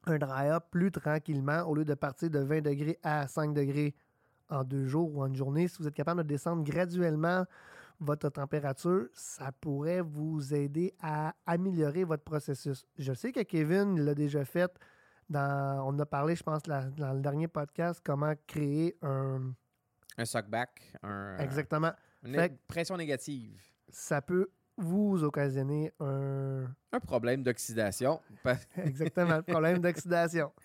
un 0.06 0.18
dry-up 0.18 0.66
plus 0.72 0.92
tranquillement, 0.92 1.62
au 1.64 1.76
lieu 1.76 1.86
de 1.86 1.94
partir 1.94 2.30
de 2.30 2.40
20 2.40 2.62
degrés 2.62 2.98
à 3.04 3.28
5 3.28 3.54
degrés 3.54 3.94
en 4.50 4.64
deux 4.64 4.86
jours 4.88 5.16
ou 5.16 5.22
en 5.22 5.28
une 5.28 5.36
journée, 5.36 5.68
si 5.68 5.78
vous 5.80 5.88
êtes 5.88 5.94
capable 5.94 6.24
de 6.24 6.28
descendre 6.28 6.64
graduellement 6.64 7.46
votre 8.00 8.30
température, 8.30 9.08
ça 9.14 9.52
pourrait 9.52 10.02
vous 10.02 10.54
aider 10.54 10.94
à 11.02 11.36
améliorer 11.46 12.04
votre 12.04 12.24
processus. 12.24 12.86
Je 12.98 13.14
sais 13.14 13.32
que 13.32 13.42
Kevin 13.42 14.00
l'a 14.04 14.16
déjà 14.16 14.44
fait. 14.44 14.72
Dans, 15.30 15.84
on 15.88 15.98
a 16.00 16.06
parlé, 16.06 16.36
je 16.36 16.44
pense, 16.44 16.66
la- 16.68 16.90
dans 16.90 17.14
le 17.14 17.22
dernier 17.22 17.48
podcast, 17.48 18.02
comment 18.04 18.34
créer 18.48 18.98
un, 19.02 19.54
un 20.18 20.26
suckback, 20.26 20.94
un, 21.04 21.38
Exactement. 21.38 21.92
une 22.24 22.34
Fait 22.36 22.58
pression 22.68 22.98
négative. 22.98 23.62
Ça 23.88 24.22
peut 24.22 24.50
vous 24.82 25.24
occasionner 25.24 25.92
un. 26.00 26.66
Un 26.92 27.00
problème 27.00 27.44
d'oxydation. 27.44 28.20
Exactement, 28.78 29.42
problème 29.44 29.80
d'oxydation. 29.80 30.52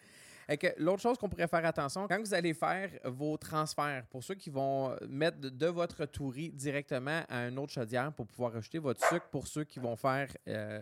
L'autre 0.79 1.03
chose 1.03 1.19
qu'on 1.19 1.29
pourrait 1.29 1.49
faire 1.49 1.65
attention, 1.65 2.07
quand 2.07 2.19
vous 2.21 2.35
allez 2.35 2.55
faire 2.55 2.91
vos 3.05 3.37
transferts, 3.37 4.07
pour 4.11 4.23
ceux 4.23 4.35
qui 4.35 4.51
vont 4.51 4.97
mettre 5.09 5.39
de, 5.41 5.67
votre 5.67 6.07
tourie 6.07 6.51
directement 6.51 7.23
à 7.29 7.49
une 7.49 7.59
autre 7.59 7.73
chaudière 7.73 8.13
pour 8.13 8.27
pouvoir 8.27 8.55
ajouter 8.57 8.79
votre 8.79 9.05
sucre, 9.09 9.27
pour 9.31 9.47
ceux 9.47 9.65
qui 9.65 9.81
vont 9.81 9.97
faire 9.97 10.29
euh, 10.49 10.81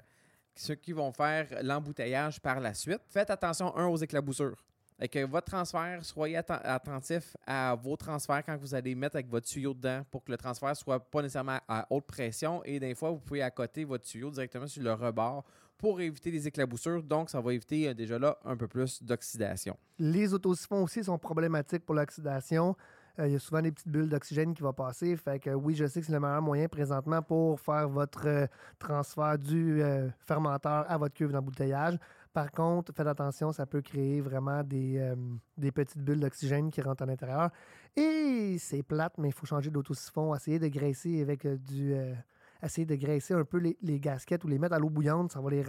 ceux 0.55 0.75
qui 0.75 0.93
vont 0.93 1.13
faire 1.13 1.47
l'embouteillage 1.63 2.41
par 2.41 2.61
la 2.61 2.75
suite, 2.75 3.01
faites 3.09 3.31
attention, 3.31 3.77
un, 3.77 3.87
aux 3.87 3.97
éclaboussures. 3.97 4.63
Et 5.01 5.09
que 5.09 5.25
votre 5.27 5.47
transfert, 5.47 6.05
soyez 6.05 6.37
atten- 6.37 6.61
attentif 6.63 7.37
à 7.47 7.75
vos 7.75 7.97
transferts 7.97 8.45
quand 8.45 8.57
vous 8.57 8.75
allez 8.75 8.95
mettre 8.95 9.17
avec 9.17 9.29
votre 9.29 9.47
tuyau 9.47 9.75
dedans 9.75 10.03
pour 10.11 10.23
que 10.23 10.31
le 10.31 10.37
transfert 10.37 10.77
soit 10.77 11.01
pas 11.01 11.21
nécessairement 11.21 11.59
à 11.67 11.87
haute 11.91 12.07
pression. 12.07 12.63
Et 12.65 12.79
des 12.79 12.95
fois, 12.95 13.11
vous 13.11 13.19
pouvez 13.19 13.43
accoter 13.43 13.85
votre 13.85 14.05
tuyau 14.05 14.31
directement 14.31 14.69
sur 14.69 14.83
le 14.83 14.93
rebord 14.93 15.45
pour 15.77 16.01
éviter 16.01 16.31
les 16.31 16.47
éclaboussures. 16.47 17.03
Donc, 17.03 17.29
ça 17.29 17.41
va 17.41 17.53
éviter 17.53 17.89
euh, 17.89 17.95
déjà 17.95 18.19
là 18.19 18.39
un 18.45 18.57
peu 18.57 18.69
plus 18.69 19.03
d'oxydation. 19.03 19.77
Les 19.99 20.33
autosiphons 20.33 20.85
aussi 20.85 21.03
sont 21.03 21.19
problématiques 21.19 21.85
pour 21.85 21.97
l'oxydation. 21.97 22.77
Euh, 23.19 23.27
il 23.27 23.33
y 23.33 23.37
a 23.37 23.41
souvent 23.41 23.61
des 23.63 23.73
petites 23.73 23.89
bulles 23.89 24.09
d'oxygène 24.09 24.55
qui 24.55 24.63
vont 24.63 24.73
passer. 24.73 25.17
Fait 25.17 25.41
que 25.41 25.51
oui, 25.51 25.75
je 25.75 25.87
sais 25.87 26.01
que 26.01 26.07
c'est 26.07 26.13
le 26.13 26.21
meilleur 26.21 26.41
moyen 26.41 26.69
présentement 26.69 27.21
pour 27.21 27.59
faire 27.61 27.89
votre 27.89 28.27
euh, 28.27 28.47
transfert 28.79 29.39
du 29.39 29.83
fermenteur 30.21 30.89
à 30.89 30.97
votre 30.97 31.15
cuve 31.15 31.33
d'embouteillage. 31.33 31.99
Par 32.35 32.51
contre, 32.51 32.93
faites 32.93 33.07
attention, 33.07 33.53
ça 33.53 33.65
peut 33.65 33.81
créer 33.81 34.21
vraiment 34.21 34.65
des, 34.65 34.99
euh, 34.99 35.15
des 35.57 35.71
petites 35.71 36.03
bulles 36.03 36.19
d'oxygène 36.19 36.69
qui 36.69 36.83
rentrent 36.83 37.05
à 37.05 37.07
l'intérieur. 37.07 37.51
Et 37.95 38.57
c'est 38.59 38.83
plate, 38.83 39.17
mais 39.19 39.29
il 39.29 39.33
faut 39.33 39.47
changer 39.47 39.71
d'autosiphon, 39.71 40.35
essayer 40.35 40.59
de 40.59 40.67
graisser 40.67 41.23
avec 41.23 41.47
euh, 41.47 41.57
du. 41.57 41.95
euh, 41.95 42.13
un 43.31 43.45
peu 43.45 43.59
les, 43.59 43.79
les 43.83 44.01
ou 44.43 44.49
les 44.49 44.59
mettre 44.59 44.75
à 44.75 44.81
l'eau 44.81 44.91
bouillante. 44.91 45.31
Ça 45.31 45.41
va 45.41 45.49
les 45.49 45.63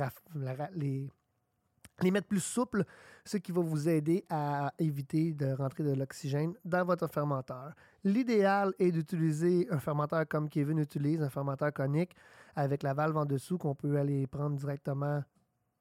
mettre 2.11 2.27
plus 2.27 2.43
souples, 2.43 2.83
ce 3.25 3.37
qui 3.37 3.51
va 3.51 3.61
vous 3.61 3.87
aider 3.87 4.25
à 4.29 4.73
éviter 4.79 5.33
de 5.33 5.51
rentrer 5.53 5.83
de 5.83 5.93
l'oxygène 5.93 6.55
dans 6.65 6.83
votre 6.83 7.07
fermenteur. 7.07 7.73
L'idéal 8.03 8.73
est 8.79 8.91
d'utiliser 8.91 9.67
un 9.69 9.79
fermenteur 9.79 10.27
comme 10.27 10.49
Kevin 10.49 10.79
utilise, 10.79 11.21
un 11.21 11.29
fermenteur 11.29 11.71
conique 11.73 12.15
avec 12.55 12.81
la 12.81 12.93
valve 12.93 13.17
en 13.17 13.25
dessous 13.25 13.57
qu'on 13.59 13.75
peut 13.75 13.97
aller 13.97 14.25
prendre 14.25 14.55
directement 14.55 15.23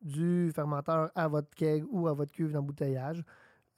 du 0.05 0.53
fermenteur 0.55 1.11
à 1.15 1.27
votre 1.29 1.51
keg 1.57 1.85
ou 1.91 2.07
à 2.07 2.13
votre 2.13 2.31
cuve 2.31 2.53
d'embouteillage. 2.53 3.25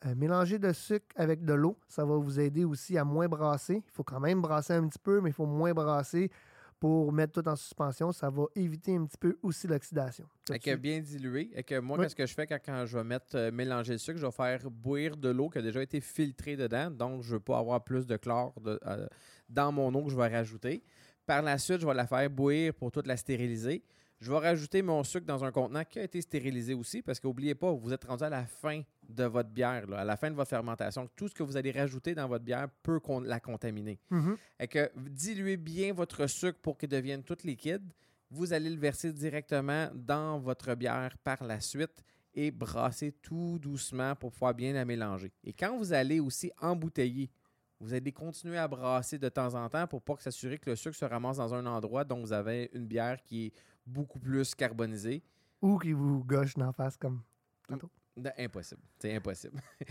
Euh, 0.04 0.14
mélanger 0.14 0.58
de 0.58 0.72
sucre 0.72 1.06
avec 1.16 1.42
de 1.44 1.54
l'eau, 1.54 1.78
ça 1.88 2.04
va 2.04 2.16
vous 2.16 2.38
aider 2.38 2.64
aussi 2.64 2.98
à 2.98 3.04
moins 3.04 3.28
brasser. 3.28 3.76
Il 3.76 3.92
faut 3.92 4.04
quand 4.04 4.20
même 4.20 4.42
brasser 4.42 4.74
un 4.74 4.86
petit 4.88 4.98
peu, 4.98 5.20
mais 5.22 5.30
il 5.30 5.32
faut 5.32 5.46
moins 5.46 5.72
brasser 5.72 6.30
pour 6.78 7.10
mettre 7.12 7.40
tout 7.40 7.48
en 7.48 7.56
suspension. 7.56 8.12
Ça 8.12 8.28
va 8.28 8.44
éviter 8.54 8.94
un 8.94 9.06
petit 9.06 9.16
peu 9.16 9.38
aussi 9.42 9.66
l'oxydation. 9.66 10.26
Que 10.46 10.74
bien 10.76 11.00
dilué. 11.00 11.50
Et 11.54 11.62
que 11.62 11.78
moi, 11.80 11.96
Oui. 11.96 12.04
qu'est-ce 12.04 12.14
que 12.16 12.26
je 12.26 12.34
fais 12.34 12.46
quand, 12.46 12.58
quand 12.62 12.84
je 12.84 12.98
vais 12.98 13.04
mettre 13.04 13.34
euh, 13.36 13.50
mélanger 13.50 13.92
le 13.92 13.98
sucre, 13.98 14.18
je 14.18 14.26
vais 14.26 14.32
faire 14.32 14.70
bouillir 14.70 15.16
de 15.16 15.30
l'eau 15.30 15.48
qui 15.48 15.58
a 15.58 15.62
déjà 15.62 15.82
été 15.82 16.00
filtrée 16.02 16.56
dedans. 16.56 16.90
Donc, 16.90 17.22
je 17.22 17.28
ne 17.30 17.34
veux 17.34 17.40
pas 17.40 17.58
avoir 17.58 17.82
plus 17.82 18.04
de 18.06 18.18
chlore 18.18 18.52
de- 18.60 18.78
euh, 18.84 19.06
dans 19.48 19.72
mon 19.72 19.94
eau 19.94 20.04
que 20.04 20.10
je 20.10 20.16
vais 20.16 20.28
rajouter. 20.28 20.84
Par 21.24 21.40
la 21.40 21.56
suite, 21.56 21.80
je 21.80 21.86
vais 21.86 21.94
la 21.94 22.06
faire 22.06 22.28
bouillir 22.28 22.74
pour 22.74 22.92
toute 22.92 23.06
la 23.06 23.16
stériliser. 23.16 23.82
Je 24.20 24.30
vais 24.32 24.38
rajouter 24.38 24.80
mon 24.82 25.04
sucre 25.04 25.26
dans 25.26 25.44
un 25.44 25.52
contenant 25.52 25.84
qui 25.84 25.98
a 25.98 26.02
été 26.02 26.20
stérilisé 26.22 26.72
aussi, 26.72 27.02
parce 27.02 27.20
qu'oubliez 27.20 27.54
pas, 27.54 27.70
vous 27.72 27.92
êtes 27.92 28.04
rendu 28.04 28.24
à 28.24 28.30
la 28.30 28.46
fin 28.46 28.82
de 29.08 29.24
votre 29.24 29.50
bière, 29.50 29.86
là, 29.86 29.98
à 30.00 30.04
la 30.04 30.16
fin 30.16 30.30
de 30.30 30.34
votre 30.34 30.48
fermentation. 30.48 31.08
Tout 31.14 31.28
ce 31.28 31.34
que 31.34 31.42
vous 31.42 31.56
allez 31.56 31.70
rajouter 31.70 32.14
dans 32.14 32.26
votre 32.26 32.44
bière 32.44 32.68
peut 32.82 32.98
con- 32.98 33.20
la 33.20 33.40
contaminer. 33.40 33.98
Mhm. 34.10 34.36
Et 34.58 34.68
que 34.68 34.90
diluez 34.96 35.58
bien 35.58 35.92
votre 35.92 36.26
sucre 36.26 36.58
pour 36.62 36.78
qu'il 36.78 36.88
devienne 36.88 37.22
tout 37.22 37.36
liquide. 37.44 37.82
Vous 38.30 38.52
allez 38.52 38.70
le 38.70 38.78
verser 38.80 39.12
directement 39.12 39.88
dans 39.94 40.38
votre 40.40 40.74
bière 40.74 41.16
par 41.18 41.44
la 41.44 41.60
suite 41.60 42.02
et 42.34 42.50
brasser 42.50 43.12
tout 43.12 43.58
doucement 43.60 44.14
pour 44.16 44.32
pouvoir 44.32 44.54
bien 44.54 44.72
la 44.72 44.84
mélanger. 44.84 45.30
Et 45.44 45.52
quand 45.52 45.76
vous 45.76 45.92
allez 45.92 46.20
aussi 46.20 46.50
embouteiller, 46.60 47.30
vous 47.78 47.92
allez 47.92 48.12
continuer 48.12 48.56
à 48.56 48.66
brasser 48.66 49.18
de 49.18 49.28
temps 49.28 49.54
en 49.54 49.68
temps 49.68 49.86
pour 49.86 50.00
pas 50.02 50.16
que 50.16 50.22
s'assurer 50.22 50.58
que 50.58 50.70
le 50.70 50.76
sucre 50.76 50.96
se 50.96 51.04
ramasse 51.04 51.36
dans 51.36 51.54
un 51.54 51.66
endroit 51.66 52.02
dont 52.04 52.20
vous 52.20 52.32
avez 52.32 52.70
une 52.72 52.86
bière 52.86 53.22
qui 53.22 53.46
est 53.46 53.52
beaucoup 53.86 54.18
plus 54.18 54.54
carbonisée. 54.54 55.22
Ou 55.62 55.78
qui 55.78 55.92
vous 55.92 56.22
gauche 56.24 56.54
d'en 56.54 56.72
face 56.72 56.96
comme 56.96 57.22
De- 58.16 58.30
impossible. 58.38 58.82
C'est 58.98 59.14
impossible. 59.14 59.60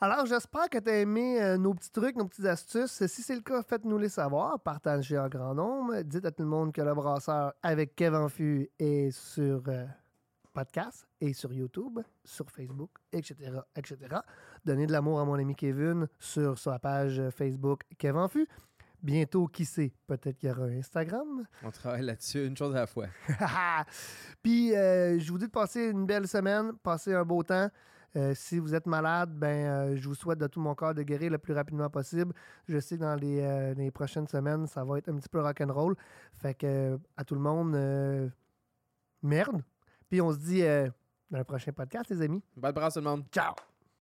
Alors, 0.00 0.26
j'espère 0.26 0.68
que 0.68 0.78
tu 0.78 0.90
as 0.90 0.98
aimé 1.00 1.40
euh, 1.40 1.56
nos 1.56 1.74
petits 1.74 1.90
trucs, 1.92 2.16
nos 2.16 2.26
petites 2.26 2.44
astuces. 2.46 3.06
Si 3.06 3.22
c'est 3.22 3.36
le 3.36 3.40
cas, 3.40 3.62
faites-nous 3.62 3.98
les 3.98 4.08
savoir. 4.08 4.58
Partagez 4.60 5.16
en 5.16 5.28
grand 5.28 5.54
nombre. 5.54 6.02
Dites 6.02 6.24
à 6.24 6.32
tout 6.32 6.42
le 6.42 6.48
monde 6.48 6.72
que 6.72 6.82
le 6.82 6.92
brasseur 6.92 7.52
avec 7.62 7.94
Kevin 7.94 8.28
Fu 8.28 8.68
est 8.80 9.12
sur 9.12 9.62
euh, 9.68 9.86
podcast 10.52 11.06
et 11.20 11.32
sur 11.32 11.52
YouTube, 11.52 12.00
sur 12.24 12.50
Facebook, 12.50 12.90
etc., 13.12 13.60
etc. 13.76 13.98
Donnez 14.64 14.86
de 14.88 14.92
l'amour 14.92 15.20
à 15.20 15.24
mon 15.24 15.34
ami 15.34 15.54
Kevin 15.54 16.08
sur 16.18 16.58
sa 16.58 16.80
page 16.80 17.22
Facebook 17.30 17.82
Kevin 17.96 18.28
Fu. 18.28 18.48
Bientôt, 19.02 19.48
qui 19.48 19.64
sait, 19.64 19.92
peut-être 20.06 20.38
qu'il 20.38 20.48
y 20.48 20.52
aura 20.52 20.62
un 20.62 20.78
Instagram. 20.78 21.44
On 21.64 21.70
travaille 21.72 22.02
là-dessus, 22.02 22.46
une 22.46 22.56
chose 22.56 22.74
à 22.76 22.80
la 22.80 22.86
fois. 22.86 23.06
Puis, 24.42 24.76
euh, 24.76 25.18
je 25.18 25.32
vous 25.32 25.38
dis 25.38 25.46
de 25.46 25.50
passer 25.50 25.86
une 25.90 26.06
belle 26.06 26.28
semaine, 26.28 26.72
passer 26.84 27.12
un 27.12 27.24
beau 27.24 27.42
temps. 27.42 27.68
Euh, 28.14 28.32
si 28.36 28.60
vous 28.60 28.74
êtes 28.76 28.86
malade, 28.86 29.30
ben, 29.34 29.66
euh, 29.66 29.96
je 29.96 30.06
vous 30.06 30.14
souhaite 30.14 30.38
de 30.38 30.46
tout 30.46 30.60
mon 30.60 30.76
cœur 30.76 30.94
de 30.94 31.02
guérir 31.02 31.32
le 31.32 31.38
plus 31.38 31.52
rapidement 31.52 31.90
possible. 31.90 32.32
Je 32.68 32.78
sais 32.78 32.96
que 32.96 33.02
dans 33.02 33.16
les, 33.16 33.74
les 33.74 33.90
prochaines 33.90 34.28
semaines, 34.28 34.68
ça 34.68 34.84
va 34.84 34.98
être 34.98 35.08
un 35.08 35.16
petit 35.16 35.28
peu 35.28 35.40
rock'n'roll. 35.40 35.96
Fait 36.34 36.54
que, 36.54 36.96
à 37.16 37.24
tout 37.24 37.34
le 37.34 37.40
monde, 37.40 38.30
merde. 39.20 39.64
Puis, 40.08 40.20
on 40.20 40.30
se 40.32 40.38
dit 40.38 40.62
dans 40.62 41.38
le 41.38 41.44
prochain 41.44 41.72
podcast, 41.72 42.08
les 42.10 42.22
amis. 42.22 42.42
Bonne 42.56 42.72
brasse 42.72 42.94
tout 42.94 43.00
le 43.00 43.06
monde. 43.06 43.24
Ciao! 43.32 43.71